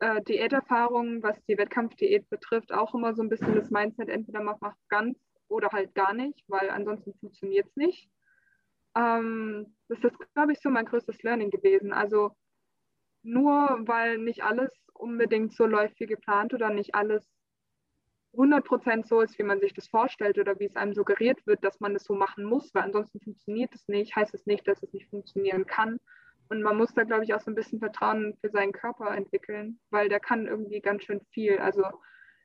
äh, 0.00 0.22
Diäterfahrung, 0.22 1.22
was 1.22 1.42
die 1.46 1.56
Wettkampfdiät 1.56 2.28
betrifft, 2.28 2.72
auch 2.72 2.94
immer 2.94 3.14
so 3.14 3.22
ein 3.22 3.28
bisschen 3.28 3.54
das 3.54 3.70
Mindset, 3.70 4.08
entweder 4.08 4.42
man 4.42 4.56
macht 4.60 4.78
ganz 4.88 5.18
oder 5.48 5.68
halt 5.70 5.94
gar 5.94 6.12
nicht, 6.12 6.42
weil 6.48 6.70
ansonsten 6.70 7.14
funktioniert 7.14 7.66
es 7.68 7.76
nicht. 7.76 8.10
Ähm, 8.96 9.76
das 9.88 10.02
ist, 10.02 10.18
glaube 10.34 10.52
ich, 10.52 10.60
so 10.60 10.70
mein 10.70 10.86
größtes 10.86 11.22
Learning 11.22 11.50
gewesen. 11.50 11.92
Also 11.92 12.32
nur 13.22 13.78
weil 13.86 14.18
nicht 14.18 14.42
alles 14.42 14.70
unbedingt 14.98 15.54
so 15.54 15.66
läuft 15.66 16.00
wie 16.00 16.06
geplant 16.06 16.54
oder 16.54 16.70
nicht 16.70 16.94
alles 16.94 17.28
100% 18.36 19.06
so 19.06 19.20
ist, 19.20 19.38
wie 19.38 19.42
man 19.42 19.60
sich 19.60 19.72
das 19.72 19.88
vorstellt 19.88 20.38
oder 20.38 20.58
wie 20.58 20.66
es 20.66 20.76
einem 20.76 20.94
suggeriert 20.94 21.46
wird, 21.46 21.64
dass 21.64 21.80
man 21.80 21.96
es 21.96 22.04
so 22.04 22.14
machen 22.14 22.44
muss, 22.44 22.74
weil 22.74 22.82
ansonsten 22.82 23.20
funktioniert 23.20 23.74
es 23.74 23.88
nicht, 23.88 24.14
heißt 24.14 24.34
es 24.34 24.46
nicht, 24.46 24.68
dass 24.68 24.82
es 24.82 24.92
nicht 24.92 25.08
funktionieren 25.08 25.66
kann. 25.66 25.98
Und 26.48 26.62
man 26.62 26.76
muss 26.76 26.94
da, 26.94 27.02
glaube 27.02 27.24
ich, 27.24 27.34
auch 27.34 27.40
so 27.40 27.50
ein 27.50 27.54
bisschen 27.56 27.80
Vertrauen 27.80 28.36
für 28.40 28.50
seinen 28.50 28.72
Körper 28.72 29.14
entwickeln, 29.16 29.80
weil 29.90 30.08
der 30.08 30.20
kann 30.20 30.46
irgendwie 30.46 30.80
ganz 30.80 31.02
schön 31.04 31.20
viel. 31.32 31.58
Also 31.58 31.82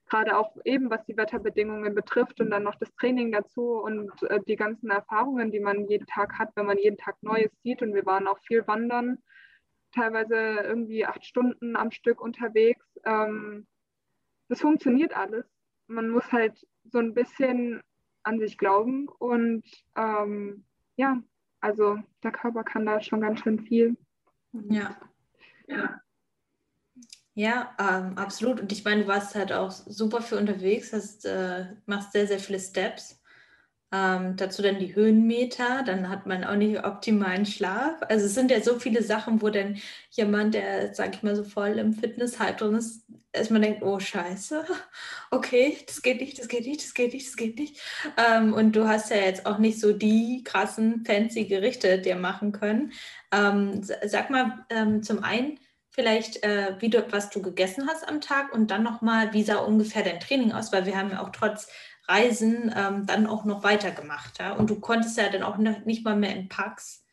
gerade 0.09 0.37
auch 0.37 0.55
eben 0.65 0.89
was 0.89 1.05
die 1.05 1.15
Wetterbedingungen 1.15 1.93
betrifft 1.93 2.41
und 2.41 2.49
dann 2.49 2.63
noch 2.63 2.75
das 2.75 2.93
Training 2.95 3.31
dazu 3.31 3.73
und 3.73 4.11
äh, 4.23 4.39
die 4.47 4.55
ganzen 4.55 4.89
Erfahrungen, 4.89 5.51
die 5.51 5.59
man 5.59 5.87
jeden 5.87 6.07
Tag 6.07 6.39
hat, 6.39 6.49
wenn 6.55 6.65
man 6.65 6.77
jeden 6.77 6.97
Tag 6.97 7.15
Neues 7.21 7.51
sieht. 7.63 7.81
Und 7.81 7.93
wir 7.93 8.05
waren 8.05 8.27
auch 8.27 8.39
viel 8.39 8.65
wandern, 8.65 9.19
teilweise 9.91 10.35
irgendwie 10.35 11.05
acht 11.05 11.25
Stunden 11.25 11.75
am 11.75 11.91
Stück 11.91 12.21
unterwegs. 12.21 12.85
Ähm, 13.05 13.67
das 14.47 14.61
funktioniert 14.61 15.15
alles. 15.15 15.45
Man 15.87 16.09
muss 16.09 16.31
halt 16.31 16.67
so 16.91 16.99
ein 16.99 17.13
bisschen 17.13 17.81
an 18.23 18.39
sich 18.39 18.57
glauben 18.57 19.07
und 19.07 19.63
ähm, 19.95 20.65
ja, 20.95 21.21
also 21.59 21.97
der 22.23 22.31
Körper 22.31 22.63
kann 22.63 22.85
da 22.85 23.01
schon 23.01 23.21
ganz 23.21 23.39
schön 23.41 23.59
viel. 23.59 23.97
Ja. 24.69 24.97
ja. 25.67 26.01
Ja, 27.33 27.75
ähm, 27.79 28.17
absolut. 28.17 28.59
Und 28.59 28.71
ich 28.73 28.83
meine, 28.83 29.03
du 29.03 29.07
warst 29.07 29.35
halt 29.35 29.53
auch 29.53 29.71
super 29.71 30.21
für 30.21 30.37
unterwegs, 30.37 30.91
hast, 30.91 31.25
äh, 31.25 31.75
machst 31.85 32.11
sehr, 32.11 32.27
sehr 32.27 32.39
viele 32.39 32.59
Steps. 32.59 33.20
Ähm, 33.93 34.37
dazu 34.37 34.61
dann 34.61 34.79
die 34.79 34.95
Höhenmeter, 34.95 35.83
dann 35.85 36.07
hat 36.07 36.25
man 36.25 36.45
auch 36.45 36.55
nicht 36.55 36.83
optimalen 36.85 37.45
Schlaf. 37.45 38.01
Also 38.07 38.25
es 38.25 38.33
sind 38.33 38.49
ja 38.49 38.61
so 38.61 38.79
viele 38.79 39.03
Sachen, 39.03 39.41
wo 39.41 39.49
dann 39.49 39.77
jemand, 40.11 40.53
der, 40.53 40.93
sag 40.93 41.15
ich 41.15 41.23
mal, 41.23 41.35
so 41.35 41.43
voll 41.43 41.77
im 41.77 41.93
Fitness-Hype 41.93 42.57
drin 42.57 42.75
ist, 42.75 43.05
erstmal 43.33 43.61
denkt, 43.61 43.83
oh 43.83 43.99
scheiße, 43.99 44.65
okay, 45.31 45.77
das 45.85 46.01
geht 46.01 46.21
nicht, 46.21 46.39
das 46.39 46.47
geht 46.47 46.65
nicht, 46.65 46.81
das 46.81 46.93
geht 46.93 47.13
nicht, 47.13 47.27
das 47.27 47.35
geht 47.35 47.59
nicht. 47.59 47.81
Ähm, 48.17 48.53
und 48.53 48.75
du 48.75 48.87
hast 48.87 49.11
ja 49.11 49.17
jetzt 49.17 49.45
auch 49.45 49.57
nicht 49.57 49.79
so 49.79 49.93
die 49.93 50.43
krassen, 50.43 51.03
fancy 51.05 51.45
Gerichte 51.45 51.99
dir 51.99 52.15
machen 52.15 52.51
können. 52.53 52.93
Ähm, 53.31 53.81
sag 53.83 54.29
mal, 54.29 54.65
ähm, 54.69 55.03
zum 55.03 55.23
einen, 55.23 55.59
vielleicht, 55.89 56.43
äh, 56.43 56.75
wie 56.79 56.89
du, 56.89 57.05
was 57.11 57.29
du 57.29 57.41
gegessen 57.41 57.87
hast 57.87 58.07
am 58.07 58.21
Tag 58.21 58.53
und 58.53 58.71
dann 58.71 58.83
nochmal, 58.83 59.33
wie 59.33 59.43
sah 59.43 59.57
ungefähr 59.57 60.03
dein 60.03 60.19
Training 60.19 60.53
aus, 60.53 60.71
weil 60.71 60.85
wir 60.85 60.97
haben 60.97 61.11
ja 61.11 61.21
auch 61.21 61.29
trotz 61.29 61.67
Reisen 62.11 62.73
ähm, 62.75 63.05
dann 63.05 63.25
auch 63.25 63.45
noch 63.45 63.63
weitergemacht. 63.63 64.39
Ja? 64.39 64.53
Und 64.53 64.69
du 64.69 64.79
konntest 64.79 65.17
ja 65.17 65.29
dann 65.29 65.43
auch 65.43 65.57
nicht 65.57 66.03
mal 66.03 66.15
mehr 66.15 66.35
in 66.35 66.49
Parks 66.49 67.05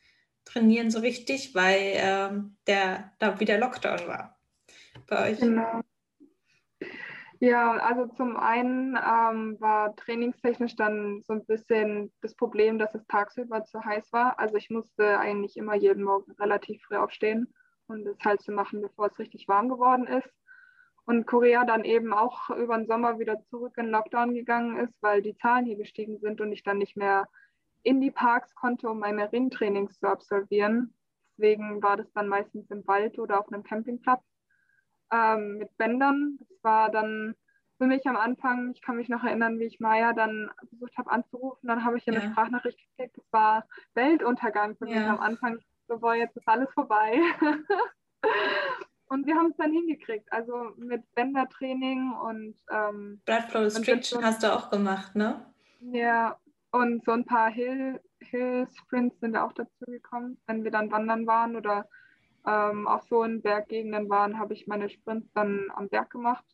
trainieren 0.45 0.91
so 0.91 1.01
richtig, 1.01 1.55
weil 1.55 1.93
ähm, 1.97 2.57
der 2.67 3.13
da 3.19 3.39
wieder 3.39 3.59
Lockdown 3.59 4.09
war 4.09 4.39
bei 5.07 5.31
euch. 5.31 5.41
Genau. 5.41 5.83
Ja, 7.41 7.77
also 7.77 8.07
zum 8.17 8.37
einen 8.37 8.97
ähm, 8.97 9.57
war 9.61 9.95
trainingstechnisch 9.95 10.75
dann 10.75 11.23
so 11.25 11.35
ein 11.35 11.45
bisschen 11.47 12.13
das 12.21 12.35
Problem, 12.35 12.81
dass 12.81 12.93
es 12.95 13.07
tagsüber 13.07 13.65
zu 13.65 13.85
heiß 13.85 14.13
war. 14.13 14.41
Also 14.41 14.57
ich 14.57 14.71
musste 14.71 15.21
eigentlich 15.21 15.57
immer 15.57 15.77
jeden 15.77 16.03
Morgen 16.03 16.33
relativ 16.33 16.83
früh 16.83 16.97
aufstehen 16.97 17.55
und 17.87 18.05
es 18.09 18.19
halt 18.25 18.43
zu 18.43 18.51
machen, 18.51 18.83
bevor 18.83 19.07
es 19.07 19.19
richtig 19.21 19.47
warm 19.47 19.69
geworden 19.69 20.09
ist. 20.09 20.29
Und 21.09 21.27
Korea 21.27 21.65
dann 21.65 21.87
eben 21.87 22.13
auch 22.13 22.51
über 22.51 22.77
den 22.77 22.87
Sommer 22.87 23.19
wieder 23.19 23.43
zurück 23.49 23.79
in 23.79 23.87
Lockdown 23.87 24.35
gegangen 24.35 24.77
ist, 24.77 24.93
weil 25.01 25.23
die 25.23 25.35
Zahlen 25.39 25.65
hier 25.65 25.77
gestiegen 25.77 26.19
sind 26.19 26.43
und 26.43 26.53
ich 26.53 26.63
dann 26.63 26.77
nicht 26.77 26.99
mehr 26.99 27.27
in 27.83 28.03
die 28.03 28.11
Parks 28.11 28.55
konnte, 28.55 28.91
um 28.91 28.99
meine 28.99 29.33
Ringtrainings 29.33 29.99
zu 29.99 30.07
absolvieren. 30.07 30.93
Deswegen 31.33 31.83
war 31.83 31.97
das 31.97 32.13
dann 32.13 32.29
meistens 32.29 32.71
im 32.71 32.87
Wald 32.87 33.19
oder 33.19 33.41
auf 33.41 33.51
einem 33.51 33.63
Campingplatz 33.63 34.23
ähm, 35.11 35.57
mit 35.57 35.75
Bändern. 35.79 36.37
Das 36.41 36.63
war 36.63 36.91
dann 36.91 37.35
für 37.79 37.87
mich 37.87 38.07
am 38.07 38.17
Anfang, 38.17 38.73
ich 38.75 38.83
kann 38.83 38.97
mich 38.97 39.09
noch 39.09 39.25
erinnern, 39.25 39.59
wie 39.59 39.65
ich 39.65 39.81
Maya 39.81 40.13
dann 40.13 40.51
versucht 40.69 40.99
habe 40.99 41.11
anzurufen, 41.11 41.69
dann 41.69 41.87
habe 41.87 41.97
ich 41.97 42.07
ihr 42.07 42.13
ja. 42.13 42.21
eine 42.21 42.33
Sprachnachricht 42.33 42.79
gekriegt. 42.91 43.17
Das 43.17 43.33
war 43.33 43.67
Weltuntergang 43.95 44.77
für 44.77 44.87
ja. 44.87 44.99
mich 44.99 45.09
am 45.09 45.21
Anfang. 45.21 45.59
So, 45.87 46.01
boah, 46.01 46.15
jetzt 46.15 46.37
ist 46.37 46.47
alles 46.47 46.71
vorbei. 46.75 47.19
und 49.09 49.27
wir 49.27 49.35
haben 49.37 49.51
es 49.51 49.57
dann 49.57 49.73
hingekriegt. 49.73 50.33
Also 50.33 50.73
mit 50.77 51.03
Bändertraining 51.15 52.13
und 52.13 52.55
ähm, 52.71 53.21
Blood 53.25 53.45
Flow 53.51 53.63
Restriction 53.63 54.25
hast 54.25 54.43
du 54.43 54.53
auch 54.53 54.71
gemacht, 54.71 55.15
ne? 55.15 55.47
Ja, 55.81 56.39
und 56.71 57.05
so 57.05 57.13
ein 57.13 57.25
paar 57.25 57.51
Hill, 57.51 58.01
Hill 58.21 58.67
Sprints 58.71 59.19
sind 59.21 59.37
auch 59.37 59.53
dazu 59.53 59.85
gekommen, 59.87 60.39
wenn 60.47 60.65
wir 60.65 60.71
dann 60.71 60.91
wandern 60.91 61.27
waren 61.27 61.57
oder 61.57 61.89
ähm, 62.47 62.87
auch 62.87 63.03
so 63.03 63.23
in 63.23 63.43
Berggegenden 63.43 64.09
waren, 64.09 64.39
habe 64.39 64.55
ich 64.55 64.67
meine 64.67 64.89
Sprints 64.89 65.31
dann 65.35 65.71
am 65.75 65.89
Berg 65.89 66.11
gemacht. 66.11 66.45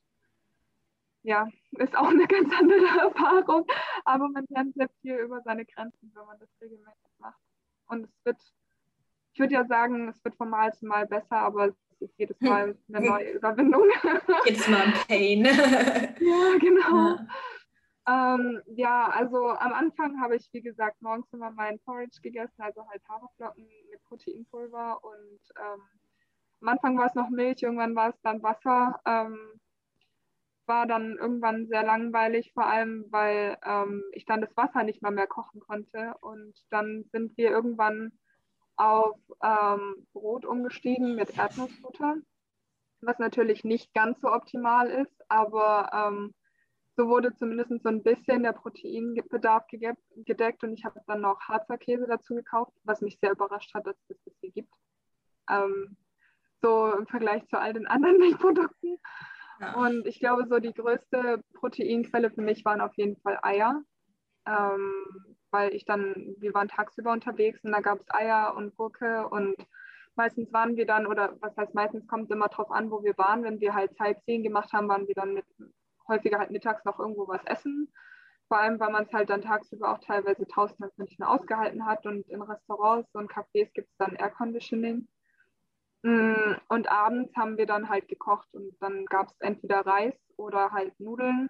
Ja, 1.22 1.48
ist 1.72 1.96
auch 1.96 2.08
eine 2.10 2.26
ganz 2.26 2.52
andere 2.58 3.00
Erfahrung, 3.00 3.66
aber 4.04 4.28
man 4.28 4.44
lernt 4.48 4.74
sehr 4.74 4.88
viel 5.00 5.16
über 5.16 5.40
seine 5.42 5.64
Grenzen, 5.64 6.12
wenn 6.14 6.26
man 6.26 6.38
das 6.38 6.48
regelmäßig 6.60 7.12
macht. 7.18 7.40
Und 7.86 8.04
es 8.04 8.24
wird, 8.24 8.38
ich 9.32 9.40
würde 9.40 9.54
ja 9.54 9.64
sagen, 9.64 10.08
es 10.08 10.22
wird 10.24 10.36
von 10.36 10.50
Mal 10.50 10.72
zu 10.74 10.86
Mal 10.86 11.06
besser, 11.06 11.38
aber 11.38 11.68
es 11.68 11.76
ist 12.04 12.18
jedes 12.18 12.40
Mal 12.40 12.76
eine 12.88 13.06
neue 13.06 13.30
Überwindung. 13.32 13.84
Jedes 14.46 14.68
Mal 14.68 14.82
ein 14.82 14.92
Pain. 15.08 15.44
ja, 15.44 16.58
genau. 16.60 17.16
Ja. 17.16 17.26
Ähm, 18.06 18.60
ja, 18.66 19.08
also 19.08 19.48
am 19.48 19.72
Anfang 19.72 20.20
habe 20.20 20.36
ich, 20.36 20.48
wie 20.52 20.60
gesagt, 20.60 21.00
morgens 21.00 21.32
immer 21.32 21.50
meinen 21.50 21.78
Porridge 21.80 22.18
gegessen, 22.22 22.60
also 22.60 22.86
halt 22.88 23.02
Haferflocken 23.08 23.66
mit 23.90 24.04
Proteinpulver 24.04 25.02
und 25.02 25.40
ähm, 25.58 25.80
am 26.60 26.68
Anfang 26.68 26.98
war 26.98 27.06
es 27.06 27.14
noch 27.14 27.30
Milch, 27.30 27.62
irgendwann 27.62 27.94
war 27.94 28.10
es 28.10 28.20
dann 28.22 28.42
Wasser. 28.42 29.00
Ähm, 29.06 29.60
war 30.66 30.86
dann 30.86 31.18
irgendwann 31.18 31.66
sehr 31.66 31.82
langweilig, 31.82 32.52
vor 32.54 32.66
allem 32.66 33.04
weil 33.10 33.58
ähm, 33.64 34.02
ich 34.12 34.24
dann 34.24 34.40
das 34.40 34.56
Wasser 34.56 34.82
nicht 34.82 35.02
mal 35.02 35.10
mehr 35.10 35.26
kochen 35.26 35.60
konnte. 35.60 36.14
Und 36.20 36.54
dann 36.70 37.04
sind 37.12 37.36
wir 37.36 37.50
irgendwann 37.50 38.12
auf 38.76 39.18
ähm, 39.42 40.06
Brot 40.12 40.44
umgestiegen 40.44 41.14
mit 41.14 41.36
Erdnussbutter, 41.36 42.16
was 43.00 43.18
natürlich 43.18 43.64
nicht 43.64 43.92
ganz 43.94 44.20
so 44.20 44.32
optimal 44.32 44.88
ist, 44.90 45.14
aber 45.28 45.90
ähm, 45.92 46.34
so 46.96 47.08
wurde 47.08 47.34
zumindest 47.34 47.70
so 47.82 47.88
ein 47.88 48.02
bisschen 48.02 48.42
der 48.42 48.52
Proteinbedarf 48.52 49.64
gedeckt 50.14 50.62
und 50.62 50.72
ich 50.72 50.84
habe 50.84 51.00
dann 51.06 51.20
noch 51.20 51.40
Harzer 51.40 51.76
Käse 51.76 52.06
dazu 52.06 52.34
gekauft, 52.34 52.72
was 52.84 53.00
mich 53.00 53.18
sehr 53.20 53.32
überrascht 53.32 53.74
hat, 53.74 53.86
dass 53.86 53.96
es 54.08 54.22
das 54.24 54.34
hier 54.40 54.52
gibt. 54.52 54.72
Ähm, 55.50 55.96
so 56.62 56.92
im 56.92 57.06
Vergleich 57.06 57.46
zu 57.48 57.58
all 57.58 57.72
den 57.72 57.86
anderen 57.86 58.18
Milchprodukten. 58.18 58.98
Ja. 59.60 59.74
Und 59.74 60.06
ich 60.06 60.18
glaube, 60.18 60.46
so 60.48 60.58
die 60.58 60.72
größte 60.72 61.42
Proteinquelle 61.54 62.30
für 62.30 62.42
mich 62.42 62.64
waren 62.64 62.80
auf 62.80 62.94
jeden 62.96 63.16
Fall 63.20 63.38
Eier. 63.42 63.82
Ähm, 64.46 65.33
weil 65.54 65.72
ich 65.72 65.84
dann, 65.84 66.34
wir 66.38 66.52
waren 66.52 66.66
tagsüber 66.66 67.12
unterwegs 67.12 67.62
und 67.62 67.70
da 67.70 67.80
gab 67.80 68.00
es 68.00 68.12
Eier 68.12 68.54
und 68.56 68.76
Gurke 68.76 69.28
und 69.28 69.54
meistens 70.16 70.52
waren 70.52 70.74
wir 70.74 70.84
dann, 70.84 71.06
oder 71.06 71.36
was 71.40 71.56
heißt 71.56 71.74
meistens, 71.74 72.08
kommt 72.08 72.28
immer 72.32 72.48
drauf 72.48 72.72
an, 72.72 72.90
wo 72.90 73.04
wir 73.04 73.16
waren. 73.18 73.44
Wenn 73.44 73.60
wir 73.60 73.72
halt 73.72 73.96
Sightseeing 73.96 74.42
gemacht 74.42 74.72
haben, 74.72 74.88
waren 74.88 75.06
wir 75.06 75.14
dann 75.14 75.34
mit 75.34 75.44
häufiger 76.08 76.40
halt 76.40 76.50
mittags 76.50 76.84
noch 76.84 76.98
irgendwo 76.98 77.28
was 77.28 77.44
essen. 77.44 77.92
Vor 78.48 78.58
allem, 78.58 78.80
weil 78.80 78.90
man 78.90 79.04
es 79.04 79.12
halt 79.12 79.30
dann 79.30 79.42
tagsüber 79.42 79.92
auch 79.92 80.00
teilweise 80.00 80.44
halt 80.56 80.98
nicht 80.98 81.20
mehr 81.20 81.30
ausgehalten 81.30 81.86
hat 81.86 82.04
und 82.04 82.28
in 82.28 82.42
Restaurants 82.42 83.14
und 83.14 83.30
Cafés 83.30 83.72
gibt 83.72 83.88
es 83.90 83.96
dann 83.96 84.16
Air 84.16 84.30
Conditioning. 84.30 85.06
Mm, 86.02 86.56
und 86.68 86.90
abends 86.90 87.34
haben 87.36 87.56
wir 87.58 87.66
dann 87.66 87.88
halt 87.88 88.08
gekocht 88.08 88.48
und 88.52 88.76
dann 88.80 89.06
gab 89.06 89.28
es 89.28 89.40
entweder 89.40 89.86
Reis 89.86 90.14
oder 90.36 90.72
halt 90.72 90.98
Nudeln. 90.98 91.48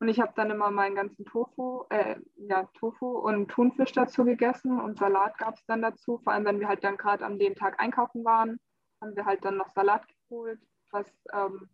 Und 0.00 0.08
ich 0.08 0.18
habe 0.18 0.32
dann 0.34 0.50
immer 0.50 0.70
meinen 0.70 0.94
ganzen 0.94 1.26
Tofu, 1.26 1.84
äh, 1.90 2.16
ja, 2.36 2.64
Tofu 2.72 3.06
und 3.18 3.48
Thunfisch 3.48 3.92
dazu 3.92 4.24
gegessen 4.24 4.80
und 4.80 4.98
Salat 4.98 5.36
gab 5.36 5.56
es 5.56 5.66
dann 5.66 5.82
dazu. 5.82 6.18
Vor 6.24 6.32
allem, 6.32 6.46
wenn 6.46 6.58
wir 6.58 6.68
halt 6.68 6.82
dann 6.82 6.96
gerade 6.96 7.24
an 7.24 7.38
dem 7.38 7.54
Tag 7.54 7.78
einkaufen 7.78 8.24
waren, 8.24 8.58
haben 9.02 9.14
wir 9.14 9.26
halt 9.26 9.44
dann 9.44 9.58
noch 9.58 9.68
Salat 9.68 10.06
geholt, 10.08 10.58
was 10.90 11.06
ähm, 11.34 11.68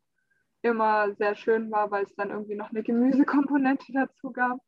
immer 0.63 1.15
sehr 1.15 1.37
schön 1.37 1.71
war, 1.71 1.93
weil 1.93 2.03
es 2.03 2.17
dann 2.17 2.31
irgendwie 2.31 2.57
noch 2.57 2.71
eine 2.71 2.83
Gemüsekomponente 2.83 3.87
dazu 3.93 4.33
gab, 4.33 4.59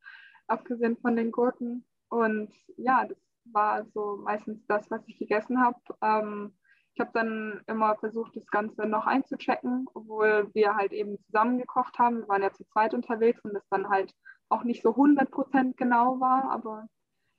abgesehen 0.47 0.97
von 0.97 1.17
den 1.17 1.33
Gurken. 1.33 1.85
Und 2.11 2.53
ja, 2.77 3.07
das 3.07 3.19
war 3.45 3.85
so 3.87 4.19
meistens 4.23 4.65
das, 4.69 4.89
was 4.89 5.03
ich 5.09 5.19
gegessen 5.19 5.61
habe. 5.61 5.81
Ähm, 6.01 6.57
ich 6.99 7.01
habe 7.01 7.13
dann 7.15 7.61
immer 7.69 7.95
versucht, 7.97 8.35
das 8.35 8.47
Ganze 8.49 8.85
noch 8.87 9.07
einzuchecken, 9.07 9.87
obwohl 9.95 10.51
wir 10.53 10.75
halt 10.75 10.93
eben 10.93 11.17
zusammen 11.27 11.59
gekocht 11.59 11.97
haben. 12.01 12.23
Wir 12.23 12.29
waren 12.29 12.43
ja 12.43 12.53
zu 12.53 12.65
zweit 12.65 12.93
unterwegs 12.93 13.41
und 13.45 13.55
das 13.55 13.63
dann 13.71 13.89
halt 13.89 14.13
auch 14.49 14.65
nicht 14.65 14.83
so 14.83 14.91
100% 14.91 15.77
genau 15.77 16.19
war. 16.19 16.51
Aber 16.51 16.89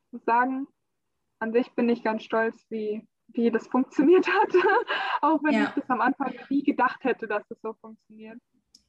ich 0.06 0.14
muss 0.14 0.24
sagen, 0.24 0.66
an 1.40 1.52
sich 1.52 1.74
bin 1.76 1.90
ich 1.90 2.04
ganz 2.04 2.24
stolz, 2.24 2.56
wie, 2.70 3.06
wie 3.28 3.52
das 3.52 3.68
funktioniert 3.68 4.28
hat. 4.28 4.54
auch 5.22 5.44
wenn 5.44 5.56
ja. 5.56 5.64
ich 5.66 5.70
das 5.72 5.90
am 5.90 6.00
Anfang 6.00 6.34
nie 6.50 6.64
gedacht 6.64 7.04
hätte, 7.04 7.28
dass 7.28 7.42
es 7.44 7.50
das 7.50 7.62
so 7.62 7.74
funktioniert. 7.82 8.40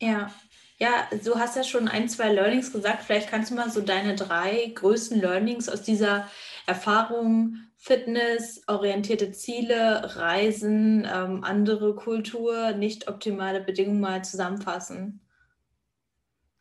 Ja, 0.00 0.30
ja, 0.78 1.08
du 1.24 1.34
hast 1.34 1.56
ja 1.56 1.64
schon 1.64 1.88
ein, 1.88 2.08
zwei 2.08 2.32
Learnings 2.32 2.72
gesagt. 2.72 3.02
Vielleicht 3.02 3.28
kannst 3.28 3.50
du 3.50 3.56
mal 3.56 3.70
so 3.70 3.80
deine 3.80 4.14
drei 4.14 4.70
größten 4.72 5.20
Learnings 5.20 5.68
aus 5.68 5.82
dieser 5.82 6.28
Erfahrung, 6.66 7.56
Fitness, 7.82 8.62
orientierte 8.68 9.32
Ziele, 9.32 10.16
Reisen, 10.16 11.08
ähm, 11.10 11.42
andere 11.42 11.96
Kultur, 11.96 12.72
nicht 12.72 13.08
optimale 13.08 13.62
Bedingungen 13.62 14.00
mal 14.00 14.22
zusammenfassen. 14.22 15.20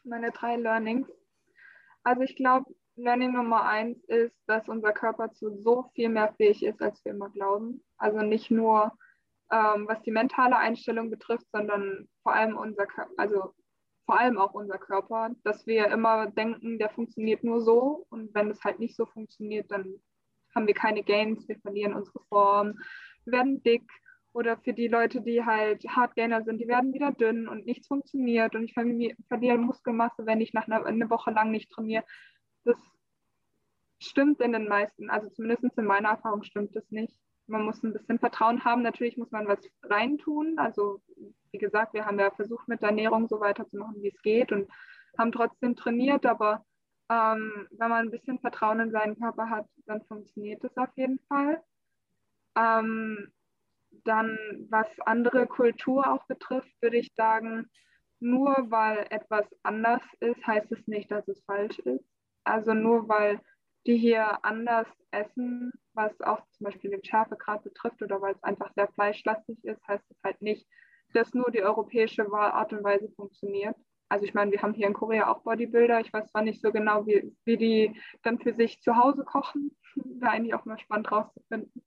Meine 0.06 0.32
drei 0.32 0.56
Learnings. 0.56 1.10
Also 2.04 2.22
ich 2.22 2.38
glaube, 2.38 2.74
Learning 2.96 3.34
Nummer 3.34 3.66
eins 3.66 4.02
ist, 4.06 4.34
dass 4.48 4.70
unser 4.70 4.94
Körper 4.94 5.34
zu 5.34 5.62
so 5.62 5.92
viel 5.94 6.08
mehr 6.08 6.34
fähig 6.38 6.64
ist, 6.64 6.82
als 6.82 7.04
wir 7.04 7.12
immer 7.12 7.30
glauben. 7.30 7.84
Also 7.98 8.20
nicht 8.20 8.50
nur 8.50 8.94
ähm, 9.52 9.88
was 9.90 10.02
die 10.04 10.12
mentale 10.12 10.56
Einstellung 10.56 11.10
betrifft, 11.10 11.48
sondern 11.52 12.08
vor 12.24 12.34
allem 12.34 12.56
unser 12.56 12.88
also 13.18 13.54
vor 14.06 14.18
allem 14.18 14.38
auch 14.38 14.54
unser 14.54 14.78
Körper, 14.78 15.32
dass 15.44 15.68
wir 15.68 15.88
immer 15.88 16.28
denken, 16.28 16.80
der 16.80 16.90
funktioniert 16.90 17.44
nur 17.44 17.62
so 17.62 18.06
und 18.10 18.34
wenn 18.34 18.50
es 18.50 18.64
halt 18.64 18.80
nicht 18.80 18.96
so 18.96 19.06
funktioniert, 19.06 19.70
dann 19.70 20.00
haben 20.60 20.68
wir 20.68 20.74
keine 20.74 21.04
Gains, 21.04 21.48
wir 21.48 21.58
verlieren 21.60 21.94
unsere 21.94 22.20
Form, 22.30 22.80
wir 23.26 23.34
werden 23.34 23.64
dick 23.64 23.90
oder 24.34 24.58
für 24.58 24.74
die 24.74 24.88
Leute, 24.88 25.22
die 25.22 25.44
halt 25.44 25.84
Hardgainer 25.88 26.44
sind, 26.44 26.60
die 26.60 26.68
werden 26.68 26.94
wieder 26.94 27.12
dünn 27.12 27.48
und 27.48 27.66
nichts 27.66 27.88
funktioniert 27.88 28.56
und 28.56 28.64
ich 28.64 28.74
verliere 28.74 29.58
Muskelmasse, 29.58 30.26
wenn 30.26 30.42
ich 30.42 30.54
nach 30.54 30.68
einer 30.68 30.86
eine 30.86 31.10
Woche 31.10 31.32
lang 31.32 31.52
nicht 31.52 31.72
trainiere. 31.72 32.04
Das 32.64 32.78
stimmt 34.00 34.42
in 34.42 34.52
den 34.52 34.68
meisten, 34.68 35.10
also 35.10 35.30
zumindest 35.30 35.78
in 35.78 35.86
meiner 35.86 36.10
Erfahrung 36.10 36.44
stimmt 36.44 36.76
das 36.76 36.90
nicht 36.92 37.18
man 37.50 37.66
muss 37.66 37.84
ein 37.84 37.94
bisschen 37.94 38.20
Vertrauen 38.20 38.64
haben. 38.64 38.82
Natürlich 38.82 39.18
muss 39.18 39.32
man 39.32 39.48
was 39.48 39.60
reintun. 39.84 40.58
Also 40.58 41.02
wie 41.52 41.58
gesagt, 41.58 41.94
wir 41.94 42.06
haben 42.06 42.20
ja 42.20 42.32
versucht, 42.32 42.68
mit 42.68 42.82
der 42.82 42.90
Ernährung 42.90 43.28
so 43.28 43.40
weiterzumachen, 43.40 44.02
wie 44.02 44.10
es 44.10 44.22
geht 44.22 44.52
und 44.52 44.70
haben 45.18 45.32
trotzdem 45.32 45.76
trainiert. 45.76 46.26
Aber 46.26 46.66
ähm, 47.10 47.68
wenn 47.72 47.90
man 47.90 48.06
ein 48.06 48.12
bisschen 48.12 48.40
Vertrauen 48.40 48.80
in 48.80 48.92
seinen 48.92 49.20
Körper 49.20 49.50
hat, 49.50 49.68
dann 49.86 50.04
funktioniert 50.04 50.64
es 50.64 50.76
auf 50.78 50.90
jeden 50.96 51.20
Fall. 51.28 51.62
Ähm, 52.56 53.32
dann, 54.04 54.38
was 54.70 54.88
andere 55.06 55.48
Kultur 55.48 56.12
auch 56.12 56.26
betrifft, 56.28 56.70
würde 56.82 56.98
ich 56.98 57.12
sagen, 57.16 57.70
nur 58.20 58.54
weil 58.70 59.08
etwas 59.10 59.46
anders 59.64 60.02
ist, 60.20 60.46
heißt 60.46 60.72
es 60.72 60.86
nicht, 60.88 61.10
dass 61.10 61.28
es 61.28 61.44
falsch 61.46 61.80
ist. 61.80 62.06
Also 62.44 62.74
nur 62.74 63.08
weil 63.08 63.40
die 63.86 63.98
hier 63.98 64.44
anders 64.44 64.88
essen, 65.12 65.72
was 65.94 66.20
auch 66.22 66.42
zum 66.52 66.66
Beispiel 66.66 66.92
den 66.92 67.04
Schärfegrad 67.04 67.64
betrifft 67.64 68.02
oder 68.02 68.22
weil 68.22 68.36
es 68.36 68.44
einfach 68.44 68.72
sehr 68.74 68.88
fleischlastig 68.90 69.64
ist, 69.64 69.86
heißt 69.88 70.04
es 70.10 70.18
halt 70.24 70.42
nicht, 70.42 70.68
dass 71.14 71.34
nur 71.34 71.50
die 71.50 71.64
europäische 71.64 72.32
Art 72.32 72.74
und 72.74 72.84
Weise 72.84 73.10
funktioniert. 73.16 73.76
Also 74.10 74.26
ich 74.26 74.34
meine, 74.34 74.52
wir 74.52 74.62
haben 74.62 74.74
hier 74.74 74.88
in 74.88 74.94
Korea 74.94 75.32
auch 75.32 75.44
Bodybuilder. 75.44 76.00
Ich 76.02 76.12
weiß 76.12 76.32
zwar 76.32 76.42
nicht 76.42 76.62
so 76.62 76.72
genau, 76.72 77.06
wie, 77.06 77.36
wie 77.46 77.58
die 77.58 78.02
dann 78.24 78.40
für 78.40 78.54
sich 78.54 78.82
zu 78.82 78.96
Hause 78.96 79.24
kochen. 79.24 79.76
Wäre 79.96 80.32
eigentlich 80.32 80.54
auch 80.54 80.66
mal 80.66 80.80
spannend 80.80 81.12
rauszufinden. 81.12 81.86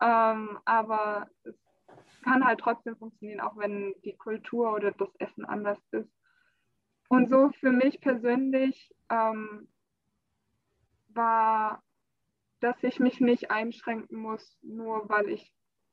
Ähm, 0.00 0.58
aber 0.64 1.28
es 1.44 2.22
kann 2.22 2.44
halt 2.44 2.60
trotzdem 2.60 2.96
funktionieren, 2.96 3.40
auch 3.40 3.56
wenn 3.56 3.94
die 4.04 4.16
Kultur 4.16 4.72
oder 4.72 4.92
das 4.92 5.14
Essen 5.18 5.44
anders 5.44 5.78
ist. 5.90 6.10
Und 7.08 7.28
so 7.28 7.50
für 7.60 7.72
mich 7.72 8.00
persönlich 8.00 8.94
ähm, 9.10 9.68
war 11.08 11.82
dass 12.60 12.82
ich 12.82 12.98
mich 12.98 13.20
nicht 13.20 13.50
einschränken 13.50 14.18
muss, 14.18 14.58
nur 14.62 15.08
weil 15.08 15.28
ich 15.28 15.52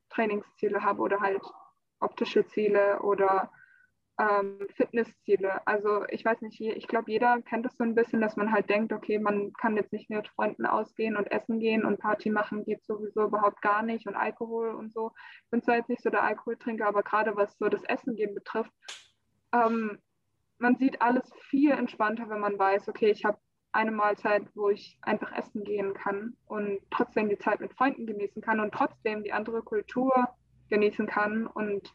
Trainingsziele 0.09 0.83
habe 0.83 1.01
oder 1.01 1.19
halt 1.19 1.41
optische 1.99 2.45
Ziele 2.47 3.01
oder 3.01 3.51
ähm, 4.17 4.59
Fitnessziele. 4.75 5.65
Also 5.67 6.05
ich 6.09 6.23
weiß 6.23 6.41
nicht, 6.41 6.61
ich 6.61 6.87
glaube, 6.87 7.11
jeder 7.11 7.41
kennt 7.41 7.65
es 7.65 7.75
so 7.75 7.83
ein 7.83 7.95
bisschen, 7.95 8.21
dass 8.21 8.37
man 8.37 8.51
halt 8.51 8.69
denkt, 8.69 8.93
okay, 8.93 9.19
man 9.19 9.51
kann 9.53 9.75
jetzt 9.75 9.91
nicht 9.91 10.09
mit 10.09 10.27
Freunden 10.29 10.65
ausgehen 10.65 11.17
und 11.17 11.31
essen 11.31 11.59
gehen 11.59 11.85
und 11.85 11.99
Party 11.99 12.29
machen 12.29 12.63
geht 12.63 12.83
sowieso 12.85 13.25
überhaupt 13.25 13.61
gar 13.61 13.83
nicht 13.83 14.07
und 14.07 14.15
Alkohol 14.15 14.69
und 14.69 14.93
so. 14.93 15.11
Ich 15.43 15.49
bin 15.51 15.61
zwar 15.61 15.75
jetzt 15.77 15.89
nicht 15.89 16.01
so 16.01 16.09
der 16.09 16.23
Alkoholtrinker, 16.23 16.87
aber 16.87 17.03
gerade 17.03 17.35
was 17.35 17.57
so 17.57 17.67
das 17.67 17.83
Essen 17.83 18.15
gehen 18.15 18.33
betrifft, 18.33 18.71
ähm, 19.53 19.99
man 20.57 20.77
sieht 20.77 21.01
alles 21.01 21.29
viel 21.49 21.71
entspannter, 21.71 22.29
wenn 22.29 22.39
man 22.39 22.57
weiß, 22.57 22.87
okay, 22.87 23.09
ich 23.09 23.25
habe 23.25 23.37
eine 23.73 23.91
Mahlzeit, 23.91 24.43
wo 24.55 24.69
ich 24.69 24.97
einfach 25.01 25.33
essen 25.33 25.65
gehen 25.65 25.93
kann 25.93 26.37
und 26.45 26.79
trotzdem 26.91 27.27
die 27.27 27.37
Zeit 27.37 27.59
mit 27.59 27.73
Freunden 27.73 28.05
genießen 28.05 28.41
kann 28.41 28.61
und 28.61 28.73
trotzdem 28.73 29.23
die 29.23 29.33
andere 29.33 29.61
Kultur 29.63 30.13
genießen 30.69 31.07
kann 31.07 31.45
und 31.45 31.93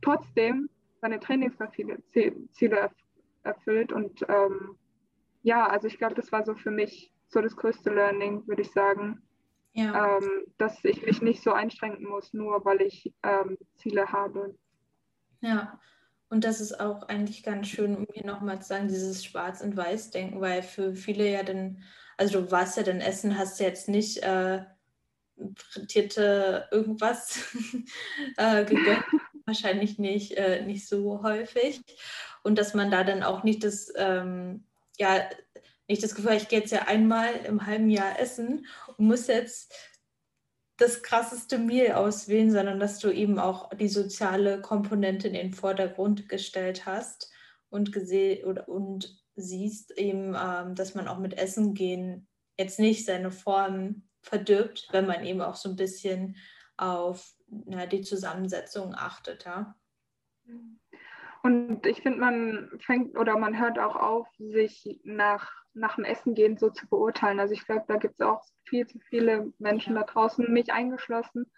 trotzdem 0.00 0.70
seine 1.00 1.20
Trainingsziele 1.20 2.90
erfüllt. 3.42 3.92
Und 3.92 4.24
ähm, 4.28 4.76
ja, 5.42 5.66
also 5.66 5.86
ich 5.86 5.98
glaube, 5.98 6.14
das 6.14 6.32
war 6.32 6.44
so 6.44 6.54
für 6.54 6.70
mich 6.70 7.12
so 7.28 7.40
das 7.40 7.56
größte 7.56 7.90
Learning, 7.90 8.46
würde 8.46 8.62
ich 8.62 8.70
sagen. 8.72 9.22
Ja. 9.74 10.16
Ähm, 10.16 10.44
dass 10.56 10.84
ich 10.84 11.04
mich 11.04 11.22
nicht 11.22 11.42
so 11.42 11.52
einschränken 11.52 12.08
muss, 12.08 12.32
nur 12.32 12.64
weil 12.64 12.80
ich 12.82 13.12
ähm, 13.22 13.58
Ziele 13.76 14.10
habe. 14.10 14.56
Ja, 15.40 15.78
und 16.30 16.44
das 16.44 16.60
ist 16.60 16.78
auch 16.78 17.04
eigentlich 17.04 17.42
ganz 17.42 17.68
schön, 17.68 17.96
um 17.96 18.06
hier 18.12 18.26
nochmal 18.26 18.60
zu 18.60 18.68
sagen, 18.68 18.88
dieses 18.88 19.24
Schwarz- 19.24 19.62
und 19.62 19.76
Weiß-Denken, 19.76 20.40
weil 20.40 20.62
für 20.62 20.94
viele 20.94 21.30
ja 21.30 21.42
dann, 21.42 21.82
also 22.16 22.40
du 22.40 22.50
warst 22.50 22.76
ja 22.76 22.82
dann 22.82 23.00
essen, 23.00 23.38
hast 23.38 23.60
jetzt 23.60 23.88
nicht 23.88 24.18
äh, 24.22 24.64
irgendwas 26.70 27.54
äh, 28.36 28.64
gegönnt, 28.64 29.04
wahrscheinlich 29.48 29.98
nicht, 29.98 30.32
äh, 30.36 30.62
nicht 30.64 30.86
so 30.86 31.22
häufig. 31.22 31.80
Und 32.44 32.56
dass 32.58 32.74
man 32.74 32.90
da 32.90 33.02
dann 33.02 33.24
auch 33.24 33.42
nicht 33.42 33.64
das, 33.64 33.92
ähm, 33.96 34.64
ja, 34.98 35.28
nicht 35.88 36.02
das 36.02 36.14
Gefühl, 36.14 36.34
ich 36.34 36.48
gehe 36.48 36.60
jetzt 36.60 36.70
ja 36.70 36.82
einmal 36.86 37.34
im 37.46 37.66
halben 37.66 37.90
Jahr 37.90 38.20
essen 38.20 38.66
und 38.96 39.06
muss 39.06 39.26
jetzt 39.26 39.74
das 40.76 41.02
krasseste 41.02 41.58
Meal 41.58 41.94
auswählen, 41.94 42.52
sondern 42.52 42.78
dass 42.78 43.00
du 43.00 43.10
eben 43.10 43.38
auch 43.38 43.70
die 43.74 43.88
soziale 43.88 44.60
Komponente 44.60 45.26
in 45.26 45.34
den 45.34 45.52
Vordergrund 45.52 46.28
gestellt 46.28 46.86
hast 46.86 47.32
und 47.68 47.92
gesehen 47.92 48.44
oder 48.44 48.68
und 48.68 49.18
siehst 49.34 49.96
eben, 49.98 50.36
ähm, 50.40 50.74
dass 50.74 50.94
man 50.94 51.08
auch 51.08 51.18
mit 51.18 51.36
Essen 51.36 51.74
gehen 51.74 52.28
jetzt 52.58 52.78
nicht 52.78 53.04
seine 53.04 53.30
Form 53.30 54.02
verdirbt, 54.22 54.88
wenn 54.92 55.06
man 55.06 55.24
eben 55.24 55.40
auch 55.40 55.56
so 55.56 55.68
ein 55.68 55.76
bisschen 55.76 56.36
auf 56.78 57.34
na, 57.48 57.86
die 57.86 58.02
Zusammensetzung 58.02 58.94
achtet. 58.94 59.44
Ja? 59.44 59.74
Und 61.42 61.86
ich 61.86 62.02
finde, 62.02 62.18
man 62.18 62.70
fängt 62.80 63.16
oder 63.16 63.38
man 63.38 63.58
hört 63.58 63.78
auch 63.78 63.96
auf, 63.96 64.26
sich 64.38 65.00
nach, 65.04 65.50
nach 65.74 65.96
dem 65.96 66.04
Essen 66.04 66.34
gehen 66.34 66.56
so 66.56 66.70
zu 66.70 66.88
beurteilen. 66.88 67.40
Also 67.40 67.54
ich 67.54 67.64
glaube, 67.64 67.84
da 67.86 67.96
gibt 67.96 68.20
es 68.20 68.26
auch 68.26 68.42
viel 68.64 68.86
zu 68.86 68.98
viele 69.00 69.52
Menschen 69.58 69.94
ja. 69.94 70.02
da 70.02 70.12
draußen, 70.12 70.52
mich 70.52 70.72
eingeschlossen, 70.72 71.50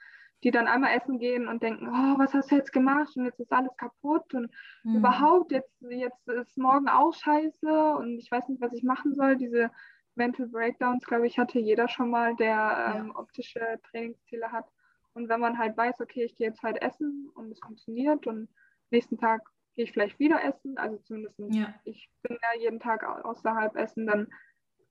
die 0.43 0.51
dann 0.51 0.69
einmal 0.69 0.97
essen 0.97 1.19
gehen 1.19 1.49
und 1.49 1.63
denken, 1.63 1.89
oh, 1.89 2.19
was 2.19 2.35
hast 2.35 2.51
du 2.51 2.57
jetzt 2.57 2.73
gemacht 2.73 3.17
und 3.17 3.27
jetzt 3.27 3.41
ist 3.41 3.53
alles 3.53 3.77
kaputt 3.77 4.33
und 4.35 4.51
mhm. 4.85 4.97
überhaupt, 4.97 5.53
jetzt, 5.53 5.75
jetzt 5.81 6.29
ist 6.29 6.57
morgen 6.57 6.89
auch 6.89 7.13
scheiße 7.13 7.95
und 7.97 8.19
ich 8.19 8.31
weiß 8.31 8.49
nicht, 8.49 8.61
was 8.61 8.73
ich 8.73 8.83
machen 8.83 9.15
soll. 9.15 9.37
Diese 9.37 9.71
Mental 10.15 10.47
Breakdowns, 10.47 11.07
glaube 11.07 11.27
ich, 11.27 11.39
hatte 11.39 11.59
jeder 11.59 11.89
schon 11.89 12.11
mal, 12.11 12.37
der 12.37 12.49
ja. 12.49 12.95
ähm, 12.97 13.13
optische 13.15 13.81
Trainingsziele 13.91 14.53
hat. 14.53 14.67
Und 15.15 15.29
wenn 15.29 15.41
man 15.41 15.59
halt 15.59 15.77
weiß, 15.77 16.01
okay, 16.01 16.25
ich 16.25 16.37
gehe 16.37 16.49
jetzt 16.49 16.63
halt 16.63 16.81
essen 16.83 17.31
und 17.35 17.51
es 17.51 17.61
funktioniert 17.61 18.27
und 18.27 18.49
nächsten 18.91 19.19
Tag 19.19 19.43
gehe 19.75 19.85
ich 19.85 19.93
vielleicht 19.93 20.19
wieder 20.19 20.43
essen, 20.45 20.79
also 20.79 20.99
zumindest 20.99 21.39
ja. 21.39 21.75
ich 21.85 22.11
bin 22.23 22.37
ja 22.43 22.61
jeden 22.61 22.81
Tag 22.81 23.05
außerhalb 23.05 23.77
essen, 23.77 24.07
dann, 24.07 24.29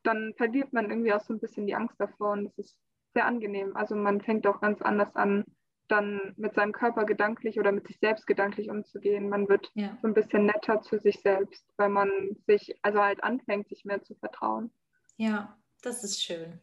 dann 0.03 0.33
verliert 0.35 0.73
man 0.73 0.89
irgendwie 0.89 1.13
auch 1.13 1.21
so 1.21 1.33
ein 1.33 1.39
bisschen 1.39 1.67
die 1.67 1.75
Angst 1.75 1.99
davor 1.99 2.31
und 2.31 2.45
das 2.45 2.57
ist 2.57 2.77
sehr 3.13 3.25
angenehm. 3.25 3.75
Also 3.75 3.95
man 3.95 4.21
fängt 4.21 4.45
auch 4.47 4.61
ganz 4.61 4.81
anders 4.81 5.15
an, 5.15 5.45
dann 5.87 6.33
mit 6.37 6.53
seinem 6.53 6.71
Körper 6.71 7.05
gedanklich 7.05 7.59
oder 7.59 7.71
mit 7.71 7.87
sich 7.87 7.97
selbst 7.99 8.27
gedanklich 8.27 8.69
umzugehen. 8.69 9.29
Man 9.29 9.49
wird 9.49 9.71
ja. 9.73 9.97
so 10.01 10.07
ein 10.07 10.13
bisschen 10.13 10.45
netter 10.45 10.81
zu 10.81 10.99
sich 10.99 11.19
selbst, 11.21 11.65
weil 11.77 11.89
man 11.89 12.09
sich 12.45 12.77
also 12.83 13.01
halt 13.01 13.23
anfängt, 13.23 13.67
sich 13.69 13.85
mehr 13.85 14.01
zu 14.03 14.15
vertrauen. 14.15 14.71
Ja, 15.17 15.57
das 15.81 16.03
ist 16.03 16.21
schön. 16.21 16.59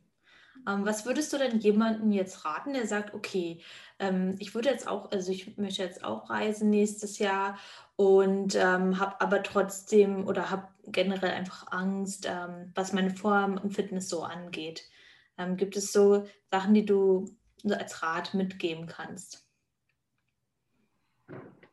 Ähm, 0.67 0.85
was 0.85 1.07
würdest 1.07 1.33
du 1.33 1.39
denn 1.39 1.59
jemandem 1.61 2.12
jetzt 2.12 2.45
raten, 2.45 2.73
der 2.73 2.87
sagt, 2.87 3.14
okay, 3.14 3.61
ähm, 3.99 4.37
ich 4.39 4.55
würde 4.55 4.71
jetzt 4.71 4.89
auch, 4.89 5.11
also 5.12 5.33
ich 5.33 5.57
möchte 5.57 5.83
jetzt 5.83 6.05
auch 6.05 6.29
reisen 6.31 6.71
nächstes 6.71 7.19
Jahr 7.19 7.59
und 7.97 8.55
ähm, 8.57 8.99
habe 8.99 9.21
aber 9.21 9.43
trotzdem 9.43 10.27
oder 10.27 10.51
habe 10.51 10.69
generell 10.87 11.31
einfach 11.31 11.71
Angst, 11.73 12.27
ähm, 12.29 12.73
was 12.75 12.93
meine 12.93 13.11
Form 13.11 13.59
und 13.59 13.73
Fitness 13.75 14.09
so 14.09 14.23
angeht. 14.23 14.85
Ähm, 15.39 15.57
gibt 15.57 15.77
es 15.77 15.93
so 15.93 16.27
Sachen, 16.51 16.75
die 16.75 16.85
du 16.85 17.27
als 17.69 18.03
Rat 18.03 18.35
mitgeben 18.35 18.87
kannst? 18.87 19.46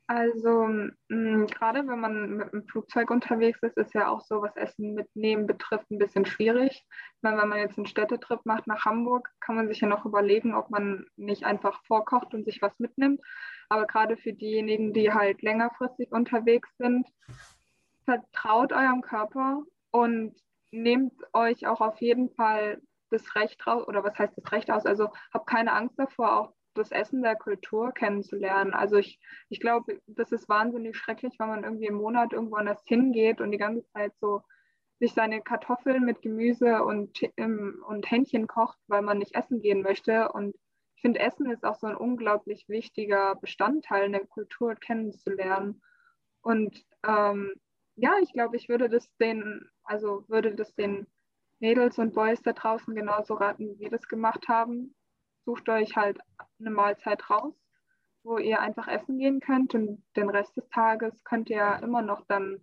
Also 0.05 0.67
mh, 1.07 1.45
gerade 1.45 1.87
wenn 1.87 1.99
man 1.99 2.29
mit 2.37 2.51
dem 2.51 2.67
Flugzeug 2.67 3.09
unterwegs 3.09 3.59
ist, 3.63 3.77
ist 3.77 3.93
ja 3.93 4.09
auch 4.09 4.21
so, 4.21 4.41
was 4.41 4.55
Essen 4.57 4.93
mitnehmen 4.93 5.47
betrifft, 5.47 5.89
ein 5.91 5.97
bisschen 5.97 6.25
schwierig. 6.25 6.83
Meine, 7.21 7.41
wenn 7.41 7.47
man 7.47 7.59
jetzt 7.59 7.77
einen 7.77 7.87
Städtetrip 7.87 8.41
macht 8.45 8.67
nach 8.67 8.83
Hamburg, 8.83 9.29
kann 9.39 9.55
man 9.55 9.69
sich 9.69 9.79
ja 9.79 9.87
noch 9.87 10.05
überlegen, 10.05 10.55
ob 10.55 10.69
man 10.69 11.05
nicht 11.15 11.45
einfach 11.45 11.81
vorkocht 11.85 12.33
und 12.33 12.43
sich 12.43 12.61
was 12.61 12.77
mitnimmt. 12.79 13.21
Aber 13.69 13.87
gerade 13.87 14.17
für 14.17 14.33
diejenigen, 14.33 14.93
die 14.93 15.13
halt 15.13 15.41
längerfristig 15.41 16.11
unterwegs 16.11 16.69
sind, 16.77 17.07
vertraut 18.03 18.73
eurem 18.73 19.01
Körper 19.01 19.63
und 19.91 20.35
nehmt 20.71 21.13
euch 21.31 21.65
auch 21.65 21.79
auf 21.79 22.01
jeden 22.01 22.29
Fall 22.35 22.81
das 23.09 23.35
Recht 23.35 23.65
raus, 23.65 23.87
oder 23.87 24.03
was 24.03 24.17
heißt 24.17 24.37
das 24.37 24.51
Recht 24.51 24.69
aus? 24.69 24.85
Also 24.85 25.09
habt 25.33 25.47
keine 25.47 25.71
Angst 25.73 25.97
davor, 25.97 26.39
auch 26.39 26.53
das 26.73 26.91
Essen 26.91 27.23
der 27.23 27.35
Kultur 27.35 27.91
kennenzulernen. 27.91 28.73
Also 28.73 28.97
ich, 28.97 29.19
ich 29.49 29.59
glaube, 29.59 29.99
das 30.07 30.31
ist 30.31 30.49
wahnsinnig 30.49 30.97
schrecklich, 30.97 31.35
wenn 31.39 31.49
man 31.49 31.63
irgendwie 31.63 31.87
im 31.87 31.95
Monat 31.95 32.33
irgendwo 32.33 32.55
anders 32.55 32.83
hingeht 32.85 33.41
und 33.41 33.51
die 33.51 33.57
ganze 33.57 33.85
Zeit 33.91 34.13
so 34.19 34.41
sich 34.99 35.13
seine 35.13 35.41
Kartoffeln 35.41 36.05
mit 36.05 36.21
Gemüse 36.21 36.83
und, 36.83 37.19
und 37.37 38.09
Hähnchen 38.09 38.47
kocht, 38.47 38.77
weil 38.87 39.01
man 39.01 39.17
nicht 39.17 39.35
essen 39.35 39.61
gehen 39.61 39.81
möchte. 39.81 40.31
Und 40.31 40.55
ich 40.95 41.01
finde, 41.01 41.19
Essen 41.19 41.49
ist 41.51 41.65
auch 41.65 41.75
so 41.75 41.87
ein 41.87 41.95
unglaublich 41.95 42.69
wichtiger 42.69 43.35
Bestandteil 43.35 44.09
der 44.11 44.25
Kultur 44.25 44.75
kennenzulernen. 44.75 45.81
Und 46.41 46.85
ähm, 47.05 47.53
ja, 47.95 48.13
ich 48.21 48.31
glaube, 48.33 48.55
ich 48.55 48.69
würde 48.69 48.89
das 48.89 49.13
den, 49.17 49.69
also 49.83 50.23
würde 50.27 50.55
das 50.55 50.73
den 50.75 51.07
Mädels 51.59 51.97
und 51.97 52.13
Boys 52.13 52.41
da 52.41 52.53
draußen 52.53 52.93
genauso 52.95 53.35
raten, 53.35 53.75
wie 53.75 53.79
wir 53.79 53.89
das 53.89 54.07
gemacht 54.07 54.47
haben 54.47 54.95
sucht 55.45 55.69
euch 55.69 55.95
halt 55.95 56.19
eine 56.59 56.71
Mahlzeit 56.71 57.29
raus, 57.29 57.53
wo 58.23 58.37
ihr 58.37 58.61
einfach 58.61 58.87
essen 58.87 59.17
gehen 59.17 59.39
könnt 59.39 59.75
und 59.75 60.03
den 60.15 60.29
Rest 60.29 60.55
des 60.57 60.69
Tages 60.69 61.23
könnt 61.23 61.49
ihr 61.49 61.79
immer 61.81 62.01
noch 62.01 62.25
dann 62.27 62.61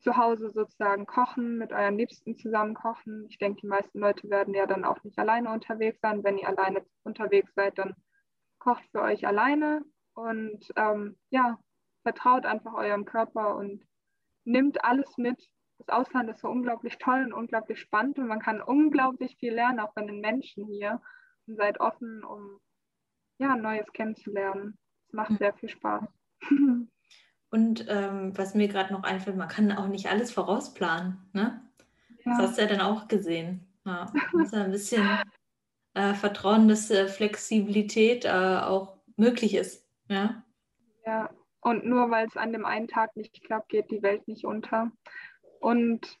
zu 0.00 0.16
Hause 0.16 0.50
sozusagen 0.50 1.06
kochen, 1.06 1.58
mit 1.58 1.72
euren 1.72 1.98
Liebsten 1.98 2.36
zusammen 2.36 2.74
kochen. 2.74 3.26
Ich 3.28 3.38
denke, 3.38 3.60
die 3.60 3.66
meisten 3.66 3.98
Leute 4.00 4.28
werden 4.30 4.54
ja 4.54 4.66
dann 4.66 4.84
auch 4.84 5.02
nicht 5.04 5.18
alleine 5.18 5.50
unterwegs 5.52 6.00
sein. 6.00 6.24
Wenn 6.24 6.38
ihr 6.38 6.48
alleine 6.48 6.84
unterwegs 7.02 7.52
seid, 7.54 7.78
dann 7.78 7.94
kocht 8.58 8.84
für 8.92 9.02
euch 9.02 9.26
alleine 9.26 9.84
und 10.14 10.66
ähm, 10.76 11.18
ja, 11.28 11.58
vertraut 12.02 12.46
einfach 12.46 12.74
eurem 12.74 13.04
Körper 13.04 13.56
und 13.56 13.86
nimmt 14.44 14.82
alles 14.84 15.16
mit. 15.18 15.50
Das 15.78 15.88
Ausland 15.88 16.30
ist 16.30 16.40
so 16.40 16.48
unglaublich 16.48 16.98
toll 16.98 17.24
und 17.24 17.32
unglaublich 17.32 17.80
spannend 17.80 18.18
und 18.18 18.26
man 18.26 18.40
kann 18.40 18.60
unglaublich 18.60 19.36
viel 19.38 19.54
lernen, 19.54 19.80
auch 19.80 19.92
von 19.92 20.06
den 20.06 20.20
Menschen 20.20 20.66
hier 20.66 21.00
und 21.50 21.56
seid 21.56 21.80
offen, 21.80 22.24
um 22.24 22.60
ja, 23.38 23.56
Neues 23.56 23.92
kennenzulernen. 23.92 24.78
Es 25.08 25.12
macht 25.12 25.36
sehr 25.38 25.52
viel 25.54 25.68
Spaß. 25.68 26.04
Und 27.52 27.86
ähm, 27.88 28.36
was 28.38 28.54
mir 28.54 28.68
gerade 28.68 28.92
noch 28.92 29.02
einfällt, 29.02 29.36
man 29.36 29.48
kann 29.48 29.72
auch 29.72 29.88
nicht 29.88 30.08
alles 30.08 30.32
vorausplanen. 30.32 31.18
Ne? 31.32 31.60
Ja. 32.24 32.36
Das 32.36 32.38
hast 32.38 32.58
du 32.58 32.62
ja 32.62 32.68
dann 32.68 32.80
auch 32.80 33.08
gesehen. 33.08 33.66
Ja, 33.84 34.06
muss 34.32 34.54
ein 34.54 34.70
bisschen 34.70 35.04
äh, 35.94 36.14
vertrauen, 36.14 36.68
dass 36.68 36.90
äh, 36.90 37.08
Flexibilität 37.08 38.24
äh, 38.24 38.28
auch 38.28 38.98
möglich 39.16 39.54
ist. 39.54 39.84
Ja? 40.08 40.44
ja, 41.04 41.30
und 41.60 41.84
nur 41.84 42.10
weil 42.10 42.28
es 42.28 42.36
an 42.36 42.52
dem 42.52 42.64
einen 42.64 42.86
Tag 42.86 43.16
nicht 43.16 43.42
klappt, 43.42 43.70
geht 43.70 43.90
die 43.90 44.02
Welt 44.02 44.28
nicht 44.28 44.44
unter. 44.44 44.92
Und 45.58 46.18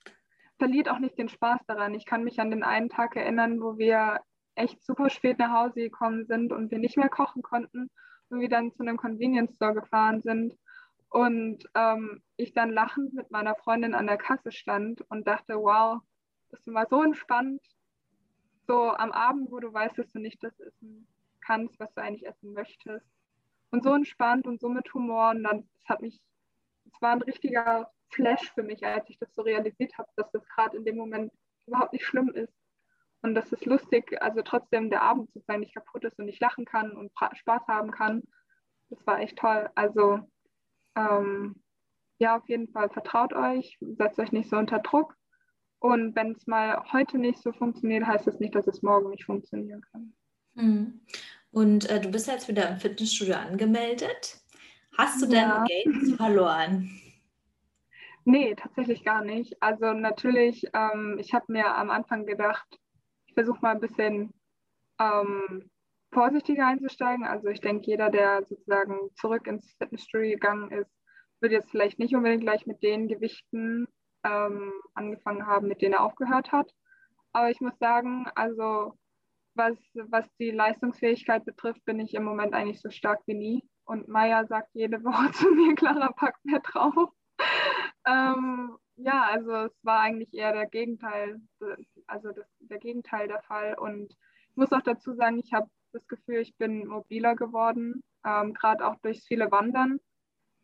verliert 0.58 0.90
auch 0.90 0.98
nicht 0.98 1.16
den 1.16 1.28
Spaß 1.28 1.60
daran. 1.66 1.94
Ich 1.94 2.06
kann 2.06 2.24
mich 2.24 2.40
an 2.40 2.50
den 2.50 2.64
einen 2.64 2.88
Tag 2.88 3.14
erinnern, 3.14 3.60
wo 3.60 3.78
wir 3.78 4.20
echt 4.60 4.84
super 4.84 5.10
spät 5.10 5.38
nach 5.38 5.52
Hause 5.52 5.80
gekommen 5.80 6.26
sind 6.26 6.52
und 6.52 6.70
wir 6.70 6.78
nicht 6.78 6.96
mehr 6.96 7.08
kochen 7.08 7.42
konnten 7.42 7.90
und 8.28 8.40
wir 8.40 8.48
dann 8.48 8.72
zu 8.72 8.82
einem 8.82 8.96
Convenience 8.96 9.56
Store 9.56 9.74
gefahren 9.74 10.22
sind 10.22 10.56
und 11.10 11.64
ähm, 11.74 12.22
ich 12.36 12.52
dann 12.52 12.70
lachend 12.70 13.14
mit 13.14 13.30
meiner 13.30 13.56
Freundin 13.56 13.94
an 13.94 14.06
der 14.06 14.16
Kasse 14.16 14.52
stand 14.52 15.02
und 15.10 15.26
dachte, 15.26 15.54
wow, 15.54 16.00
das 16.50 16.66
war 16.66 16.86
so 16.88 17.02
entspannt, 17.02 17.60
so 18.66 18.90
am 18.92 19.10
Abend, 19.10 19.50
wo 19.50 19.58
du 19.58 19.72
weißt, 19.72 19.98
dass 19.98 20.10
du 20.12 20.20
nicht 20.20 20.42
das 20.42 20.58
essen 20.60 21.08
kannst, 21.40 21.80
was 21.80 21.92
du 21.94 22.02
eigentlich 22.02 22.26
essen 22.26 22.52
möchtest. 22.52 23.06
Und 23.72 23.82
so 23.82 23.92
entspannt 23.92 24.46
und 24.46 24.60
so 24.60 24.68
mit 24.68 24.92
Humor. 24.94 25.30
Und 25.30 25.42
dann, 25.42 25.68
das 25.74 25.88
hat 25.88 26.02
mich, 26.02 26.20
es 26.86 27.02
war 27.02 27.12
ein 27.12 27.22
richtiger 27.22 27.90
Flash 28.10 28.52
für 28.52 28.62
mich, 28.62 28.84
als 28.84 29.08
ich 29.10 29.18
das 29.18 29.34
so 29.34 29.42
realisiert 29.42 29.96
habe, 29.98 30.08
dass 30.16 30.30
das 30.30 30.46
gerade 30.48 30.76
in 30.76 30.84
dem 30.84 30.96
Moment 30.96 31.32
überhaupt 31.66 31.92
nicht 31.92 32.04
schlimm 32.04 32.30
ist. 32.30 32.59
Und 33.22 33.34
das 33.34 33.52
ist 33.52 33.66
lustig, 33.66 34.20
also 34.22 34.40
trotzdem 34.42 34.88
der 34.90 35.02
Abend 35.02 35.30
sozusagen 35.32 35.60
nicht 35.60 35.74
kaputt 35.74 36.04
ist 36.04 36.18
und 36.18 36.28
ich 36.28 36.40
lachen 36.40 36.64
kann 36.64 36.92
und 36.92 37.12
Spaß 37.34 37.66
haben 37.68 37.90
kann. 37.90 38.22
Das 38.88 39.06
war 39.06 39.20
echt 39.20 39.36
toll. 39.36 39.68
Also 39.74 40.20
ähm, 40.96 41.62
ja, 42.18 42.36
auf 42.36 42.48
jeden 42.48 42.68
Fall 42.68 42.88
vertraut 42.90 43.32
euch, 43.32 43.78
setzt 43.80 44.18
euch 44.18 44.32
nicht 44.32 44.48
so 44.48 44.56
unter 44.56 44.78
Druck. 44.78 45.16
Und 45.78 46.14
wenn 46.14 46.32
es 46.32 46.46
mal 46.46 46.82
heute 46.92 47.18
nicht 47.18 47.38
so 47.38 47.52
funktioniert, 47.52 48.06
heißt 48.06 48.26
das 48.26 48.38
nicht, 48.38 48.54
dass 48.54 48.66
es 48.66 48.82
morgen 48.82 49.10
nicht 49.10 49.24
funktionieren 49.24 49.82
kann. 49.92 50.12
Hm. 50.56 51.00
Und 51.52 51.88
äh, 51.88 52.00
du 52.00 52.10
bist 52.10 52.28
jetzt 52.28 52.48
wieder 52.48 52.68
im 52.68 52.78
Fitnessstudio 52.78 53.36
angemeldet. 53.36 54.38
Hast 54.96 55.22
du 55.22 55.26
ja. 55.26 55.64
deine 55.64 55.66
Gains 55.66 56.16
verloren? 56.16 56.90
Nee, 58.24 58.54
tatsächlich 58.54 59.04
gar 59.04 59.24
nicht. 59.24 59.62
Also 59.62 59.92
natürlich, 59.94 60.66
ähm, 60.74 61.16
ich 61.18 61.32
habe 61.32 61.46
mir 61.48 61.74
am 61.74 61.88
Anfang 61.88 62.26
gedacht, 62.26 62.78
ich 63.30 63.34
versuche 63.34 63.60
mal 63.62 63.70
ein 63.70 63.80
bisschen 63.80 64.34
ähm, 64.98 65.70
vorsichtiger 66.12 66.66
einzusteigen. 66.66 67.24
Also 67.24 67.46
ich 67.48 67.60
denke, 67.60 67.86
jeder, 67.86 68.10
der 68.10 68.42
sozusagen 68.44 68.98
zurück 69.14 69.46
ins 69.46 69.72
Fitnessstudio 69.78 70.32
gegangen 70.32 70.72
ist, 70.72 70.90
wird 71.40 71.52
jetzt 71.52 71.70
vielleicht 71.70 72.00
nicht 72.00 72.14
unbedingt 72.14 72.42
gleich 72.42 72.66
mit 72.66 72.82
den 72.82 73.06
Gewichten 73.06 73.86
ähm, 74.24 74.72
angefangen 74.94 75.46
haben, 75.46 75.68
mit 75.68 75.80
denen 75.80 75.94
er 75.94 76.02
aufgehört 76.02 76.50
hat. 76.50 76.74
Aber 77.32 77.50
ich 77.50 77.60
muss 77.60 77.78
sagen, 77.78 78.26
also 78.34 78.98
was, 79.54 79.78
was 79.94 80.26
die 80.40 80.50
Leistungsfähigkeit 80.50 81.44
betrifft, 81.44 81.84
bin 81.84 82.00
ich 82.00 82.14
im 82.14 82.24
Moment 82.24 82.52
eigentlich 82.52 82.80
so 82.80 82.90
stark 82.90 83.20
wie 83.26 83.34
nie. 83.34 83.64
Und 83.84 84.08
Maya 84.08 84.44
sagt 84.46 84.70
jede 84.72 85.04
Woche 85.04 85.30
zu 85.32 85.48
mir, 85.52 85.76
Clara, 85.76 86.10
packt 86.12 86.44
mehr 86.44 86.60
drauf. 86.60 87.10
ähm, 88.06 88.76
ja, 89.02 89.24
also 89.24 89.52
es 89.52 89.84
war 89.84 90.00
eigentlich 90.00 90.34
eher 90.34 90.52
der 90.52 90.66
Gegenteil, 90.66 91.40
also 92.06 92.32
das, 92.32 92.46
der 92.60 92.78
Gegenteil 92.78 93.28
der 93.28 93.42
Fall. 93.42 93.78
Und 93.78 94.12
ich 94.50 94.56
muss 94.56 94.72
auch 94.72 94.82
dazu 94.82 95.14
sagen, 95.14 95.38
ich 95.38 95.52
habe 95.52 95.68
das 95.92 96.06
Gefühl, 96.08 96.40
ich 96.40 96.56
bin 96.56 96.86
mobiler 96.86 97.34
geworden, 97.34 98.02
ähm, 98.24 98.54
gerade 98.54 98.86
auch 98.86 98.96
durchs 99.02 99.26
viele 99.26 99.50
Wandern. 99.50 100.00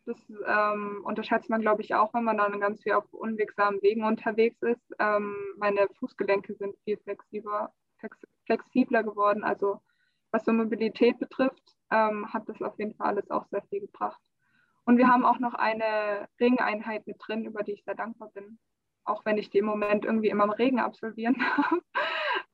Das 0.05 0.17
ähm, 0.45 1.01
unterschätzt 1.03 1.49
man, 1.49 1.61
glaube 1.61 1.81
ich, 1.81 1.93
auch, 1.95 2.13
wenn 2.13 2.23
man 2.23 2.37
dann 2.37 2.61
ganz 2.61 2.81
viel 2.81 2.93
auf 2.93 3.11
unwegsamen 3.11 3.81
Wegen 3.81 4.05
unterwegs 4.05 4.61
ist. 4.61 4.95
Ähm, 4.99 5.35
meine 5.57 5.87
Fußgelenke 5.99 6.55
sind 6.55 6.77
viel 6.85 6.97
flexibler, 6.97 7.73
flexibler 8.45 9.03
geworden. 9.03 9.43
Also 9.43 9.81
was 10.31 10.45
so 10.45 10.53
Mobilität 10.53 11.19
betrifft, 11.19 11.75
ähm, 11.91 12.31
hat 12.33 12.47
das 12.47 12.61
auf 12.61 12.77
jeden 12.79 12.95
Fall 12.95 13.07
alles 13.07 13.29
auch 13.31 13.47
sehr 13.47 13.63
viel 13.63 13.81
gebracht. 13.81 14.21
Und 14.87 14.97
wir 14.97 15.09
haben 15.09 15.25
auch 15.25 15.39
noch 15.39 15.53
eine 15.53 16.29
Ringeinheit 16.39 17.05
mit 17.07 17.17
drin, 17.19 17.43
über 17.43 17.61
die 17.61 17.73
ich 17.73 17.83
sehr 17.83 17.93
dankbar 17.93 18.29
bin. 18.33 18.57
Auch 19.03 19.25
wenn 19.25 19.37
ich 19.37 19.49
die 19.49 19.57
im 19.57 19.65
Moment 19.65 20.05
irgendwie 20.05 20.29
immer 20.29 20.45
im 20.45 20.49
Regen 20.49 20.79
absolvieren 20.79 21.35
darf, 21.57 21.73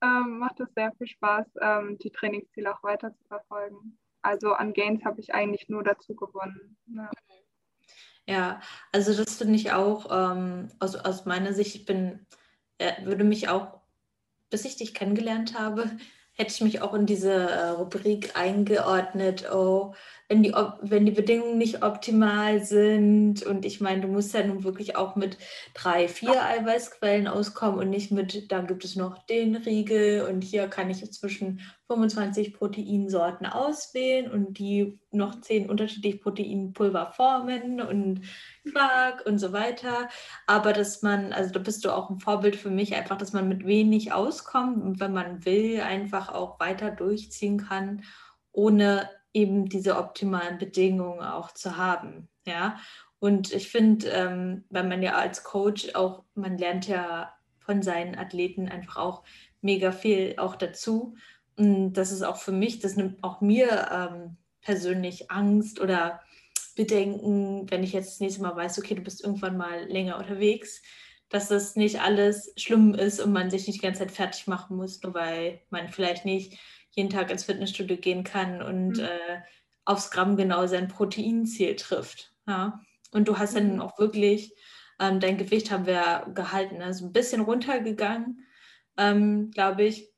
ähm, 0.02 0.40
macht 0.40 0.60
es 0.60 0.74
sehr 0.74 0.92
viel 0.94 1.06
Spaß, 1.06 1.46
ähm, 1.62 2.00
die 2.00 2.10
Trainingsziele 2.10 2.74
auch 2.74 2.82
weiter 2.82 3.14
zu 3.14 3.24
verfolgen. 3.26 4.00
Also 4.24 4.54
an 4.54 4.74
Gains 4.74 5.06
habe 5.06 5.22
ich 5.22 5.36
eigentlich 5.36 5.70
nur 5.70 5.84
dazu 5.84 6.16
gewonnen. 6.16 6.76
Ja. 6.88 7.12
Ja, 8.26 8.62
also 8.92 9.14
das 9.16 9.38
finde 9.38 9.56
ich 9.56 9.72
auch 9.72 10.08
ähm, 10.10 10.70
aus, 10.80 10.96
aus 10.96 11.26
meiner 11.26 11.54
Sicht, 11.54 11.76
ich 11.76 11.86
bin, 11.86 12.26
äh, 12.80 13.06
würde 13.06 13.26
mich 13.26 13.50
auch, 13.50 13.82
bis 14.50 14.66
ich 14.66 14.78
dich 14.78 14.96
kennengelernt 14.96 15.60
habe, 15.60 15.92
hätte 16.36 16.52
ich 16.54 16.62
mich 16.62 16.82
auch 16.82 16.94
in 16.94 17.06
diese 17.06 17.32
äh, 17.32 17.70
Rubrik 17.70 18.36
eingeordnet, 18.36 19.46
oh, 19.52 19.94
wenn 20.28 20.42
die, 20.42 20.54
wenn 20.82 21.06
die 21.06 21.12
Bedingungen 21.12 21.58
nicht 21.58 21.84
optimal 21.84 22.64
sind. 22.64 23.44
Und 23.44 23.66
ich 23.66 23.82
meine, 23.82 24.02
du 24.02 24.08
musst 24.08 24.34
ja 24.34 24.44
nun 24.44 24.64
wirklich 24.64 24.96
auch 24.96 25.16
mit 25.16 25.38
drei, 25.76 26.08
vier 26.08 26.44
Eiweißquellen 26.44 27.28
auskommen 27.28 27.80
und 27.80 27.90
nicht 27.90 28.12
mit, 28.12 28.52
da 28.52 28.62
gibt 28.62 28.84
es 28.84 28.96
noch 28.96 29.26
den 29.28 29.56
Riegel 29.56 30.24
und 30.24 30.44
hier 30.44 30.68
kann 30.68 30.90
ich 30.90 31.12
zwischen 31.12 31.62
25 31.94 32.54
Proteinsorten 32.54 33.46
auswählen 33.46 34.32
und 34.32 34.58
die 34.58 35.00
noch 35.12 35.40
zehn 35.42 35.70
unterschiedliche 35.70 36.18
Proteinpulver 36.18 37.12
formen 37.12 37.82
und 37.82 38.22
Quark 38.72 39.26
und 39.26 39.38
so 39.40 39.54
weiter. 39.54 40.10
Aber 40.48 40.74
dass 40.74 41.02
man, 41.02 41.34
also 41.34 41.52
da 41.52 41.60
bist 41.60 41.86
du 41.86 41.92
auch 41.92 42.10
ein 42.10 42.20
Vorbild 42.20 42.56
für 42.56 42.72
mich, 42.72 42.96
einfach, 42.96 43.18
dass 43.18 43.34
man 43.34 43.48
mit 43.48 43.66
wenig 43.66 44.12
auskommt 44.12 44.82
und 44.82 45.00
wenn 45.00 45.14
man 45.14 45.46
will, 45.46 45.82
einfach 45.82 46.30
auch 46.34 46.60
weiter 46.60 46.92
durchziehen 46.92 47.58
kann, 47.58 48.04
ohne 48.52 49.10
eben 49.34 49.70
diese 49.70 49.98
optimalen 49.98 50.58
Bedingungen 50.58 51.22
auch 51.22 51.52
zu 51.52 51.78
haben. 51.78 52.30
Ja, 52.46 52.78
und 53.20 53.54
ich 53.54 53.70
finde, 53.70 54.10
ähm, 54.10 54.66
weil 54.70 54.84
man 54.84 55.02
ja 55.02 55.14
als 55.16 55.44
Coach 55.44 55.96
auch, 55.96 56.26
man 56.36 56.58
lernt 56.58 56.88
ja 56.88 57.34
von 57.60 57.82
seinen 57.82 58.18
Athleten 58.18 58.68
einfach 58.68 58.98
auch 58.98 59.24
mega 59.62 59.92
viel 59.92 60.36
auch 60.38 60.56
dazu. 60.56 61.16
Und 61.58 61.94
das 61.94 62.12
ist 62.12 62.24
auch 62.24 62.38
für 62.38 62.52
mich, 62.52 62.80
das 62.80 62.96
nimmt 62.96 63.24
auch 63.24 63.42
mir 63.42 63.90
ähm, 63.92 64.38
persönlich 64.62 65.30
Angst 65.30 65.80
oder 65.80 66.22
Bedenken, 66.76 67.70
wenn 67.70 67.84
ich 67.84 67.94
jetzt 67.94 68.14
das 68.14 68.20
nächste 68.20 68.42
Mal 68.42 68.56
weiß, 68.56 68.80
okay, 68.80 68.96
du 68.96 69.02
bist 69.02 69.24
irgendwann 69.24 69.58
mal 69.58 69.86
länger 69.86 70.18
unterwegs, 70.18 70.82
dass 71.30 71.48
das 71.48 71.76
nicht 71.76 72.02
alles 72.02 72.54
schlimm 72.58 72.94
ist 72.94 73.20
und 73.20 73.32
man 73.32 73.50
sich 73.50 73.68
nicht 73.68 73.82
die 73.82 73.86
ganze 73.86 74.00
Zeit 74.00 74.12
fertig 74.12 74.48
machen 74.48 74.78
muss, 74.78 75.02
nur 75.02 75.14
weil 75.14 75.62
man 75.70 75.90
vielleicht 75.90 76.26
nicht 76.26 76.60
jeden 76.92 77.10
Tag 77.10 77.32
ins 77.32 77.44
Fitnessstudio 77.44 77.98
gehen 77.98 78.24
kann 78.24 78.62
und 78.62 78.98
mhm. 78.98 79.04
äh, 79.04 79.42
aufs 79.86 80.12
Gramm 80.12 80.38
genau 80.38 80.68
sein 80.68 80.88
Proteinziel 80.88 81.76
trifft. 81.76 82.34
Ja? 82.48 82.82
Und 83.12 83.28
du 83.28 83.38
hast 83.38 83.56
dann 83.56 83.76
mhm. 83.76 83.82
auch 83.82 83.98
wirklich, 84.00 84.54
ähm, 85.00 85.20
dein 85.20 85.38
Gewicht 85.38 85.72
haben 85.72 85.86
wir 85.86 86.28
gehalten, 86.34 86.82
also 86.82 87.06
ein 87.06 87.14
bisschen 87.14 87.42
runtergegangen, 87.42 88.46
ähm, 88.98 89.52
glaube 89.52 89.84
ich, 89.84 90.13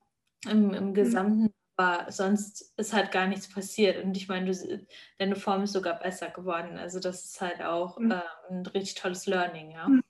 im, 0.50 0.74
im 0.74 0.88
mhm. 0.88 0.94
Gesamten. 0.94 1.54
Aber 1.78 2.10
sonst 2.12 2.74
ist 2.78 2.94
halt 2.94 3.12
gar 3.12 3.28
nichts 3.28 3.54
passiert. 3.54 4.04
Und 4.04 4.16
ich 4.16 4.30
meine, 4.30 4.52
du, 4.52 4.86
deine 5.20 5.36
Form 5.36 5.64
ist 5.64 5.74
sogar 5.74 6.00
besser 6.00 6.30
geworden. 6.30 6.78
Also 6.78 7.00
das 7.00 7.26
ist 7.26 7.42
halt 7.42 7.62
auch 7.62 7.98
äh, 8.00 8.22
ein 8.50 8.66
richtig 8.68 8.96
tolles 8.96 9.26
Learning, 9.26 9.72
ja. 9.72 9.90
Mhm. 9.90 10.04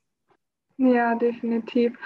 Ja, 0.77 1.15
definitiv. 1.15 1.97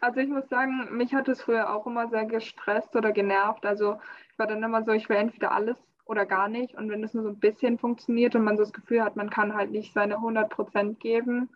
Also 0.00 0.20
ich 0.20 0.28
muss 0.28 0.48
sagen, 0.48 0.88
mich 0.96 1.14
hat 1.14 1.28
es 1.28 1.42
früher 1.42 1.74
auch 1.74 1.86
immer 1.86 2.08
sehr 2.08 2.26
gestresst 2.26 2.94
oder 2.96 3.12
genervt. 3.12 3.64
Also 3.64 3.98
ich 4.32 4.38
war 4.38 4.46
dann 4.46 4.62
immer 4.62 4.84
so, 4.84 4.92
ich 4.92 5.08
will 5.08 5.16
entweder 5.16 5.52
alles 5.52 5.76
oder 6.04 6.26
gar 6.26 6.48
nicht. 6.48 6.74
Und 6.74 6.90
wenn 6.90 7.04
es 7.04 7.14
nur 7.14 7.22
so 7.22 7.30
ein 7.30 7.38
bisschen 7.38 7.78
funktioniert 7.78 8.34
und 8.34 8.44
man 8.44 8.56
so 8.56 8.64
das 8.64 8.72
Gefühl 8.72 9.02
hat, 9.02 9.16
man 9.16 9.30
kann 9.30 9.54
halt 9.54 9.70
nicht 9.70 9.92
seine 9.92 10.16
100 10.16 10.50
Prozent 10.50 11.00
geben, 11.00 11.50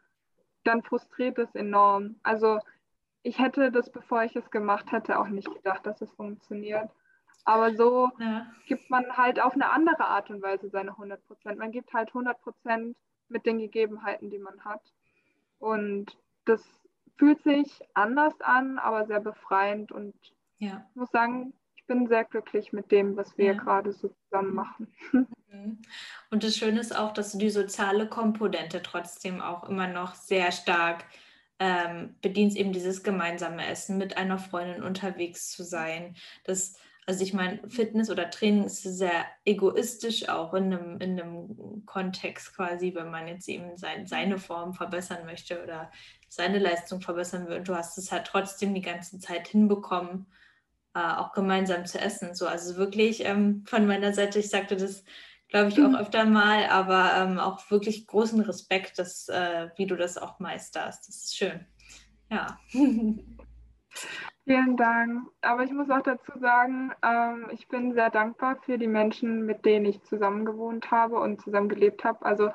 dann 0.65 0.83
frustriert 0.83 1.39
es 1.39 1.55
enorm. 1.55 2.17
Also 2.23 2.59
ich 3.23 3.39
hätte 3.39 3.71
das, 3.71 3.91
bevor 3.91 4.23
ich 4.25 4.35
es 4.37 4.51
gemacht 4.51 4.93
hätte, 4.93 5.19
auch 5.19 5.29
nicht 5.29 5.53
gedacht, 5.53 5.87
dass 5.87 6.01
es 6.01 6.11
funktioniert. 6.13 6.91
Aber 7.45 7.75
so 7.75 8.11
ja. 8.19 8.47
gibt 8.67 8.91
man 8.91 9.17
halt 9.17 9.41
auf 9.41 9.55
eine 9.55 9.71
andere 9.71 10.07
Art 10.07 10.31
und 10.31 10.43
Weise 10.43 10.69
seine 10.69 10.91
100 10.91 11.27
Prozent. 11.27 11.59
Man 11.59 11.73
gibt 11.73 11.93
halt 11.93 12.09
100 12.09 12.41
Prozent 12.41 12.97
mit 13.29 13.47
den 13.47 13.59
Gegebenheiten, 13.59 14.31
die 14.31 14.39
man 14.39 14.65
hat. 14.65 14.83
Und 15.59 16.17
das 16.45 16.63
fühlt 17.17 17.43
sich 17.43 17.81
anders 17.95 18.41
an, 18.41 18.79
aber 18.79 19.07
sehr 19.07 19.21
befreiend 19.21 19.93
und 19.93 20.15
ja. 20.59 20.87
ich 20.89 20.97
muss 20.97 21.11
sagen, 21.11 21.53
ich 21.77 21.87
bin 21.87 22.07
sehr 22.09 22.25
glücklich 22.25 22.73
mit 22.73 22.91
dem, 22.91 23.17
was 23.17 23.37
wir 23.37 23.47
ja. 23.47 23.53
gerade 23.53 23.93
so 23.93 24.09
zusammen 24.09 24.55
machen. 24.55 24.89
Mhm. 25.53 25.83
Und 26.31 26.45
das 26.45 26.57
Schöne 26.57 26.81
ist 26.81 26.97
auch, 26.97 27.13
dass 27.13 27.33
du 27.33 27.39
die 27.39 27.51
soziale 27.51 28.09
Komponente 28.09 28.83
trotzdem 28.83 29.41
auch 29.41 29.69
immer 29.69 29.89
noch 29.89 30.15
sehr 30.15 30.53
stark 30.53 31.05
ähm, 31.61 32.17
bedienst, 32.21 32.57
eben 32.57 32.73
dieses 32.73 33.05
gemeinsame 33.05 33.65
Essen, 33.67 33.99
mit 33.99 34.17
einer 34.17 34.39
Freundin 34.39 34.83
unterwegs 34.83 35.51
zu 35.51 35.63
sein. 35.63 36.17
Das 36.45 36.75
also 37.11 37.25
ich 37.25 37.35
meine, 37.35 37.59
Fitness 37.69 38.09
oder 38.09 38.31
Training 38.31 38.67
ist 38.67 38.83
sehr 38.83 39.25
egoistisch 39.45 40.29
auch 40.29 40.55
in 40.55 40.73
einem, 40.73 41.01
in 41.01 41.21
einem 41.21 41.85
Kontext 41.85 42.55
quasi, 42.55 42.95
wenn 42.95 43.11
man 43.11 43.27
jetzt 43.27 43.49
eben 43.49 43.77
sein, 43.77 44.07
seine 44.07 44.39
Form 44.39 44.75
verbessern 44.75 45.25
möchte 45.27 45.61
oder 45.61 45.91
seine 46.29 46.61
Leistung 46.61 47.01
verbessern 47.01 47.49
will. 47.49 47.59
Und 47.59 47.69
du 47.69 47.75
hast 47.75 47.99
es 47.99 48.13
halt 48.13 48.27
trotzdem 48.27 48.75
die 48.75 48.81
ganze 48.81 49.19
Zeit 49.19 49.49
hinbekommen, 49.49 50.27
äh, 50.95 51.01
auch 51.01 51.33
gemeinsam 51.33 51.85
zu 51.85 51.99
essen. 51.99 52.37
So, 52.37 52.47
also 52.47 52.77
wirklich 52.77 53.25
ähm, 53.25 53.65
von 53.67 53.89
meiner 53.89 54.13
Seite, 54.13 54.39
ich 54.39 54.49
sagte 54.49 54.77
das, 54.77 55.03
glaube 55.51 55.69
ich, 55.69 55.81
auch 55.81 55.89
mhm. 55.89 55.97
öfter 55.97 56.25
mal, 56.25 56.67
aber 56.67 57.13
ähm, 57.17 57.39
auch 57.39 57.71
wirklich 57.71 58.07
großen 58.07 58.41
Respekt, 58.41 58.99
dass, 58.99 59.29
äh, 59.29 59.69
wie 59.77 59.87
du 59.87 59.97
das 59.97 60.17
auch 60.17 60.39
meisterst. 60.39 61.09
Das 61.09 61.17
ist 61.17 61.37
schön. 61.37 61.67
Ja. 62.31 62.59
Vielen 64.45 64.77
Dank. 64.77 65.29
Aber 65.43 65.65
ich 65.65 65.73
muss 65.73 65.91
auch 65.91 66.03
dazu 66.03 66.33
sagen, 66.41 66.93
ähm, 67.03 67.47
ich 67.53 67.69
bin 67.69 67.93
sehr 67.93 68.11
dankbar 68.11 68.57
für 68.65 68.79
die 68.79 68.87
Menschen, 68.87 69.45
mit 69.45 69.65
denen 69.65 69.87
ich 69.87 70.03
zusammen 70.05 70.45
gewohnt 70.45 70.91
habe 70.91 71.19
und 71.21 71.41
zusammen 71.43 71.69
gelebt 71.69 72.05
habe. 72.05 72.25
Also 72.25 72.51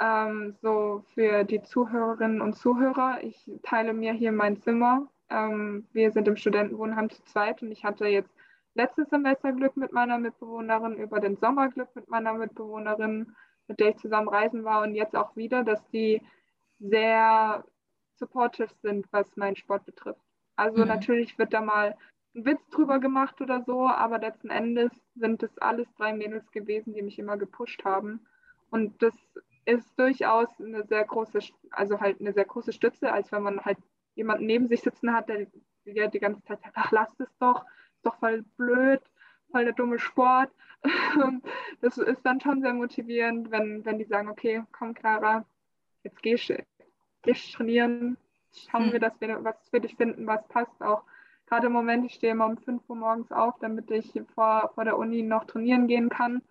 ähm, 0.00 0.56
so 0.62 1.04
für 1.14 1.44
die 1.44 1.62
Zuhörerinnen 1.62 2.40
und 2.40 2.54
Zuhörer. 2.54 3.18
Ich 3.22 3.50
teile 3.62 3.92
mir 3.92 4.12
hier 4.12 4.32
mein 4.32 4.60
Zimmer. 4.60 5.06
Ähm, 5.30 5.86
wir 5.92 6.10
sind 6.10 6.28
im 6.28 6.36
Studentenwohnheim 6.36 7.08
zu 7.10 7.22
zweit 7.24 7.62
und 7.62 7.70
ich 7.70 7.84
hatte 7.84 8.06
jetzt 8.06 8.34
letztes 8.74 9.08
Semester 9.10 9.52
Glück 9.52 9.76
mit 9.76 9.92
meiner 9.92 10.18
Mitbewohnerin, 10.18 10.96
über 10.96 11.20
den 11.20 11.36
Sommer 11.36 11.68
Glück 11.68 11.94
mit 11.94 12.08
meiner 12.08 12.34
Mitbewohnerin, 12.34 13.34
mit 13.68 13.80
der 13.80 13.90
ich 13.90 13.96
zusammen 13.96 14.28
reisen 14.28 14.64
war 14.64 14.82
und 14.82 14.94
jetzt 14.94 15.16
auch 15.16 15.36
wieder, 15.36 15.62
dass 15.62 15.86
die 15.88 16.22
sehr 16.78 17.64
supportive 18.16 18.72
sind, 18.82 19.06
was 19.12 19.36
meinen 19.36 19.56
Sport 19.56 19.84
betrifft. 19.84 20.20
Also 20.56 20.82
mhm. 20.82 20.88
natürlich 20.88 21.38
wird 21.38 21.52
da 21.52 21.60
mal 21.60 21.96
ein 22.34 22.44
Witz 22.44 22.68
drüber 22.70 22.98
gemacht 22.98 23.40
oder 23.40 23.62
so, 23.62 23.86
aber 23.86 24.18
letzten 24.18 24.50
Endes 24.50 24.90
sind 25.14 25.42
es 25.42 25.56
alles 25.58 25.92
drei 25.94 26.12
Mädels 26.12 26.50
gewesen, 26.50 26.94
die 26.94 27.02
mich 27.02 27.18
immer 27.18 27.36
gepusht 27.36 27.84
haben. 27.84 28.26
Und 28.70 29.02
das 29.02 29.14
ist 29.64 29.98
durchaus 29.98 30.48
eine 30.60 30.84
sehr 30.84 31.04
große, 31.04 31.38
also 31.70 32.00
halt 32.00 32.20
eine 32.20 32.32
sehr 32.32 32.46
große 32.46 32.72
Stütze, 32.72 33.12
als 33.12 33.30
wenn 33.32 33.42
man 33.42 33.64
halt 33.64 33.78
jemanden 34.14 34.46
neben 34.46 34.68
sich 34.68 34.80
sitzen 34.80 35.12
hat, 35.12 35.28
der, 35.28 35.46
der 35.84 36.08
die 36.08 36.20
ganze 36.20 36.42
Zeit 36.44 36.60
sagt, 36.62 36.74
ach 36.76 36.90
lass 36.90 37.20
es 37.20 37.28
doch, 37.38 37.64
doch 38.02 38.16
voll 38.18 38.44
blöd, 38.56 39.00
voll 39.50 39.64
der 39.64 39.74
dumme 39.74 39.98
Sport. 39.98 40.50
das 41.80 41.98
ist 41.98 42.24
dann 42.24 42.40
schon 42.40 42.60
sehr 42.60 42.74
motivierend, 42.74 43.50
wenn, 43.50 43.84
wenn 43.84 43.98
die 43.98 44.04
sagen, 44.04 44.28
okay, 44.28 44.64
komm 44.72 44.94
Clara, 44.94 45.44
jetzt 46.02 46.22
geh, 46.22 46.36
geh 47.22 47.32
trainieren, 47.32 48.16
schauen 48.52 48.86
hm. 48.86 48.92
wir, 48.92 49.00
dass 49.00 49.20
wir 49.20 49.44
was 49.44 49.68
für 49.70 49.80
dich 49.80 49.96
finden, 49.96 50.26
was 50.26 50.46
passt 50.48 50.82
auch. 50.82 51.04
Gerade 51.46 51.66
im 51.66 51.72
Moment, 51.72 52.06
ich 52.06 52.14
stehe 52.14 52.32
immer 52.32 52.46
um 52.46 52.56
5 52.56 52.88
Uhr 52.88 52.96
morgens 52.96 53.30
auf, 53.30 53.58
damit 53.60 53.90
ich 53.90 54.12
vor, 54.34 54.70
vor 54.74 54.84
der 54.84 54.96
Uni 54.96 55.22
noch 55.22 55.44
trainieren 55.44 55.86
gehen 55.86 56.08
kann. 56.08 56.42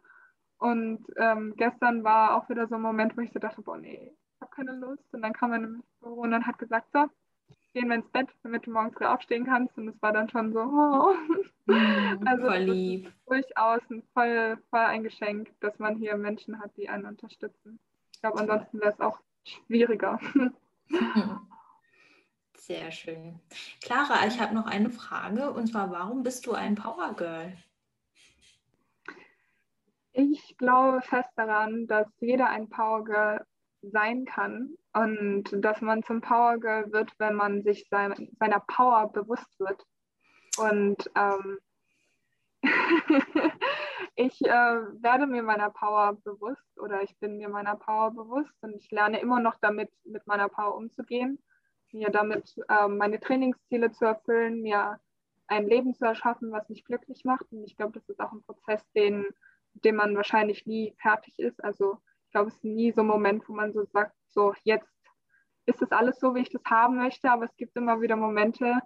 Und 0.60 1.04
ähm, 1.18 1.56
gestern 1.58 2.04
war 2.04 2.38
auch 2.38 2.48
wieder 2.50 2.68
so 2.68 2.76
ein 2.76 2.82
Moment, 2.82 3.18
wo 3.18 3.22
ich 3.22 3.32
so 3.32 3.40
dachte, 3.40 3.64
boah, 3.64 3.78
nee, 3.78 4.14
ich 4.14 4.42
habe 4.42 4.52
keine 4.52 4.74
Lust. 4.74 5.04
Und 5.12 5.24
dann 5.24 5.34
kam 5.34 5.54
im 5.54 5.84
Büro 6.00 6.22
und 6.22 6.32
dann 6.32 6.46
hat 6.46 6.60
gesagt, 6.60 6.92
so, 6.94 7.08
gehen 7.74 7.88
wir 7.88 7.96
ins 7.96 8.10
Bett, 8.10 8.30
damit 8.44 8.66
du 8.66 8.72
morgens 8.72 8.96
früh 8.96 9.06
aufstehen 9.06 9.46
kannst. 9.46 9.78
Und 9.78 9.88
es 9.88 10.02
war 10.02 10.14
dann 10.14 10.30
schon 10.30 10.54
so, 10.54 10.60
oh. 10.60 11.14
Mm, 11.66 12.28
also 12.28 12.48
voll 12.48 12.58
lieb. 12.58 13.12
durchaus 13.28 13.82
ein 13.90 14.04
voll, 14.14 14.58
voll 14.70 14.80
ein 14.80 15.04
Geschenk, 15.04 15.52
dass 15.60 15.78
man 15.80 15.98
hier 15.98 16.16
Menschen 16.18 16.60
hat, 16.60 16.76
die 16.78 16.90
einen 16.90 17.06
unterstützen. 17.06 17.80
Ich 18.14 18.22
glaube, 18.22 18.40
ansonsten 18.40 18.80
wäre 18.80 18.92
es 18.92 19.00
auch 19.00 19.20
schwieriger. 19.44 20.20
Sehr 22.56 22.92
schön. 22.92 23.40
Clara, 23.82 24.28
ich 24.28 24.40
habe 24.40 24.54
noch 24.54 24.68
eine 24.68 24.92
Frage 24.92 25.52
und 25.52 25.68
zwar, 25.68 25.92
warum 25.92 26.24
bist 26.24 26.46
du 26.46 26.54
ein 26.54 26.76
Power 26.76 27.16
Girl? 27.16 27.58
Ich 30.14 30.58
glaube 30.58 31.02
fest 31.02 31.30
daran, 31.36 31.88
dass 31.88 32.08
jeder 32.20 32.50
ein 32.50 32.70
Power 32.70 33.04
Girl 33.04 33.46
sein 33.82 34.26
kann 34.26 34.78
und 34.94 35.44
dass 35.52 35.82
man 35.82 36.04
zum 36.04 36.22
Power 36.22 36.58
Girl 36.58 36.92
wird, 36.92 37.12
wenn 37.18 37.36
man 37.36 37.64
sich 37.64 37.88
sein, 37.90 38.30
seiner 38.40 38.60
Power 38.60 39.12
bewusst 39.12 39.60
wird. 39.60 39.86
Und 40.58 41.10
ähm, 41.16 41.60
ich 44.16 44.42
äh, 44.42 44.50
werde 45.02 45.28
mir 45.28 45.44
meiner 45.44 45.70
Power 45.70 46.18
bewusst 46.24 46.78
oder 46.78 47.02
ich 47.02 47.18
bin 47.20 47.38
mir 47.38 47.50
meiner 47.50 47.76
Power 47.76 48.12
bewusst 48.12 48.54
und 48.62 48.76
ich 48.76 48.92
lerne 48.92 49.20
immer 49.22 49.40
noch 49.40 49.56
damit, 49.62 49.90
mit 50.04 50.28
meiner 50.28 50.50
Power 50.50 50.76
umzugehen 50.76 51.40
mir 51.94 52.10
damit 52.10 52.56
ähm, 52.70 52.98
meine 52.98 53.20
Trainingsziele 53.20 53.92
zu 53.92 54.06
erfüllen, 54.06 54.62
mir 54.62 55.00
ein 55.48 55.68
Leben 55.68 55.94
zu 55.94 56.06
erschaffen, 56.06 56.52
was 56.52 56.70
mich 56.70 56.86
glücklich 56.86 57.26
macht. 57.26 57.52
Und 57.52 57.64
ich 57.64 57.76
glaube, 57.76 57.94
das 57.94 58.08
ist 58.08 58.20
auch 58.20 58.32
ein 58.32 58.44
Prozess, 58.44 58.84
den, 58.94 59.26
dem 59.74 59.96
man 59.96 60.16
wahrscheinlich 60.16 60.66
nie 60.66 60.94
fertig 61.02 61.38
ist. 61.40 61.64
Also 61.64 61.98
ich 62.32 62.34
glaube, 62.34 62.48
es 62.48 62.56
ist 62.56 62.64
nie 62.64 62.94
so 62.94 63.02
ein 63.02 63.08
Moment, 63.08 63.44
wo 63.50 63.54
man 63.54 63.74
so 63.74 63.84
sagt, 63.84 64.16
so 64.30 64.54
jetzt 64.64 64.88
ist 65.66 65.82
das 65.82 65.92
alles 65.92 66.18
so, 66.18 66.34
wie 66.34 66.40
ich 66.40 66.50
das 66.50 66.64
haben 66.64 66.96
möchte, 66.96 67.30
aber 67.30 67.44
es 67.44 67.54
gibt 67.58 67.76
immer 67.76 68.00
wieder 68.00 68.16
Momente, 68.16 68.80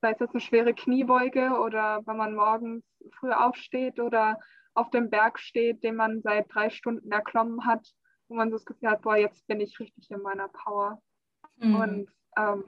sei 0.00 0.12
es 0.12 0.20
jetzt 0.20 0.30
eine 0.32 0.40
schwere 0.40 0.72
Kniebeuge 0.72 1.50
oder 1.60 2.00
wenn 2.06 2.16
man 2.16 2.34
morgens 2.34 2.82
früh 3.18 3.30
aufsteht 3.30 4.00
oder 4.00 4.38
auf 4.72 4.88
dem 4.88 5.10
Berg 5.10 5.38
steht, 5.38 5.84
den 5.84 5.96
man 5.96 6.22
seit 6.22 6.46
drei 6.48 6.70
Stunden 6.70 7.12
erklommen 7.12 7.66
hat, 7.66 7.86
wo 8.28 8.36
man 8.36 8.48
so 8.48 8.56
das 8.56 8.64
Gefühl 8.64 8.88
hat, 8.88 9.02
boah, 9.02 9.18
jetzt 9.18 9.46
bin 9.46 9.60
ich 9.60 9.78
richtig 9.78 10.10
in 10.10 10.22
meiner 10.22 10.48
Power. 10.48 10.98
Mhm. 11.56 11.74
Und 11.74 12.10
ähm, 12.38 12.64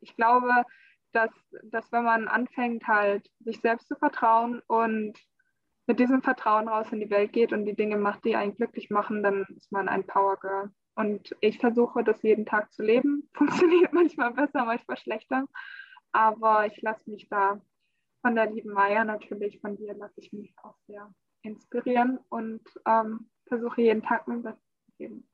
ich 0.00 0.16
glaube, 0.16 0.64
dass, 1.12 1.30
dass 1.62 1.92
wenn 1.92 2.02
man 2.02 2.26
anfängt, 2.26 2.88
halt 2.88 3.30
sich 3.38 3.60
selbst 3.60 3.86
zu 3.86 3.94
vertrauen 3.94 4.60
und 4.66 5.16
mit 5.86 6.00
diesem 6.00 6.22
Vertrauen 6.22 6.68
raus 6.68 6.92
in 6.92 7.00
die 7.00 7.10
Welt 7.10 7.32
geht 7.32 7.52
und 7.52 7.66
die 7.66 7.76
Dinge 7.76 7.96
macht, 7.96 8.24
die 8.24 8.36
einen 8.36 8.54
glücklich 8.54 8.90
machen, 8.90 9.22
dann 9.22 9.44
ist 9.56 9.70
man 9.70 9.88
ein 9.88 10.06
Power 10.06 10.38
Girl. 10.38 10.70
Und 10.94 11.34
ich 11.40 11.58
versuche 11.58 12.04
das 12.04 12.22
jeden 12.22 12.46
Tag 12.46 12.72
zu 12.72 12.82
leben. 12.82 13.28
Funktioniert 13.34 13.92
manchmal 13.92 14.32
besser, 14.32 14.64
manchmal 14.64 14.96
schlechter. 14.96 15.44
Aber 16.12 16.66
ich 16.66 16.80
lasse 16.82 17.10
mich 17.10 17.28
da 17.28 17.60
von 18.22 18.34
der 18.34 18.50
lieben 18.50 18.70
Maya 18.70 19.04
natürlich, 19.04 19.60
von 19.60 19.76
dir 19.76 19.94
lasse 19.94 20.20
ich 20.20 20.32
mich 20.32 20.54
auch 20.62 20.76
sehr 20.86 21.12
inspirieren 21.42 22.18
und 22.30 22.62
ähm, 22.86 23.28
versuche 23.46 23.82
jeden 23.82 24.02
Tag 24.02 24.26
mein 24.26 24.42
Bestes 24.42 24.64
zu 24.86 24.92
geben. 24.96 25.28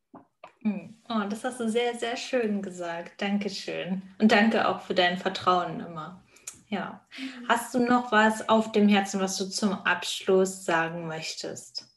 Hm. 0.62 1.00
Oh, 1.08 1.22
das 1.28 1.44
hast 1.44 1.60
du 1.60 1.68
sehr, 1.68 1.94
sehr 1.94 2.16
schön 2.16 2.62
gesagt. 2.62 3.22
Dankeschön. 3.22 4.02
Und 4.18 4.32
danke 4.32 4.66
auch 4.68 4.80
für 4.80 4.94
dein 4.94 5.18
Vertrauen 5.18 5.80
immer. 5.80 6.22
Ja. 6.70 7.06
Hast 7.48 7.74
du 7.74 7.80
noch 7.80 8.12
was 8.12 8.48
auf 8.48 8.72
dem 8.72 8.88
Herzen, 8.88 9.20
was 9.20 9.36
du 9.36 9.48
zum 9.48 9.72
Abschluss 9.72 10.64
sagen 10.64 11.06
möchtest? 11.06 11.88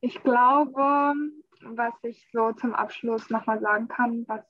Ich 0.00 0.22
glaube, 0.22 1.14
was 1.60 1.94
ich 2.02 2.28
so 2.32 2.52
zum 2.52 2.74
Abschluss 2.74 3.30
nochmal 3.30 3.60
sagen 3.60 3.88
kann, 3.88 4.24
was, 4.26 4.42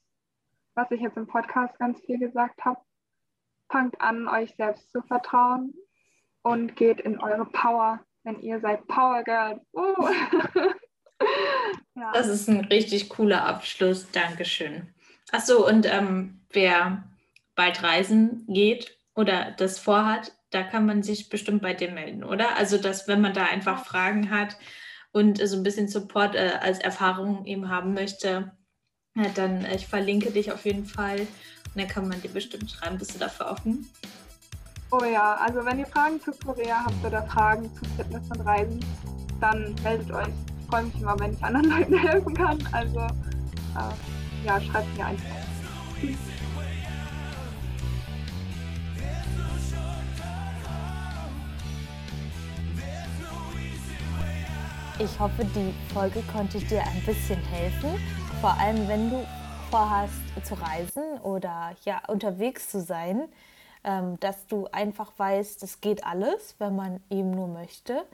was 0.74 0.90
ich 0.90 1.00
jetzt 1.00 1.16
im 1.16 1.26
Podcast 1.26 1.78
ganz 1.78 2.00
viel 2.00 2.18
gesagt 2.18 2.64
habe, 2.64 2.80
fangt 3.68 4.00
an, 4.00 4.28
euch 4.28 4.54
selbst 4.56 4.90
zu 4.90 5.02
vertrauen 5.02 5.74
und 6.42 6.76
geht 6.76 7.00
in 7.00 7.20
eure 7.20 7.44
Power 7.46 8.00
wenn 8.26 8.40
ihr 8.40 8.60
seid 8.60 8.86
Power 8.88 9.22
Girl. 9.22 9.60
Uh. 9.72 10.08
ja. 11.94 12.12
Das 12.12 12.26
ist 12.26 12.48
ein 12.48 12.64
richtig 12.64 13.08
cooler 13.08 13.46
Abschluss. 13.46 14.10
Dankeschön. 14.10 14.92
Achso, 15.32 15.66
und 15.66 15.86
ähm, 15.86 16.40
wer 16.50 17.04
bald 17.54 17.82
reisen 17.82 18.44
geht 18.48 18.96
oder 19.14 19.52
das 19.52 19.78
vorhat, 19.78 20.32
da 20.50 20.62
kann 20.62 20.86
man 20.86 21.02
sich 21.02 21.28
bestimmt 21.28 21.62
bei 21.62 21.74
dir 21.74 21.90
melden, 21.90 22.22
oder? 22.22 22.56
Also, 22.56 22.78
dass 22.78 23.08
wenn 23.08 23.20
man 23.20 23.34
da 23.34 23.44
einfach 23.44 23.84
Fragen 23.84 24.30
hat 24.30 24.56
und 25.12 25.38
so 25.46 25.56
ein 25.56 25.62
bisschen 25.62 25.88
Support 25.88 26.34
äh, 26.34 26.52
als 26.60 26.78
Erfahrung 26.78 27.44
eben 27.46 27.68
haben 27.68 27.94
möchte, 27.94 28.52
ja, 29.16 29.28
dann 29.34 29.64
äh, 29.64 29.74
ich 29.74 29.86
verlinke 29.86 30.30
dich 30.30 30.52
auf 30.52 30.64
jeden 30.64 30.86
Fall 30.86 31.20
und 31.20 31.76
dann 31.76 31.88
kann 31.88 32.08
man 32.08 32.20
dir 32.22 32.30
bestimmt 32.30 32.70
schreiben. 32.70 32.98
Bist 32.98 33.14
du 33.14 33.18
dafür 33.18 33.50
offen? 33.50 33.90
Oh 34.92 35.04
ja, 35.04 35.34
also 35.36 35.64
wenn 35.64 35.80
ihr 35.80 35.86
Fragen 35.86 36.20
zu 36.20 36.30
Korea 36.32 36.84
habt 36.84 37.04
oder 37.04 37.22
Fragen 37.26 37.70
zu 37.74 37.84
Fitness 37.96 38.30
und 38.30 38.40
Reisen, 38.42 38.84
dann 39.40 39.74
meldet 39.82 40.10
euch. 40.12 40.28
Ich 40.28 40.70
freue 40.70 40.84
mich 40.84 41.00
immer, 41.00 41.18
wenn 41.18 41.32
ich 41.32 41.42
anderen 41.42 41.70
Leuten 41.78 41.98
helfen 41.98 42.34
kann. 42.34 42.68
Also 42.72 43.00
äh, 43.00 44.15
ja, 44.44 44.60
schreibt 44.60 44.96
mir 44.96 45.06
einfach. 45.06 45.36
Ich 54.98 55.20
hoffe, 55.20 55.44
die 55.44 55.74
Folge 55.92 56.22
konnte 56.32 56.58
dir 56.58 56.82
ein 56.82 57.02
bisschen 57.04 57.40
helfen. 57.42 57.90
Vor 58.40 58.58
allem, 58.58 58.88
wenn 58.88 59.10
du 59.10 59.26
vorhast 59.70 60.14
zu 60.42 60.54
reisen 60.54 61.18
oder 61.22 61.74
ja 61.84 62.00
unterwegs 62.08 62.70
zu 62.70 62.80
sein 62.80 63.28
ähm, 63.86 64.18
dass 64.20 64.46
du 64.48 64.66
einfach 64.72 65.12
weißt, 65.16 65.62
es 65.62 65.80
geht 65.80 66.04
alles, 66.04 66.56
wenn 66.58 66.76
man 66.76 67.00
eben 67.08 67.30
nur 67.30 67.46
möchte. 67.46 68.04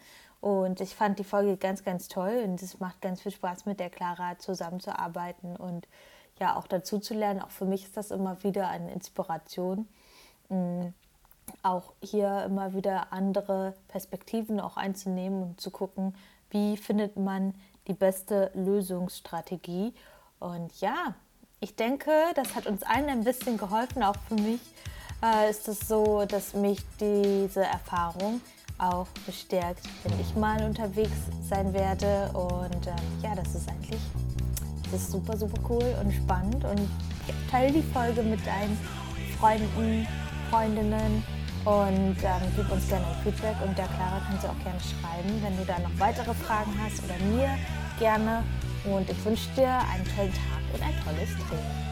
Und 0.40 0.80
ich 0.80 0.94
fand 0.94 1.18
die 1.18 1.24
Folge 1.24 1.56
ganz, 1.56 1.82
ganz 1.82 2.08
toll 2.08 2.42
und 2.44 2.60
es 2.62 2.78
macht 2.78 3.00
ganz 3.00 3.22
viel 3.22 3.32
Spaß, 3.32 3.64
mit 3.64 3.80
der 3.80 3.90
Clara 3.90 4.38
zusammenzuarbeiten 4.38 5.56
und 5.56 5.88
ja 6.42 6.56
auch 6.56 6.66
dazu 6.66 6.98
zu 6.98 7.14
lernen. 7.14 7.40
Auch 7.40 7.50
für 7.50 7.64
mich 7.64 7.84
ist 7.84 7.96
das 7.96 8.10
immer 8.10 8.42
wieder 8.42 8.68
eine 8.68 8.92
Inspiration, 8.92 9.88
mm, 10.48 10.88
auch 11.62 11.92
hier 12.02 12.44
immer 12.44 12.74
wieder 12.74 13.12
andere 13.12 13.74
Perspektiven 13.88 14.60
auch 14.60 14.76
einzunehmen 14.76 15.42
und 15.42 15.60
zu 15.60 15.70
gucken, 15.70 16.14
wie 16.50 16.76
findet 16.76 17.16
man 17.16 17.54
die 17.86 17.94
beste 17.94 18.50
Lösungsstrategie. 18.54 19.94
Und 20.40 20.80
ja, 20.80 21.14
ich 21.60 21.76
denke, 21.76 22.10
das 22.34 22.54
hat 22.56 22.66
uns 22.66 22.82
allen 22.82 23.08
ein 23.08 23.24
bisschen 23.24 23.56
geholfen, 23.56 24.02
auch 24.02 24.16
für 24.28 24.34
mich, 24.34 24.60
äh, 25.22 25.48
ist 25.48 25.68
es 25.68 25.80
so, 25.80 26.24
dass 26.26 26.54
mich 26.54 26.80
diese 27.00 27.64
Erfahrung 27.64 28.40
auch 28.78 29.06
bestärkt, 29.26 29.84
wenn 30.02 30.18
ich 30.20 30.34
mal 30.34 30.64
unterwegs 30.64 31.18
sein 31.48 31.72
werde. 31.72 32.30
Und 32.34 32.86
äh, 32.86 33.22
ja, 33.22 33.34
das 33.36 33.54
ist 33.54 33.68
eigentlich 33.68 34.00
das 34.92 35.02
ist 35.02 35.10
super, 35.10 35.36
super 35.36 35.58
cool 35.68 35.96
und 36.02 36.12
spannend. 36.12 36.64
Und 36.64 36.80
ja, 37.26 37.34
teile 37.50 37.72
die 37.72 37.82
Folge 37.82 38.22
mit 38.22 38.46
deinen 38.46 38.78
Freunden, 39.38 40.06
Freundinnen 40.50 41.24
und 41.64 42.16
ähm, 42.22 42.42
gib 42.56 42.70
uns 42.70 42.88
gerne 42.88 43.06
ein 43.06 43.22
Feedback. 43.24 43.56
Und 43.64 43.76
der 43.76 43.86
Clara 43.86 44.20
kannst 44.28 44.44
du 44.44 44.48
auch 44.48 44.58
gerne 44.62 44.78
schreiben, 44.80 45.42
wenn 45.42 45.56
du 45.56 45.64
da 45.64 45.78
noch 45.78 45.98
weitere 45.98 46.34
Fragen 46.34 46.72
hast 46.82 47.02
oder 47.04 47.16
mir 47.24 47.58
gerne. 47.98 48.44
Und 48.84 49.08
ich 49.08 49.24
wünsche 49.24 49.48
dir 49.56 49.70
einen 49.70 50.04
tollen 50.14 50.32
Tag 50.32 50.62
und 50.74 50.82
ein 50.82 50.94
tolles 51.04 51.30
Training. 51.48 51.91